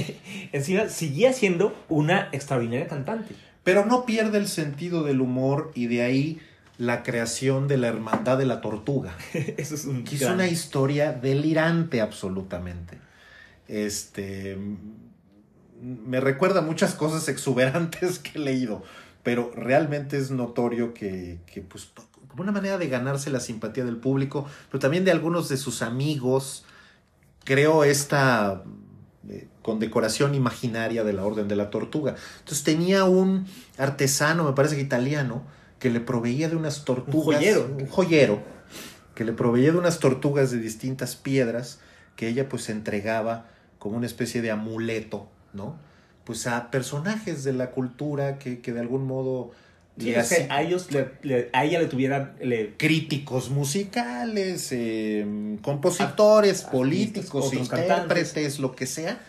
encima, 0.52 0.90
seguía 0.90 1.32
siendo 1.32 1.74
una 1.88 2.28
extraordinaria 2.34 2.86
cantante. 2.86 3.34
Pero 3.64 3.86
no 3.86 4.06
pierde 4.06 4.40
el 4.40 4.50
sentido 4.50 5.04
del 5.04 5.22
humor 5.22 5.72
y 5.74 5.88
de 5.88 6.02
ahí 6.02 6.42
la 6.78 7.02
creación 7.02 7.70
de 7.70 7.78
la 7.78 7.88
Hermandad 7.88 8.38
de 8.38 8.46
la 8.46 8.60
Tortuga. 8.60 9.16
Eso 9.34 9.76
es 9.76 9.86
un 9.86 10.04
que 10.04 10.16
es 10.16 10.24
una 10.24 10.48
historia 10.48 11.14
delirante 11.14 12.02
absolutamente. 12.02 12.98
Este 13.70 14.58
me 15.82 16.20
recuerda 16.20 16.60
muchas 16.60 16.94
cosas 16.94 17.30
exuberantes 17.30 18.20
que 18.20 18.38
he 18.38 18.42
leído, 18.42 18.84
pero 19.24 19.50
realmente 19.56 20.18
es 20.18 20.30
notorio 20.30 20.94
que, 20.94 21.40
que, 21.46 21.62
pues 21.62 21.90
como 22.28 22.44
una 22.44 22.52
manera 22.52 22.78
de 22.78 22.90
ganarse 22.90 23.30
la 23.30 23.40
simpatía 23.40 23.86
del 23.86 23.96
público, 23.96 24.46
pero 24.70 24.80
también 24.80 25.06
de 25.06 25.12
algunos 25.12 25.48
de 25.48 25.56
sus 25.56 25.82
amigos, 25.82 26.66
creó 27.44 27.84
esta 27.84 28.64
eh, 29.30 29.48
condecoración 29.62 30.36
imaginaria 30.36 31.04
de 31.04 31.14
la 31.14 31.26
Orden 31.26 31.48
de 31.48 31.56
la 31.56 31.70
Tortuga. 31.70 32.16
Entonces 32.40 32.64
tenía 32.64 33.06
un 33.06 33.46
artesano, 33.78 34.44
me 34.44 34.54
parece 34.54 34.76
que 34.76 34.82
italiano, 34.82 35.44
que 35.80 35.90
le 35.90 36.00
proveía 36.00 36.50
de 36.50 36.56
unas 36.56 36.86
tortugas. 36.86 37.38
joyero. 37.38 37.76
Un 37.80 37.88
joyero. 37.88 38.42
Que 39.16 39.26
le 39.26 39.34
proveía 39.34 39.72
de 39.72 39.78
unas 39.78 40.00
tortugas 40.00 40.52
de 40.52 40.58
distintas 40.58 41.16
piedras 41.16 41.80
que 42.16 42.28
ella 42.28 42.50
pues 42.50 42.70
entregaba 42.70 43.48
como 43.80 43.98
una 43.98 44.06
especie 44.06 44.42
de 44.42 44.52
amuleto, 44.52 45.28
¿no? 45.52 45.78
Pues 46.24 46.48
a 46.48 46.72
personajes 46.72 47.44
de 47.44 47.54
la 47.54 47.72
cultura 47.72 48.40
que, 48.40 48.62
que 48.62 48.72
de 48.72 48.80
algún 48.80 49.06
modo 49.06 49.52
Sí, 49.98 50.10
es 50.10 50.28
que 50.30 50.36
hacían- 50.36 50.52
a 50.52 50.62
ellos, 50.64 50.92
le- 50.92 51.12
le- 51.22 51.50
a 51.54 51.66
ella 51.66 51.80
le 51.80 51.86
tuvieran, 51.86 52.36
le, 52.42 52.76
críticos 52.78 53.50
musicales, 53.52 54.70
eh, 54.72 55.58
compositores, 55.62 56.50
Artistas, 56.52 56.72
políticos, 56.72 57.54
intérpretes, 57.54 58.60
lo 58.60 58.76
que 58.76 58.88
sea, 58.88 59.20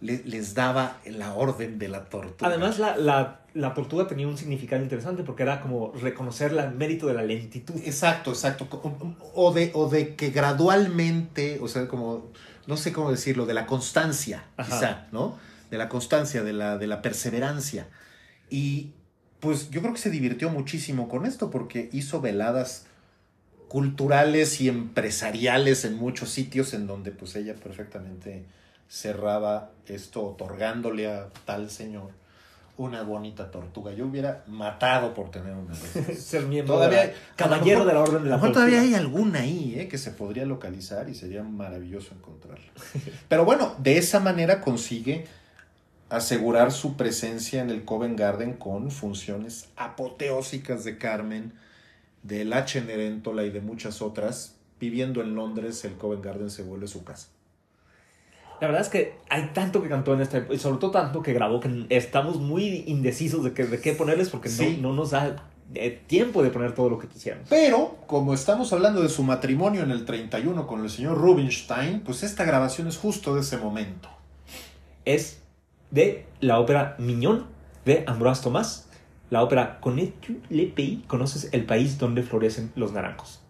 le- 0.00 0.22
les 0.24 0.54
daba 0.54 0.98
la 1.06 1.34
orden 1.34 1.78
de 1.78 1.88
la 1.88 2.06
tortuga. 2.06 2.48
Además, 2.50 2.78
la, 2.78 2.96
la, 2.96 3.40
la 3.52 3.74
tortuga 3.74 4.06
tenía 4.06 4.26
un 4.26 4.38
significado 4.38 4.82
interesante 4.82 5.22
porque 5.24 5.42
era 5.42 5.60
como 5.60 5.92
reconocer 5.92 6.52
el 6.52 6.70
mérito 6.74 7.06
de 7.06 7.14
la 7.14 7.22
lentitud. 7.22 7.74
Exacto, 7.84 8.30
exacto. 8.30 8.68
Co- 8.70 9.14
O 9.34 9.52
de, 9.52 9.70
o 9.74 9.88
de 9.90 10.14
que 10.14 10.30
gradualmente, 10.30 11.58
o 11.60 11.68
sea, 11.68 11.86
como, 11.86 12.30
no 12.66 12.76
sé 12.76 12.92
cómo 12.92 13.10
decirlo, 13.10 13.46
de 13.46 13.54
la 13.54 13.66
constancia, 13.66 14.44
Ajá. 14.56 14.70
quizá, 14.70 15.06
¿no? 15.12 15.38
De 15.70 15.78
la 15.78 15.88
constancia, 15.88 16.42
de 16.42 16.52
la, 16.54 16.78
de 16.78 16.86
la 16.86 17.02
perseverancia. 17.02 17.88
Y 18.50 18.90
pues 19.44 19.70
yo 19.70 19.80
creo 19.82 19.92
que 19.92 20.00
se 20.00 20.10
divirtió 20.10 20.48
muchísimo 20.50 21.08
con 21.08 21.26
esto 21.26 21.50
porque 21.50 21.88
hizo 21.92 22.20
veladas 22.20 22.86
culturales 23.68 24.60
y 24.60 24.68
empresariales 24.68 25.84
en 25.84 25.94
muchos 25.96 26.30
sitios 26.30 26.74
en 26.74 26.86
donde 26.86 27.10
pues 27.10 27.34
ella 27.36 27.54
perfectamente 27.54 28.44
cerraba 28.88 29.70
esto 29.86 30.24
otorgándole 30.24 31.08
a 31.10 31.28
tal 31.44 31.70
señor 31.70 32.10
una 32.76 33.02
bonita 33.02 33.50
tortuga. 33.52 33.92
Yo 33.92 34.06
hubiera 34.06 34.42
matado 34.48 35.14
por 35.14 35.30
tener 35.30 35.52
una. 35.54 35.74
Ser 36.18 36.46
miembro 36.46 36.74
Todavía 36.74 37.02
de 37.02 37.06
la- 37.08 37.12
caballero 37.36 37.80
mejor- 37.80 37.86
de 37.86 37.92
la 37.94 38.00
orden 38.00 38.24
de 38.24 38.30
la 38.30 38.36
tortuga. 38.36 38.52
todavía 38.52 38.80
hay 38.80 38.94
alguna 38.94 39.40
ahí 39.40 39.74
eh, 39.78 39.86
que 39.88 39.96
se 39.98 40.10
podría 40.10 40.44
localizar 40.44 41.08
y 41.08 41.14
sería 41.14 41.42
maravilloso 41.44 42.14
encontrarla. 42.14 42.66
Pero 43.28 43.44
bueno, 43.44 43.74
de 43.78 43.98
esa 43.98 44.18
manera 44.20 44.60
consigue 44.60 45.26
asegurar 46.10 46.70
su 46.72 46.96
presencia 46.96 47.60
en 47.62 47.70
el 47.70 47.84
Covent 47.84 48.18
Garden 48.18 48.54
con 48.54 48.90
funciones 48.90 49.68
apoteósicas 49.76 50.84
de 50.84 50.98
Carmen, 50.98 51.52
de 52.22 52.44
La 52.44 52.66
Cenerentola 52.66 53.44
y 53.44 53.50
de 53.50 53.60
muchas 53.60 54.02
otras. 54.02 54.56
Viviendo 54.80 55.22
en 55.22 55.34
Londres, 55.34 55.84
el 55.84 55.94
Covent 55.94 56.24
Garden 56.24 56.50
se 56.50 56.62
vuelve 56.62 56.88
su 56.88 57.04
casa. 57.04 57.28
La 58.60 58.68
verdad 58.68 58.82
es 58.82 58.88
que 58.88 59.14
hay 59.30 59.50
tanto 59.52 59.82
que 59.82 59.88
cantó 59.88 60.14
en 60.14 60.20
esta 60.20 60.38
época, 60.38 60.54
y 60.54 60.58
sobre 60.58 60.78
todo 60.78 60.90
tanto 60.92 61.22
que 61.22 61.32
grabó, 61.32 61.58
que 61.60 61.86
estamos 61.90 62.38
muy 62.38 62.84
indecisos 62.86 63.42
de, 63.44 63.52
que, 63.52 63.64
de 63.64 63.80
qué 63.80 63.92
ponerles 63.94 64.28
porque 64.30 64.48
no- 64.48 64.54
Sí. 64.54 64.78
no, 64.80 64.92
nos 64.92 65.10
da 65.10 65.36
eh, 65.74 66.02
tiempo 66.06 66.42
de 66.42 66.50
poner 66.50 66.72
todo 66.74 66.88
lo 66.90 66.98
que 66.98 67.08
quisiéramos. 67.08 67.48
Pero, 67.48 67.96
como 68.06 68.32
estamos 68.34 68.72
hablando 68.72 69.02
de 69.02 69.08
su 69.08 69.22
matrimonio 69.22 69.82
en 69.82 69.90
el 69.90 70.04
31 70.04 70.66
con 70.66 70.82
el 70.84 70.90
señor 70.90 71.18
Rubinstein, 71.18 72.00
pues 72.00 72.22
esta 72.22 72.44
grabación 72.44 72.86
es 72.86 72.96
justo 72.96 73.34
de 73.34 73.40
ese 73.40 73.56
momento. 73.56 74.08
Es 75.04 75.38
de 75.94 76.26
la 76.40 76.58
ópera 76.58 76.96
Miñón 76.98 77.46
de 77.84 78.02
Ambroise 78.08 78.42
Thomas, 78.42 78.88
la 79.30 79.44
ópera 79.44 79.78
Connais-tu 79.80 80.40
le 80.50 80.66
pays? 80.66 81.06
¿Conoces 81.06 81.48
el 81.52 81.66
país 81.66 81.98
donde 81.98 82.24
florecen 82.24 82.72
los 82.74 82.92
naranjos? 82.92 83.40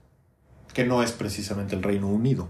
Que 0.74 0.84
no 0.84 1.02
es 1.02 1.12
precisamente 1.12 1.74
el 1.74 1.82
Reino 1.82 2.06
Unido. 2.08 2.48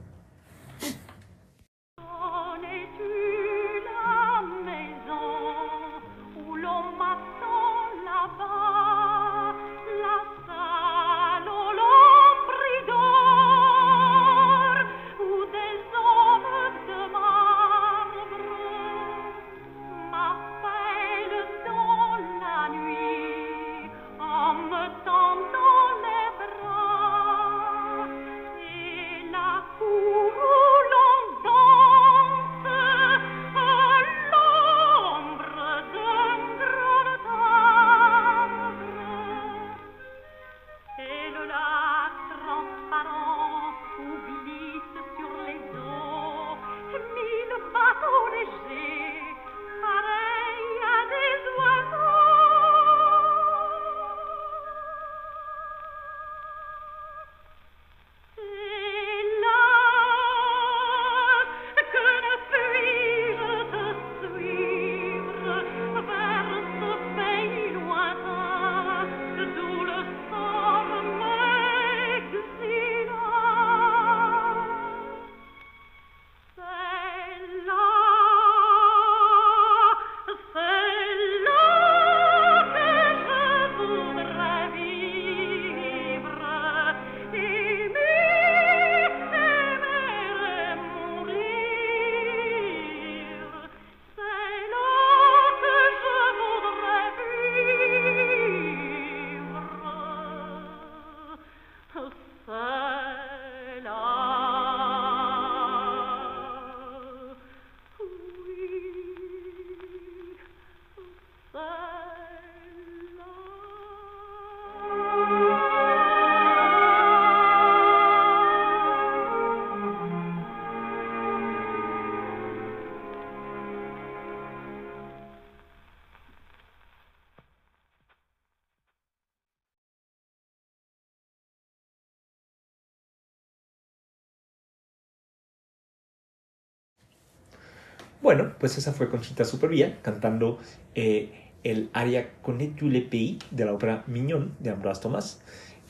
Pues 138.64 138.78
esa 138.78 138.94
fue 138.94 139.10
Conchita 139.10 139.44
Supervía 139.44 139.98
cantando 140.00 140.58
eh, 140.94 141.50
el 141.64 141.90
aria 141.92 142.30
Connais-tu 142.40 142.88
le 142.88 143.02
de 143.50 143.64
la 143.66 143.74
ópera 143.74 144.04
Mignon 144.06 144.56
de 144.58 144.70
Ambroise 144.70 145.02
Thomas, 145.02 145.42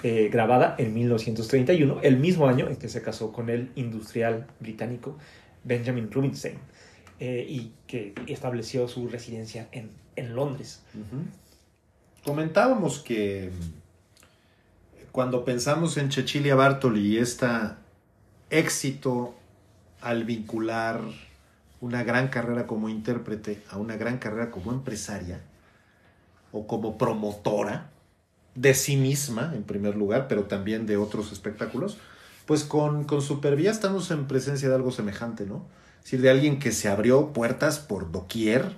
eh, 0.02 0.28
grabada 0.28 0.74
en 0.76 0.92
1931, 0.92 2.00
el 2.02 2.16
mismo 2.16 2.48
año 2.48 2.68
en 2.68 2.74
que 2.74 2.88
se 2.88 3.00
casó 3.00 3.30
con 3.30 3.48
el 3.48 3.70
industrial 3.76 4.48
británico 4.58 5.16
Benjamin 5.62 6.10
Rubinstein 6.10 6.56
eh, 7.20 7.46
y 7.48 7.70
que 7.86 8.12
estableció 8.26 8.88
su 8.88 9.06
residencia 9.06 9.68
en, 9.70 9.92
en 10.16 10.34
Londres. 10.34 10.82
Comentábamos 12.24 12.98
que 12.98 13.52
mm, 13.52 15.10
cuando 15.12 15.44
pensamos 15.44 15.96
en 15.96 16.10
Cecilia 16.10 16.56
Bartoli 16.56 17.14
y 17.14 17.18
este 17.18 17.46
éxito 18.50 19.36
al 20.00 20.24
vincular 20.24 21.02
una 21.84 22.02
gran 22.02 22.28
carrera 22.28 22.66
como 22.66 22.88
intérprete 22.88 23.62
a 23.70 23.76
una 23.76 23.96
gran 23.96 24.16
carrera 24.16 24.50
como 24.50 24.72
empresaria 24.72 25.42
o 26.50 26.66
como 26.66 26.96
promotora 26.96 27.90
de 28.54 28.72
sí 28.72 28.96
misma, 28.96 29.52
en 29.54 29.64
primer 29.64 29.94
lugar, 29.94 30.26
pero 30.26 30.44
también 30.44 30.86
de 30.86 30.96
otros 30.96 31.30
espectáculos, 31.30 31.98
pues 32.46 32.64
con, 32.64 33.04
con 33.04 33.20
Supervía 33.20 33.70
estamos 33.70 34.10
en 34.10 34.26
presencia 34.26 34.68
de 34.68 34.74
algo 34.74 34.92
semejante, 34.92 35.44
¿no? 35.44 35.66
Es 35.98 36.04
decir, 36.04 36.22
de 36.22 36.30
alguien 36.30 36.58
que 36.58 36.72
se 36.72 36.88
abrió 36.88 37.32
puertas 37.32 37.80
por 37.80 38.10
doquier, 38.10 38.76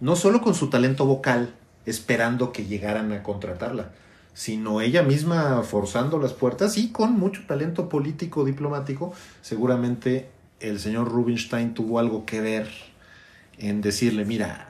no 0.00 0.14
solo 0.14 0.42
con 0.42 0.54
su 0.54 0.68
talento 0.68 1.06
vocal, 1.06 1.54
esperando 1.86 2.52
que 2.52 2.66
llegaran 2.66 3.12
a 3.12 3.22
contratarla, 3.22 3.92
sino 4.34 4.82
ella 4.82 5.02
misma 5.02 5.62
forzando 5.62 6.18
las 6.18 6.34
puertas 6.34 6.76
y 6.76 6.90
con 6.90 7.18
mucho 7.18 7.42
talento 7.46 7.88
político, 7.88 8.44
diplomático, 8.44 9.14
seguramente 9.40 10.28
el 10.60 10.80
señor 10.80 11.08
Rubinstein 11.08 11.74
tuvo 11.74 11.98
algo 11.98 12.26
que 12.26 12.40
ver 12.40 12.68
en 13.58 13.80
decirle, 13.80 14.24
mira, 14.24 14.68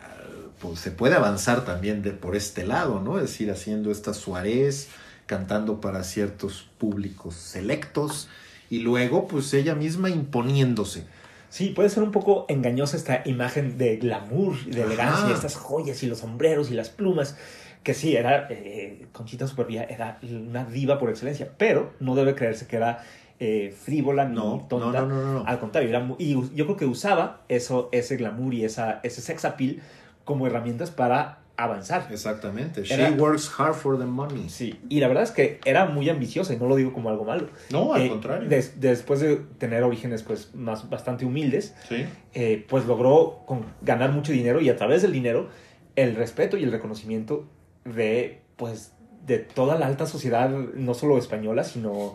pues 0.61 0.81
se 0.81 0.91
puede 0.91 1.15
avanzar 1.15 1.65
también 1.65 2.03
de 2.03 2.11
por 2.11 2.37
este 2.37 2.67
lado, 2.67 3.01
¿no? 3.01 3.17
Es 3.19 3.23
decir, 3.23 3.51
haciendo 3.51 3.91
estas 3.91 4.17
suárez, 4.17 4.89
cantando 5.27 5.81
para 5.81 6.03
ciertos 6.05 6.69
públicos 6.79 7.35
selectos 7.35 8.29
y 8.71 8.81
luego 8.81 9.29
pues 9.29 9.53
ella 9.55 9.75
misma 9.75 10.11
imponiéndose. 10.11 11.05
Sí, 11.51 11.71
puede 11.71 11.89
ser 11.89 12.03
un 12.03 12.13
poco 12.13 12.45
engañosa 12.49 12.97
esta 12.97 13.23
imagen 13.25 13.79
de 13.79 13.97
glamour, 13.97 14.59
de 14.67 14.83
elegancia, 14.83 15.27
Ajá. 15.27 15.35
estas 15.35 15.57
joyas 15.57 16.03
y 16.03 16.07
los 16.07 16.19
sombreros 16.19 16.71
y 16.71 16.75
las 16.75 16.91
plumas, 16.91 17.37
que 17.83 17.95
sí, 17.95 18.17
era, 18.17 18.49
eh, 18.51 19.07
Conchita 19.13 19.47
Supervía 19.47 19.85
era 19.85 20.19
una 20.23 20.65
diva 20.65 20.99
por 20.99 21.09
excelencia, 21.09 21.51
pero 21.57 21.95
no 22.01 22.15
debe 22.15 22.35
creerse 22.35 22.67
que 22.67 22.77
era 22.77 23.03
eh, 23.41 23.73
frívola 23.77 24.25
ni 24.25 24.35
No, 24.35 24.67
tonta. 24.69 25.03
no, 25.03 25.33
no. 25.33 25.45
Al 25.47 25.59
contrario, 25.61 25.89
era 25.89 26.01
mu- 26.01 26.17
y 26.19 26.33
yo 26.55 26.65
creo 26.65 26.77
que 26.77 26.87
usaba 26.87 27.43
eso, 27.49 27.89
ese 27.93 28.17
glamour 28.17 28.55
y 28.55 28.65
esa, 28.65 29.01
ese 29.03 29.21
sex 29.21 29.45
appeal 29.45 29.81
como 30.25 30.47
herramientas 30.47 30.91
para 30.91 31.39
avanzar. 31.57 32.07
Exactamente. 32.13 32.85
She 32.85 32.95
Era- 32.95 33.11
works 33.13 33.51
hard 33.59 33.75
for 33.75 33.99
the 33.99 34.05
money. 34.07 34.49
Sí, 34.49 34.79
y 34.89 35.01
la 35.01 35.09
verdad 35.09 35.25
es 35.25 35.33
que 35.33 35.59
era 35.65 35.87
muy 35.87 36.09
ambiciosa 36.09 36.55
y 36.55 36.57
no 36.57 36.67
lo 36.69 36.77
digo 36.77 36.93
como 36.93 37.11
algo 37.11 37.25
malo. 37.25 37.49
No, 37.71 37.95
al 37.95 38.03
Eh, 38.03 38.09
contrario. 38.09 38.49
des- 38.49 38.81
después 38.81 39.19
de 39.21 39.37
tener 39.59 39.83
orígenes 39.83 40.23
pues 40.23 40.55
más 40.55 40.89
bastante 40.89 41.25
humildes, 41.25 41.75
Sí. 41.89 42.05
eh, 42.35 42.65
pues 42.69 42.87
logró 42.87 43.41
con- 43.47 43.65
ganar 43.83 44.13
mucho 44.13 44.31
dinero 44.33 44.61
y 44.61 44.69
a 44.69 44.77
través 44.77 45.03
del 45.03 45.13
dinero 45.13 45.49
el 45.97 46.15
respeto 46.15 46.57
y 46.57 46.63
el 46.63 46.71
reconocimiento 46.71 47.47
de 47.85 48.43
pues 48.57 48.93
de 49.27 49.39
toda 49.39 49.77
la 49.79 49.87
alta 49.87 50.07
sociedad 50.07 50.49
no 50.49 50.95
solo 50.95 51.19
española 51.19 51.63
sino 51.65 52.15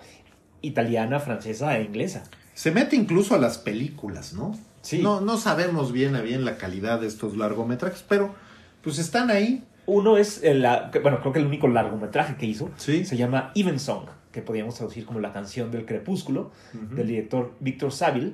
italiana, 0.64 1.20
francesa 1.20 1.78
e 1.78 1.84
inglesa. 1.84 2.24
Se 2.56 2.72
mete 2.72 2.96
incluso 2.96 3.36
a 3.36 3.38
las 3.38 3.60
películas, 3.60 4.34
¿no? 4.34 4.58
Sí. 4.82 5.02
No, 5.04 5.22
no 5.22 5.38
sabemos 5.38 5.92
bien 5.92 6.16
a 6.16 6.22
bien 6.22 6.44
la 6.46 6.58
calidad 6.58 7.00
de 7.00 7.08
estos 7.08 7.38
largometrajes, 7.38 8.04
pero 8.10 8.34
pues 8.82 8.98
están 8.98 9.30
ahí. 9.30 9.64
Uno 9.86 10.18
es 10.18 10.44
el, 10.44 10.62
la- 10.62 10.90
bueno 11.02 11.20
creo 11.22 11.34
que 11.34 11.40
el 11.40 11.46
único 11.46 11.68
largometraje 11.68 12.36
que 12.38 12.46
hizo 12.48 12.72
Sí. 12.78 13.06
se 13.06 13.18
llama 13.18 13.52
Even 13.56 13.80
Song 13.80 14.06
que 14.32 14.42
podríamos 14.42 14.76
traducir 14.76 15.06
como 15.06 15.20
la 15.20 15.32
canción 15.32 15.70
del 15.70 15.86
crepúsculo 15.86 16.52
del 16.74 17.06
director 17.08 17.54
Víctor 17.60 17.90
Ujú. 17.90 18.34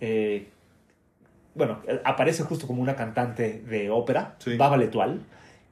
eh, 0.00 0.48
bueno, 1.54 1.80
aparece 2.04 2.42
justo 2.42 2.66
como 2.66 2.82
una 2.82 2.96
cantante 2.96 3.62
de 3.68 3.88
ópera, 3.90 4.34
Sí. 4.38 4.56
Baba 4.56 4.76
Letual, 4.76 5.20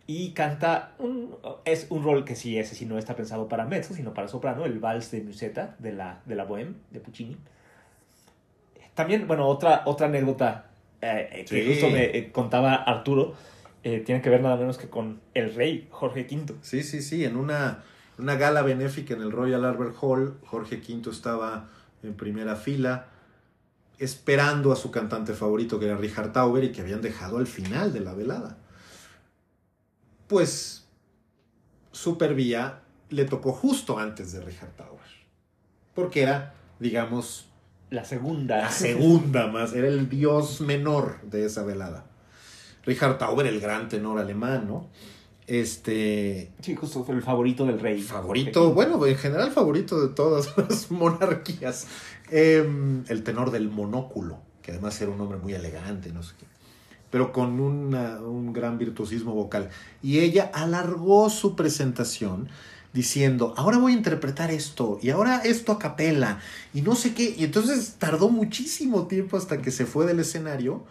y 0.07 0.31
canta, 0.31 0.93
un, 0.99 1.35
es 1.65 1.87
un 1.91 2.05
rol 2.05 2.25
que 2.25 2.37
sí, 2.37 2.59
ese 2.59 2.75
sí 2.75 2.87
no 2.87 2.99
está 2.99 3.17
pensado 3.17 3.49
para 3.49 3.65
mezzo, 3.65 3.95
sino 3.95 4.15
para 4.15 4.29
soprano, 4.29 4.65
el 4.65 4.79
vals 4.79 5.11
de 5.11 5.21
Musetta, 5.23 5.75
de 5.79 5.93
la, 5.93 6.21
de 6.27 6.35
la 6.37 6.47
Bohème, 6.47 6.75
de 6.91 7.01
Puccini. 7.01 7.37
También, 8.95 9.27
bueno, 9.27 9.47
otra, 9.47 9.83
otra 9.87 10.07
anécdota 10.07 10.67
eh, 11.03 11.29
eh, 11.33 11.45
que 11.45 11.63
Sí. 11.63 11.69
justo 11.69 11.91
me 11.91 12.05
eh, 12.17 12.33
contaba 12.33 12.75
Arturo, 12.75 13.35
eh, 13.83 14.01
tiene 14.01 14.23
que 14.23 14.31
ver 14.31 14.43
nada 14.43 14.57
menos 14.57 14.79
que 14.79 14.89
con 14.89 15.21
el 15.35 15.55
rey 15.55 15.89
Jorge 15.91 16.27
V. 16.31 16.55
Sí, 16.63 16.83
sí, 16.83 17.03
sí, 17.03 17.25
en 17.25 17.37
una, 17.37 17.83
una 18.19 18.37
gala 18.37 18.63
benéfica 18.63 19.15
en 19.15 19.23
el 19.23 19.33
Royal 19.33 19.65
Albert 19.65 19.97
Hall, 20.01 20.39
Jorge 20.47 20.77
V 20.77 21.11
estaba 21.11 21.69
en 22.03 22.15
primera 22.15 22.57
fila 22.57 23.07
esperando 23.99 24.73
a 24.73 24.77
su 24.77 24.91
cantante 24.91 25.33
favorito 25.35 25.79
que 25.79 25.87
era 25.87 25.97
Richard 25.97 26.33
Tauber 26.33 26.63
y 26.65 26.71
que 26.73 26.83
habían 26.83 27.01
dejado 27.03 27.39
al 27.39 27.47
final 27.47 27.93
de 27.93 28.01
la 28.01 28.13
velada. 28.15 28.59
Pues 30.29 30.87
Supervía 31.93 32.81
le 33.11 33.24
tocó 33.24 33.53
justo 33.53 33.99
antes 33.99 34.33
de 34.33 34.41
Richard 34.41 34.70
Tauber, 34.77 35.01
porque 35.95 36.22
era, 36.22 36.55
digamos, 36.81 37.47
La 37.91 38.05
segunda. 38.05 38.57
la 38.59 38.70
segunda 38.70 39.47
más, 39.47 39.72
era 39.72 39.89
el 39.89 40.09
dios 40.09 40.61
menor 40.61 41.20
de 41.22 41.47
esa 41.47 41.62
velada. 41.62 42.05
Richard 42.85 43.18
Tauber, 43.18 43.47
el 43.47 43.61
gran 43.61 43.89
tenor 43.89 44.18
alemán, 44.18 44.66
¿no? 44.68 44.89
Este, 45.47 46.51
Sí, 46.61 46.74
justo 46.74 47.05
fue 47.05 47.14
el 47.14 47.22
favorito 47.22 47.64
del 47.66 47.79
rey. 47.79 48.03
favorito, 48.03 48.72
bueno, 48.74 49.05
en 49.07 49.16
general 49.16 49.53
favorito 49.53 50.01
de 50.07 50.12
todas 50.14 50.57
las 50.59 50.91
monarquías. 50.91 51.87
Em, 52.31 53.05
el 53.09 53.22
tenor 53.22 53.53
del 53.53 53.68
monóculo, 53.70 54.39
que 54.62 54.72
además 54.72 55.01
era 55.01 55.12
un 55.12 55.20
hombre 55.20 55.39
muy 55.39 55.55
elegante, 55.55 56.11
no 56.12 56.24
sé 56.24 56.35
qué, 56.39 56.47
pero 57.17 57.33
con 57.33 57.61
un 57.61 58.53
gran 58.53 58.77
virtuosismo 58.77 59.33
vocal. 59.33 59.71
Y 60.03 60.19
ella 60.19 60.51
alargó 60.53 61.31
su 61.31 61.57
presentación 61.57 62.51
diciendo, 62.93 63.55
ahora 63.57 63.79
voy 63.79 63.93
a 63.93 63.97
interpretar 63.97 64.51
esto, 64.51 64.99
y 65.01 65.09
ahora 65.09 65.39
esto 65.39 65.73
a 65.73 65.79
capela, 65.79 66.41
y 66.75 66.83
no 66.83 66.95
sé 66.95 67.14
qué. 67.14 67.35
Y 67.39 67.45
entonces 67.45 67.95
tardó 67.99 68.29
muchísimo 68.29 69.07
tiempo 69.07 69.39
hasta 69.39 69.62
que 69.62 69.71
se 69.71 69.87
fue 69.87 70.05
del 70.05 70.21
escenario 70.21 70.85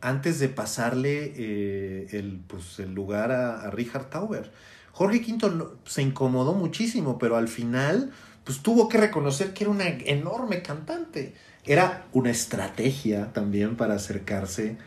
antes 0.00 0.38
de 0.38 0.48
pasarle 0.48 1.32
eh, 1.36 2.06
el, 2.12 2.38
pues, 2.46 2.78
el 2.78 2.94
lugar 2.94 3.32
a, 3.32 3.68
Richard 3.72 4.10
Tauber. 4.10 4.52
Jorge 4.92 5.26
V 5.28 5.70
se 5.86 6.02
incomodó 6.02 6.54
muchísimo, 6.54 7.18
pero 7.18 7.36
al 7.36 7.48
final 7.48 8.12
pues 8.44 8.60
tuvo 8.60 8.88
que 8.88 8.98
reconocer 8.98 9.52
que 9.52 9.64
era 9.64 9.72
una 9.72 9.88
enorme 9.88 10.62
cantante. 10.62 11.34
Era 11.64 12.06
una 12.12 12.30
estrategia 12.30 13.32
también 13.32 13.74
para 13.74 13.94
acercarse 13.94 14.78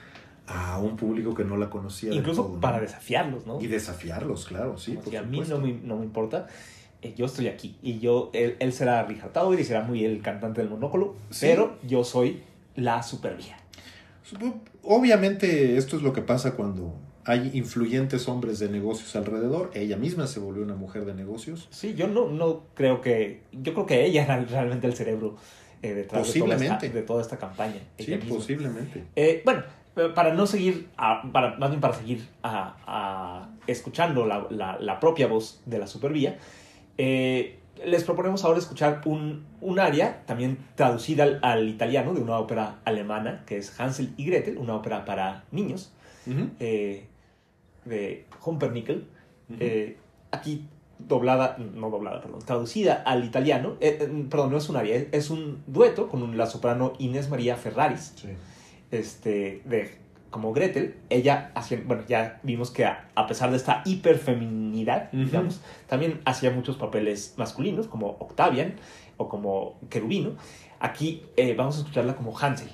a 0.47 0.79
un 0.79 0.95
público 0.95 1.35
que 1.35 1.43
no 1.43 1.57
la 1.57 1.69
conocía. 1.69 2.13
Incluso 2.13 2.43
todo, 2.43 2.55
¿no? 2.55 2.61
para 2.61 2.79
desafiarlos, 2.79 3.45
¿no? 3.45 3.59
Y 3.61 3.67
desafiarlos, 3.67 4.45
claro, 4.45 4.77
sí. 4.77 4.91
Como 4.91 5.01
por 5.03 5.11
si 5.11 5.17
a 5.17 5.21
mí 5.23 5.41
no 5.47 5.59
me, 5.59 5.73
no 5.73 5.97
me 5.97 6.05
importa. 6.05 6.47
eh, 7.01 7.13
yo 7.17 7.25
estoy 7.25 7.47
aquí. 7.47 7.77
Y 7.83 7.99
yo, 7.99 8.29
él, 8.33 8.55
él 8.59 8.73
será 8.73 9.03
Richard 9.03 9.33
Tauber 9.33 9.59
y 9.59 9.63
será 9.63 9.83
muy 9.83 10.03
el 10.05 10.21
cantante 10.21 10.61
del 10.61 10.69
monóculo. 10.69 11.15
Sí. 11.29 11.45
Pero 11.47 11.77
yo 11.83 12.03
soy 12.03 12.41
la 12.75 13.03
supervía. 13.03 13.57
Obviamente 14.83 15.77
esto 15.77 15.95
es 15.97 16.01
lo 16.01 16.13
que 16.13 16.21
pasa 16.21 16.55
cuando 16.55 16.93
hay 17.25 17.51
influyentes 17.53 18.27
hombres 18.29 18.59
de 18.59 18.69
negocios 18.69 19.15
alrededor. 19.15 19.71
Ella 19.73 19.97
misma 19.97 20.27
se 20.27 20.39
volvió 20.39 20.63
una 20.63 20.75
mujer 20.75 21.05
de 21.05 21.13
negocios. 21.13 21.67
Sí, 21.71 21.93
yo 21.95 22.07
no, 22.07 22.29
no 22.29 22.63
creo 22.73 23.01
que. 23.01 23.41
Yo 23.51 23.73
creo 23.73 23.85
que 23.85 24.05
ella 24.05 24.23
era 24.23 24.39
realmente 24.45 24.87
el 24.87 24.93
cerebro 24.95 25.35
eh, 25.81 25.93
detrás 25.93 25.97
de 26.33 26.39
toda, 26.39 26.55
esta, 26.55 26.75
Posiblemente. 26.77 26.89
de 26.89 27.01
toda 27.03 27.21
esta 27.21 27.37
campaña. 27.37 27.79
Sí, 27.99 28.15
misma. 28.15 28.29
posiblemente. 28.35 29.03
Eh, 29.15 29.41
bueno, 29.45 29.63
para 30.15 30.33
no 30.33 30.45
seguir, 30.47 30.87
a- 30.97 31.23
para, 31.31 31.57
más 31.57 31.69
bien 31.69 31.81
para 31.81 31.93
seguir 31.93 32.27
a- 32.43 32.75
a- 32.85 33.49
escuchando 33.67 34.25
la, 34.25 34.47
la- 34.49 34.77
la 34.79 34.99
propia 34.99 35.27
voz 35.27 35.61
de 35.65 35.79
la 35.79 35.87
supervía, 35.87 36.37
eh, 36.97 37.59
les 37.85 38.03
proponemos 38.03 38.43
ahora 38.43 38.57
escuchar 38.59 39.01
un, 39.05 39.45
un 39.61 39.79
aria, 39.79 40.23
también 40.25 40.57
traducida 40.75 41.23
al, 41.23 41.39
al 41.43 41.69
italiano, 41.69 42.13
de 42.13 42.21
una 42.21 42.37
ópera 42.39 42.77
alemana, 42.85 43.43
que 43.45 43.57
es 43.57 43.79
Hansel 43.79 44.13
y 44.17 44.25
Gretel, 44.25 44.57
una 44.57 44.75
ópera 44.75 45.05
para 45.05 45.43
niños, 45.51 45.91
Ujú, 46.25 46.49
eh, 46.59 47.05
de 47.85 48.25
Humpernickel. 48.43 49.05
ujú. 49.49 49.57
Eh, 49.59 49.97
aquí 50.31 50.65
doblada, 50.99 51.57
no 51.75 51.89
doblada, 51.91 52.21
perdón, 52.21 52.39
traducida 52.43 53.03
al 53.05 53.23
italiano, 53.23 53.75
eh, 53.79 53.99
eh, 54.01 54.25
perdón, 54.29 54.51
no 54.51 54.57
es 54.57 54.67
un 54.69 54.77
aria, 54.77 55.05
es, 55.11 55.29
un 55.29 55.61
dueto 55.67 56.09
con 56.09 56.35
la 56.35 56.47
soprano 56.47 56.93
Inés 56.97 57.29
María 57.29 57.55
Ferraris 57.55 58.13
Sí. 58.15 58.29
Este, 58.91 59.61
de, 59.65 59.97
como 60.29 60.53
Gretel, 60.53 60.95
ella 61.09 61.51
hacía, 61.55 61.81
bueno, 61.85 62.03
ya 62.07 62.39
vimos 62.43 62.71
que 62.71 62.85
a, 62.85 63.09
a 63.15 63.27
pesar 63.27 63.51
de 63.51 63.57
esta 63.57 63.81
hiperfeminidad, 63.85 65.09
Ujú. 65.13 65.23
digamos, 65.25 65.61
también 65.87 66.21
hacía 66.25 66.51
muchos 66.51 66.75
papeles 66.77 67.33
masculinos, 67.37 67.87
como 67.87 68.17
Octavian 68.19 68.75
o 69.17 69.29
como 69.29 69.79
Querubino. 69.89 70.31
Aquí 70.79 71.23
eh, 71.37 71.55
vamos 71.55 71.77
a 71.77 71.79
escucharla 71.79 72.15
como 72.15 72.37
Hansel. 72.37 72.69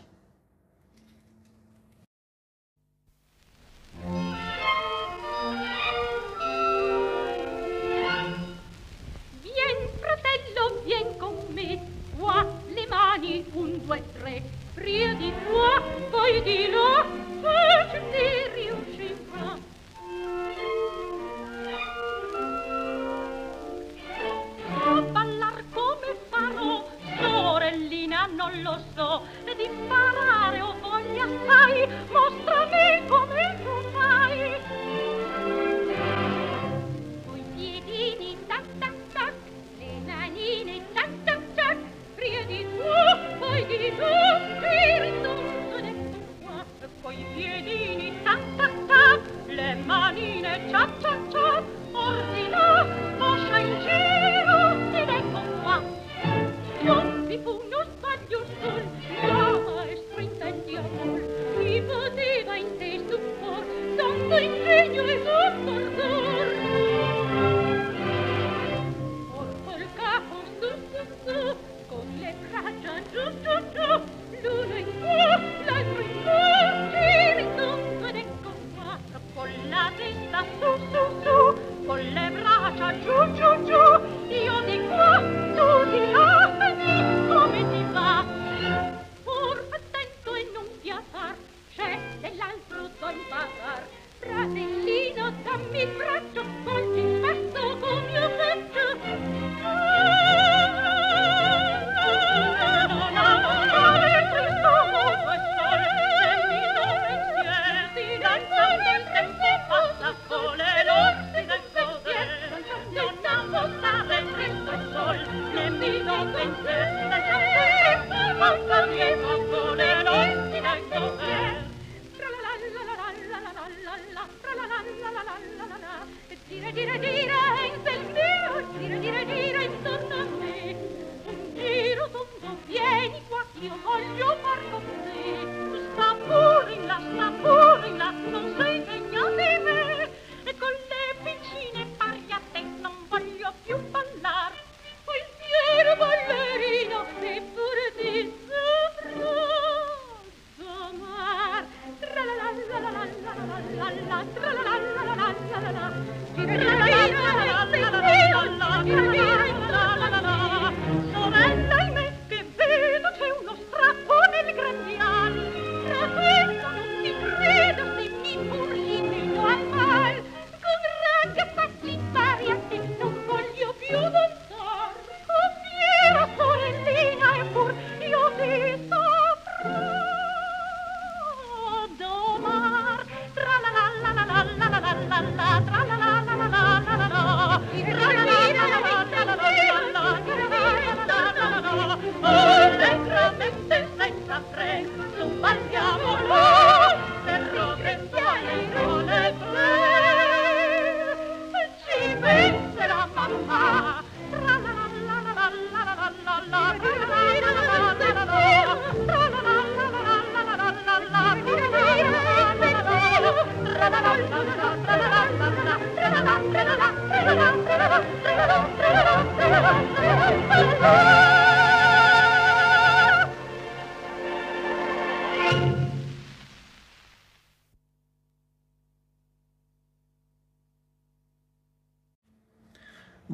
Non 28.36 28.62
lo 28.62 28.84
so, 28.96 29.26
di 29.56 29.66
imparare 29.66 30.62
ho 30.62 30.76
voglia 30.82 31.28
sai, 31.48 31.88
mostrami 32.12 32.33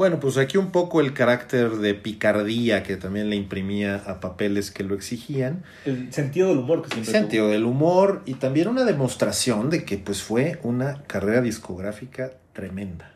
Bueno, 0.10 0.22
pues 0.22 0.38
aquí 0.38 0.57
un 0.57 0.72
poco 0.72 1.01
el 1.01 1.14
carácter 1.14 1.70
de 1.70 1.93
picardía 1.93 2.82
que 2.82 2.97
también 2.97 3.30
le 3.30 3.36
imprimía 3.36 3.97
a 4.07 4.20
papeles 4.20 4.72
que 4.72 4.84
lo 4.84 4.95
exigían. 4.95 5.64
El 5.86 6.12
sentido 6.12 6.49
del 6.49 6.57
humor 6.57 6.82
que 6.82 6.88
El 6.88 6.93
siempre 6.93 7.12
sentido 7.14 7.47
del 7.49 7.64
humor 7.64 8.24
y 8.26 8.34
también 8.34 8.70
una 8.70 8.86
demostración 8.86 9.70
de 9.70 9.86
que 9.86 9.99
pues 9.99 10.24
fue 10.24 10.60
una 10.64 11.03
carrera 11.03 11.41
discográfica 11.41 12.32
tremenda. 12.53 13.14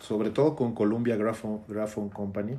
Sobre 0.00 0.30
todo 0.30 0.54
con 0.54 0.72
Columbia 0.72 1.16
Graphon, 1.16 1.62
Graphon 1.66 2.10
Company, 2.10 2.56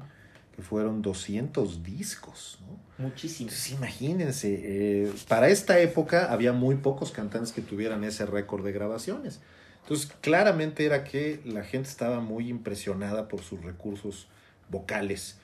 que 0.53 0.61
fueron 0.61 1.01
200 1.01 1.81
discos. 1.81 2.59
¿no? 2.59 2.67
tuvo. 2.67 3.07
Muchísimo. 3.07 3.47
Entonces 3.47 3.71
imagínense, 3.71 4.63
eh, 4.65 5.13
para 5.29 5.47
esta 5.47 5.79
época 5.79 6.33
había 6.33 6.51
muy 6.51 6.75
pocos 6.75 7.13
cantantes 7.13 7.53
que 7.53 7.61
tuvieran 7.61 8.03
ese 8.03 8.25
récord 8.25 8.65
de 8.65 8.73
grabaciones. 8.73 9.39
Entonces 9.87 10.11
claramente 10.19 10.85
era 10.85 11.05
que 11.05 11.39
la 11.45 11.63
gente 11.63 11.87
estaba 11.87 12.19
muy 12.19 12.49
impresionada 12.49 13.29
por 13.29 13.41
sus 13.41 13.63
recursos 13.63 14.27
vocales. 14.69 15.39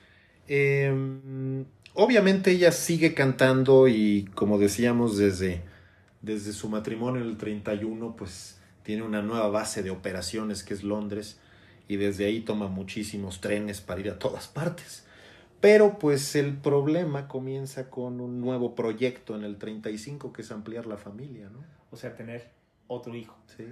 Eh, 0.50 1.64
obviamente 1.94 2.52
ella 2.52 2.74
sigue 2.74 3.14
cantando 3.14 3.88
y 3.88 4.30
como 4.36 4.60
decíamos 4.60 5.18
desde, 5.18 5.62
desde 6.22 6.52
su 6.52 6.68
matrimonio 6.68 7.22
en 7.22 7.30
el 7.30 7.38
31 7.38 8.18
pues 8.18 8.60
tiene 8.84 9.04
una 9.04 9.22
nueva 9.22 9.48
base 9.48 9.82
de 9.82 9.92
operaciones 9.92 10.62
que 10.66 10.74
es 10.74 10.84
Londres 10.84 11.40
y 11.88 11.96
desde 11.96 12.26
ahí 12.26 12.42
toma 12.42 12.68
muchísimos 12.68 13.40
trenes 13.40 13.80
para 13.80 14.02
ir 14.02 14.10
a 14.10 14.20
todas 14.20 14.50
partes. 14.50 15.06
Pero 15.62 15.98
pues 16.00 16.36
el 16.36 16.58
problema 16.58 17.30
comienza 17.30 17.90
con 17.90 18.20
un 18.20 18.42
nuevo 18.42 18.76
proyecto 18.76 19.38
en 19.38 19.46
el 19.46 19.58
35 19.58 20.34
que 20.34 20.42
es 20.42 20.52
ampliar 20.52 20.86
la 20.86 20.98
familia, 20.98 21.50
¿no? 21.50 21.60
O 21.92 21.96
sea, 21.96 22.14
tener 22.14 22.52
otro 22.88 23.16
hijo. 23.16 23.38
Sí. 23.56 23.64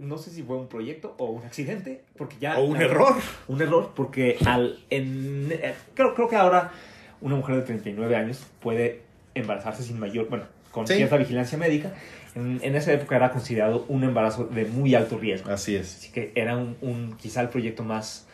No 0.00 0.18
sé 0.18 0.30
si 0.30 0.42
fue 0.42 0.56
un 0.56 0.66
proyecto 0.68 1.14
o 1.18 1.26
un 1.26 1.44
accidente, 1.44 2.00
porque 2.16 2.36
ya... 2.40 2.58
O 2.58 2.64
un 2.64 2.78
la- 2.78 2.84
error. 2.84 3.14
Un 3.48 3.60
error, 3.60 3.92
porque 3.94 4.36
al, 4.46 4.78
en, 4.90 5.48
eh, 5.52 5.74
creo, 5.94 6.14
creo 6.14 6.28
que 6.28 6.36
ahora 6.36 6.72
una 7.20 7.36
mujer 7.36 7.56
de 7.56 7.62
39 7.62 8.16
años 8.16 8.44
puede 8.60 9.02
embarazarse 9.34 9.82
sin 9.82 9.98
mayor, 10.00 10.28
bueno, 10.28 10.44
con 10.72 10.86
Sí. 10.86 10.94
cierta 10.96 11.16
vigilancia 11.16 11.58
médica. 11.58 11.92
En, 12.34 12.60
en 12.62 12.76
esa 12.76 12.92
época 12.92 13.16
era 13.16 13.30
considerado 13.30 13.84
un 13.88 14.04
embarazo 14.04 14.44
de 14.44 14.64
muy 14.64 14.94
alto 14.94 15.18
riesgo. 15.18 15.50
Así 15.50 15.76
es. 15.76 15.96
Así 15.98 16.12
que 16.12 16.32
era 16.34 16.56
un, 16.56 16.76
un- 16.80 17.16
quizá 17.16 17.42
el 17.42 17.48
proyecto 17.50 17.82
más 17.84 18.26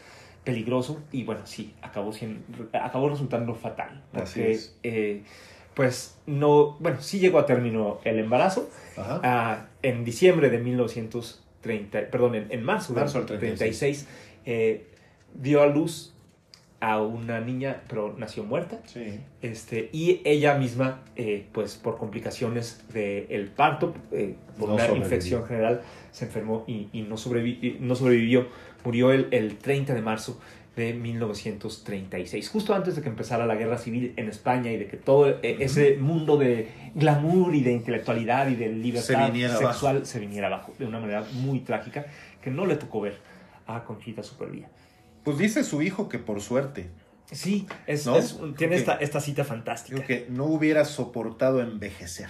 peligroso 0.44 1.02
y 1.10 1.24
bueno, 1.24 1.40
sí, 1.46 1.74
acabó, 1.82 2.12
siendo, 2.12 2.40
acabó 2.74 3.08
resultando 3.08 3.54
fatal. 3.54 4.02
Así 4.12 4.38
Porque, 4.38 4.52
es. 4.52 4.76
eh, 4.84 5.22
pues 5.74 6.16
no, 6.26 6.76
bueno, 6.78 7.00
sí 7.00 7.18
llegó 7.18 7.38
a 7.40 7.46
término 7.46 7.98
el 8.04 8.18
embarazo. 8.20 8.70
Ajá. 8.96 9.20
Ah, 9.24 9.66
en 9.82 10.04
diciembre 10.04 10.48
de 10.50 10.58
1930, 11.66 12.10
perdón, 12.10 12.34
en, 12.34 12.46
en 12.50 12.62
marzo, 12.62 12.92
Marzo 12.94 13.18
del 13.20 13.26
del 13.28 13.38
36, 13.38 14.06
eh, 14.44 14.86
dio 15.34 15.62
a 15.62 15.66
luz 15.66 16.12
a 16.80 17.00
una 17.00 17.40
niña, 17.40 17.82
pero 17.88 18.14
nació 18.18 18.44
muerta. 18.44 18.80
Sí. 18.84 19.18
Este, 19.42 19.88
y 19.92 20.20
ella 20.24 20.56
misma, 20.58 21.02
eh, 21.16 21.46
pues 21.52 21.74
por 21.76 21.96
complicaciones 21.96 22.84
del 22.92 23.48
parto, 23.48 23.94
eh, 24.12 24.34
por 24.58 24.68
No 24.68 24.74
una 24.74 24.84
sobrevivió. 24.84 25.04
infección 25.06 25.46
general, 25.46 25.80
se 26.12 26.26
enfermó 26.26 26.64
y, 26.66 26.88
y 26.92 27.02
no, 27.02 27.16
sobrevi- 27.16 27.78
no 27.80 27.94
sobrevivió. 27.96 28.48
Murió 28.84 29.10
el, 29.10 29.28
el 29.30 29.56
30 29.56 29.94
de 29.94 30.02
marzo 30.02 30.38
de 30.76 30.92
1936, 30.92 32.48
justo 32.50 32.74
antes 32.74 32.96
de 32.96 33.02
que 33.02 33.08
empezara 33.08 33.46
la 33.46 33.54
guerra 33.54 33.78
civil 33.78 34.12
en 34.16 34.28
España 34.28 34.70
y 34.70 34.76
de 34.76 34.86
que 34.86 34.96
todo 34.98 35.28
eh, 35.28 35.56
ese 35.60 35.96
mundo 35.96 36.36
de 36.36 36.68
glamour 36.94 37.54
y 37.54 37.62
de 37.62 37.72
intelectualidad 37.72 38.48
y 38.48 38.56
de 38.56 38.68
libertad 38.68 39.32
sexual 39.58 40.06
se 40.06 40.20
viniera 40.20 40.48
abajo 40.48 40.74
de 40.78 40.84
una 40.86 41.00
manera 41.00 41.24
muy 41.32 41.60
trágica 41.60 42.06
que 42.42 42.50
no 42.50 42.66
le 42.66 42.76
tocó 42.76 43.00
ver 43.00 43.16
a 43.66 43.84
Conchita 43.84 44.22
Supervía. 44.22 44.68
Pues 45.24 45.38
dice 45.38 45.64
su 45.64 45.82
hijo 45.82 46.08
que 46.08 46.18
por 46.18 46.40
suerte, 46.40 46.88
Sí, 47.32 47.66
es, 47.88 48.06
¿No? 48.06 48.16
es 48.16 48.34
un- 48.34 48.54
tiene 48.54 48.76
esta, 48.76 48.94
esta 48.96 49.20
cita 49.20 49.42
fantástica. 49.42 50.04
que 50.06 50.26
no 50.30 50.44
hubiera 50.44 50.84
soportado 50.84 51.60
envejecer. 51.60 52.28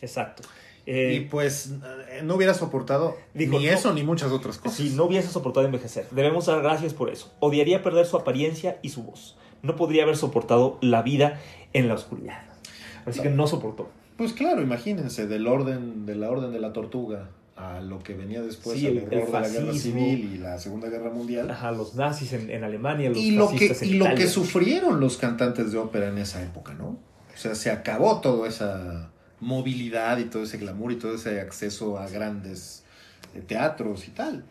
Exacto. 0.00 0.44
Eh, 0.90 1.14
y 1.16 1.20
pues 1.28 1.72
eh, 2.10 2.22
no 2.24 2.36
hubiera 2.36 2.54
soportado 2.54 3.14
Dijo, 3.34 3.58
ni 3.58 3.66
no. 3.66 3.72
eso 3.72 3.92
ni 3.92 4.02
muchas 4.04 4.32
otras 4.32 4.56
cosas. 4.56 4.78
si 4.78 4.88
no 4.90 5.04
hubiese 5.04 5.28
soportado 5.28 5.66
envejecer, 5.66 6.06
debemos 6.12 6.46
dar 6.46 6.62
gracias 6.62 6.94
por 6.94 7.10
eso. 7.10 7.30
Odiaría 7.40 7.82
perder 7.82 8.06
su 8.06 8.16
apariencia 8.16 8.78
y 8.80 8.88
su 8.88 9.02
voz. 9.02 9.36
No 9.62 9.76
podría 9.76 10.04
haber 10.04 10.16
soportado 10.16 10.78
la 10.80 11.02
vida 11.02 11.40
en 11.74 11.88
la 11.88 11.94
oscuridad. 11.94 12.40
Así 13.04 13.20
que 13.20 13.28
no 13.28 13.46
soportó. 13.46 13.90
Pues 14.16 14.32
claro, 14.32 14.62
imagínense, 14.62 15.26
del 15.26 15.46
orden, 15.46 16.06
de 16.06 16.14
la 16.14 16.30
orden 16.30 16.52
de 16.52 16.58
la 16.60 16.72
tortuga 16.72 17.28
a 17.56 17.80
lo 17.80 17.98
que 17.98 18.14
venía 18.14 18.40
después, 18.40 18.78
Sí, 18.78 18.86
al 18.86 18.96
el- 18.96 19.02
horror 19.04 19.12
el 19.14 19.26
de 19.26 19.32
la 19.32 19.48
guerra 19.48 19.72
civil 19.74 20.32
y 20.34 20.38
la 20.38 20.58
Segunda 20.58 20.88
Guerra 20.88 21.10
Mundial. 21.10 21.50
Ajá, 21.50 21.70
los 21.72 21.96
nazis 21.96 22.32
en, 22.32 22.50
en 22.50 22.64
Alemania, 22.64 23.10
los 23.10 23.18
y 23.18 23.32
lo 23.32 23.50
que 23.50 23.66
en 23.66 23.76
y 23.88 23.92
lo 23.94 24.14
que 24.14 24.26
sufrieron 24.26 25.00
los 25.00 25.18
cantantes 25.18 25.70
de 25.72 25.76
ópera 25.78 26.08
en 26.08 26.16
esa 26.18 26.42
época, 26.42 26.72
¿no? 26.72 26.86
O 26.86 27.36
sea, 27.36 27.54
se 27.54 27.70
acabó 27.70 28.20
toda 28.20 28.48
esa 28.48 29.10
movilidad 29.40 30.18
y 30.18 30.24
todo 30.24 30.42
ese 30.44 30.58
glamour 30.58 30.92
y 30.92 30.96
todo 30.96 31.14
ese 31.14 31.40
acceso 31.40 31.98
a 31.98 32.08
grandes 32.08 32.84
eh, 33.34 33.40
teatros 33.46 34.08
y 34.08 34.10
tal. 34.12 34.44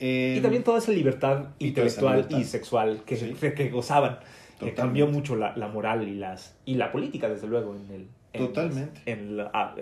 Eh, 0.00 0.36
Y 0.38 0.42
también 0.42 0.64
toda 0.64 0.78
esa 0.78 0.92
libertad 0.92 1.46
Y 1.58 1.70
toda 1.70 1.86
esa 1.86 2.00
intelectual 2.00 2.16
libertad. 2.16 2.38
y 2.38 2.44
sexual 2.44 3.02
que, 3.06 3.16
Sí. 3.16 3.34
que, 3.40 3.54
que 3.54 3.68
gozaban. 3.70 4.18
Que 4.60 4.72
cambió 4.72 5.06
mucho 5.08 5.36
la, 5.36 5.54
la 5.56 5.68
moral 5.68 6.08
y, 6.08 6.14
las, 6.14 6.54
y 6.64 6.76
la 6.76 6.90
política, 6.92 7.28
desde 7.28 7.46
luego, 7.48 7.74
en 7.76 7.94
el, 7.94 8.06
en- 8.32 8.46
Totalmente. 8.46 9.00
en 9.06 9.36
la- 9.36 9.50
a, 9.52 9.74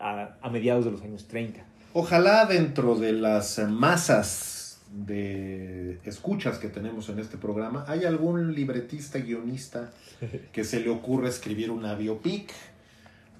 a- 0.00 0.36
a- 0.42 0.50
mediados 0.50 0.84
de 0.84 0.90
los 0.90 1.00
años 1.02 1.26
30. 1.26 1.64
Ojalá 1.94 2.44
dentro 2.44 2.96
de 2.96 3.12
las 3.12 3.58
masas 3.68 4.80
de 4.92 5.98
escuchas 6.04 6.58
que 6.58 6.68
tenemos 6.68 7.08
en 7.08 7.18
este 7.20 7.36
programa 7.38 7.84
haya 7.88 8.08
algún 8.08 8.54
libretista, 8.54 9.18
guionista 9.20 9.90
que 10.52 10.64
se 10.64 10.80
le 10.80 10.90
ocurra 10.90 11.28
escribir 11.28 11.70
una 11.70 11.94
biopic. 11.94 12.50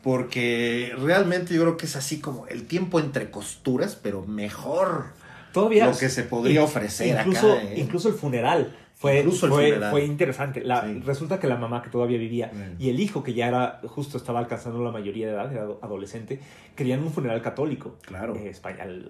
Porque 0.02 0.92
realmente 0.98 1.54
yo 1.54 1.60
creo 1.62 1.76
que 1.76 1.86
es 1.86 1.96
así 1.96 2.20
como 2.20 2.46
el 2.46 2.66
tiempo 2.66 3.00
entre 3.00 3.30
costuras, 3.30 3.96
pero 4.00 4.24
mejor 4.26 5.06
Todavía 5.52 5.86
lo 5.90 5.96
que 5.98 6.08
se 6.08 6.22
podría 6.22 6.62
ofrecer 6.62 7.18
incluso, 7.20 7.52
acá. 7.52 7.62
¿eh? 7.64 7.74
Incluso 7.80 8.08
el 8.08 8.14
funeral 8.14 8.76
fue, 8.94 9.18
Incluso 9.18 9.46
el 9.46 9.52
fue, 9.52 9.64
funeral. 9.68 9.90
fue 9.90 10.04
interesante. 10.04 10.62
La- 10.62 10.82
Sí. 10.86 11.00
Resulta 11.04 11.40
que 11.40 11.46
la 11.48 11.56
mamá 11.56 11.82
que 11.82 11.90
todavía 11.90 12.18
vivía 12.18 12.50
y 12.78 12.88
el 12.88 13.00
hijo 13.00 13.22
que 13.22 13.34
ya 13.34 13.48
era 13.48 13.80
justo 13.88 14.16
estaba 14.16 14.38
alcanzando 14.38 14.82
la 14.84 14.90
mayoría 14.90 15.26
de 15.26 15.32
edad, 15.32 15.52
era 15.52 15.62
ado- 15.62 15.78
adolescente, 15.82 16.38
querían 16.76 17.02
un 17.02 17.10
funeral 17.10 17.42
católico. 17.42 17.96
Claro. 18.02 18.36
eh, 18.36 18.52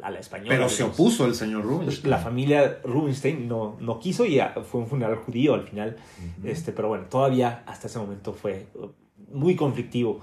a 0.03 0.11
la 0.11 0.19
española. 0.19 0.49
pero 0.51 0.69
se 0.69 0.83
opuso 0.85 1.27
el 1.27 1.35
señor 1.35 1.63
Rubinstein. 1.65 2.11
La 2.11 2.19
familia 2.19 2.79
Rubinstein 2.85 3.47
no, 3.49 3.77
no 3.81 3.99
quiso 4.01 4.25
y 4.25 4.41
ah, 4.41 4.55
fue 4.69 4.81
un 4.81 4.87
funeral 4.89 5.17
judío 5.17 5.55
al 5.55 5.63
final. 5.69 5.97
Este, 6.43 6.73
pero 6.73 6.89
bueno, 6.89 7.05
todavía 7.11 7.63
hasta 7.67 7.87
ese 7.89 7.99
momento 7.99 8.33
fue 8.33 8.67
muy 9.33 9.55
conflictivo 9.55 10.21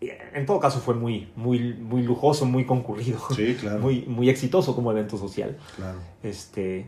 en 0.00 0.46
todo 0.46 0.60
caso 0.60 0.80
fue 0.80 0.94
muy, 0.94 1.28
muy, 1.36 1.74
muy 1.74 2.02
lujoso, 2.02 2.46
muy 2.46 2.64
concurrido, 2.64 3.18
Sí, 3.34 3.56
claro. 3.60 3.78
muy, 3.82 4.02
muy 4.06 4.30
exitoso 4.30 4.74
como 4.74 4.90
evento 4.92 5.16
social. 5.18 5.58
claro. 5.76 5.98
Este, 6.22 6.86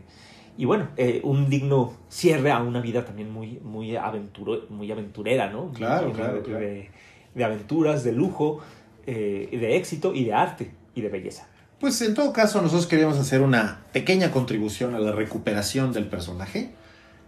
y 0.57 0.65
bueno, 0.65 0.89
eh, 0.97 1.21
un 1.23 1.49
digno 1.49 1.93
cierre 2.09 2.51
a 2.51 2.61
una 2.61 2.79
vida 2.79 3.05
también 3.05 3.31
muy, 3.31 3.59
muy, 3.63 3.95
aventuro, 3.95 4.65
muy 4.69 4.91
aventurera, 4.91 5.51
¿no? 5.51 5.71
Claro, 5.71 6.11
claro, 6.11 6.35
de, 6.35 6.41
claro. 6.41 6.59
De, 6.59 6.89
de 7.33 7.43
aventuras, 7.43 8.03
de 8.03 8.11
lujo, 8.11 8.59
eh, 9.07 9.49
de 9.51 9.75
éxito 9.77 10.13
y 10.13 10.25
de 10.25 10.33
arte 10.33 10.71
y 10.95 11.01
de 11.01 11.09
belleza. 11.09 11.47
Pues 11.79 12.01
en 12.01 12.13
todo 12.13 12.31
caso 12.31 12.61
nosotros 12.61 12.87
queríamos 12.87 13.17
hacer 13.19 13.41
una 13.41 13.81
pequeña 13.91 14.31
contribución 14.31 14.95
a 14.95 14.99
la 14.99 15.11
recuperación 15.11 15.91
del 15.91 16.05
personaje 16.07 16.69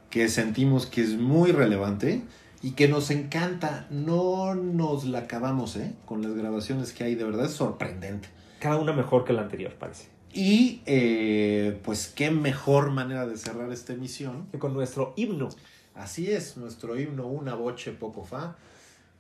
que 0.10 0.30
sentimos 0.30 0.86
que 0.86 1.02
es 1.02 1.18
muy 1.18 1.52
relevante 1.52 2.22
y 2.62 2.72
que 2.72 2.88
nos 2.88 3.12
encanta. 3.12 3.88
No 3.90 4.56
nos 4.56 5.06
la 5.06 5.20
acabamos, 5.20 5.76
¿eh? 5.76 5.94
Con 6.06 6.22
las 6.22 6.34
grabaciones 6.34 6.94
que 6.94 7.04
hay, 7.04 7.16
de 7.16 7.24
verdad 7.24 7.46
es 7.46 7.52
sorprendente. 7.52 8.30
Cada 8.60 8.78
una 8.78 8.94
mejor 8.94 9.26
que 9.26 9.34
la 9.34 9.42
anterior, 9.42 9.74
parece. 9.74 10.08
Y 10.34 10.82
eh, 10.86 11.80
pues 11.84 12.08
qué 12.08 12.32
mejor 12.32 12.92
manera 12.92 13.26
de 13.26 13.38
cerrar 13.38 13.72
esta 13.72 13.94
emisión. 13.94 14.48
Y 14.54 14.58
con 14.58 14.74
nuestro 14.74 15.14
himno. 15.16 15.50
Así 15.94 16.32
es, 16.32 16.58
nuestro 16.58 17.00
himno 17.00 17.26
Una 17.26 17.56
Voce 17.56 17.92
Poco 17.92 18.26
Fa, 18.26 18.58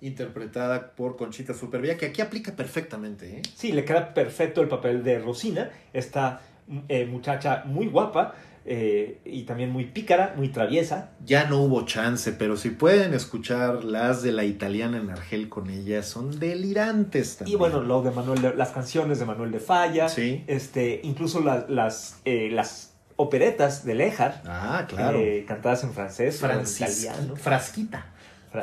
interpretada 0.02 0.92
por 0.92 1.16
Conchita 1.16 1.54
Supervía, 1.54 1.98
que 1.98 2.08
aquí 2.08 2.22
aplica 2.22 2.54
perfectamente, 2.54 3.38
¿eh? 3.38 3.42
Sí, 3.56 3.72
le 3.72 3.86
queda 3.86 4.14
perfecto 4.14 4.62
el 4.62 4.68
papel 4.68 5.04
de 5.04 5.20
Rosina, 5.20 5.72
esta 5.94 6.42
eh, 6.90 7.06
muchacha 7.06 7.64
muy 7.66 7.88
guapa 7.88 8.36
eh, 8.68 9.20
y 9.26 9.44
también 9.44 9.70
muy 9.72 9.86
pícara, 9.86 10.34
muy 10.38 10.50
traviesa. 10.50 11.12
Ya 11.24 11.46
no 11.46 11.60
hubo 11.62 11.86
chance, 11.86 12.32
pero 12.32 12.58
si 12.58 12.72
pueden 12.72 13.14
escuchar 13.14 13.84
las 13.84 14.24
de 14.24 14.32
la 14.32 14.44
italiana 14.44 14.98
en 14.98 15.10
Argel 15.12 15.50
con 15.50 15.70
ella, 15.70 16.02
son 16.04 16.40
delirantes 16.40 17.34
Y 17.36 17.38
también. 17.38 17.60
bueno, 17.60 17.82
lo 17.82 18.02
de 18.02 18.12
Manuel 18.12 18.42
de- 18.42 18.56
las 18.56 18.70
canciones 18.72 19.20
de 19.20 19.26
Manuel 19.26 19.52
de 19.52 19.60
Falla, 19.60 20.10
Sí. 20.10 20.44
este, 20.48 21.02
incluso 21.04 21.42
la- 21.42 21.66
las, 21.70 22.18
eh, 22.26 22.50
las 22.52 22.94
operetas 23.18 23.86
de 23.86 23.96
Lejar, 23.96 24.42
Ah, 24.46 24.86
claro. 24.90 25.20
eh, 25.20 25.46
cantadas 25.48 25.84
en 25.84 25.94
francés 25.94 26.42
en 26.44 26.62
italiano. 26.62 27.36
Frasquita. 27.36 28.08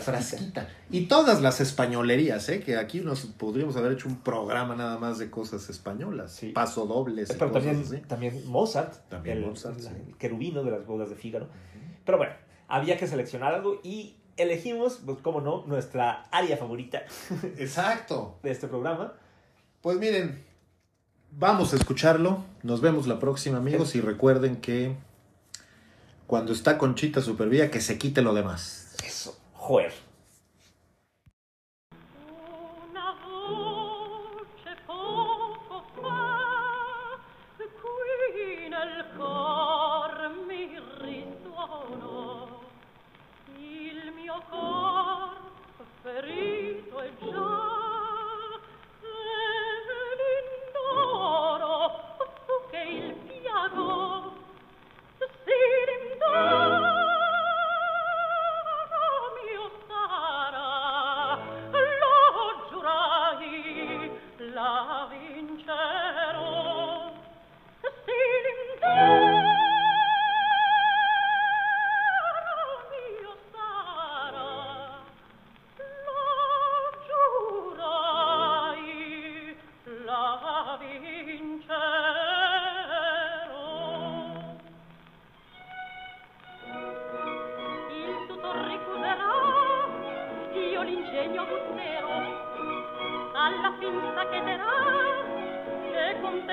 Frasquita. 0.00 0.62
Frasquita. 0.62 0.68
Y 0.90 1.06
todas 1.06 1.40
las 1.42 1.60
españolerías, 1.60 2.48
¿eh? 2.48 2.60
Que 2.60 2.76
aquí 2.76 3.00
nos 3.00 3.26
podríamos 3.26 3.76
haber 3.76 3.92
hecho 3.92 4.08
un 4.08 4.16
programa 4.20 4.74
nada 4.76 4.98
más 4.98 5.18
de 5.18 5.30
cosas 5.30 5.68
españolas. 5.70 6.32
Sí. 6.32 6.48
Paso 6.50 6.86
dobles 6.86 7.30
y 7.30 7.32
Pero 7.34 7.52
cosas 7.52 7.64
también, 7.64 7.84
así. 7.86 8.08
también 8.08 8.42
Mozart, 8.50 9.08
También 9.08 9.38
el, 9.38 9.46
Mozart, 9.46 9.78
sí. 9.78 9.88
el 10.08 10.16
querubino 10.16 10.62
de 10.64 10.70
las 10.70 10.86
bodas 10.86 11.10
de 11.10 11.16
Fígaro. 11.16 11.48
Pero 12.04 12.18
bueno, 12.18 12.32
había 12.68 12.96
que 12.96 13.06
seleccionar 13.06 13.54
algo 13.54 13.80
y 13.82 14.16
elegimos, 14.36 15.00
pues 15.04 15.18
cómo 15.22 15.40
no, 15.40 15.64
nuestra 15.66 16.24
área 16.30 16.56
favorita 16.56 17.02
Exacto. 17.58 18.38
de 18.42 18.50
este 18.50 18.66
programa. 18.68 19.12
Pues 19.82 19.98
miren, 19.98 20.42
vamos 21.32 21.72
a 21.72 21.76
escucharlo. 21.76 22.44
Nos 22.62 22.80
vemos 22.80 23.06
la 23.06 23.18
próxima, 23.18 23.58
amigos. 23.58 23.94
Y 23.94 24.00
recuerden 24.00 24.56
que 24.60 24.96
cuando 26.26 26.52
está 26.52 26.78
Conchita 26.78 27.20
Supervía, 27.20 27.70
que 27.70 27.80
se 27.80 27.98
quite 27.98 28.22
lo 28.22 28.32
demás. 28.32 28.96
Eso, 29.04 29.36
joder. 29.68 30.11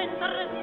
E 0.02 0.59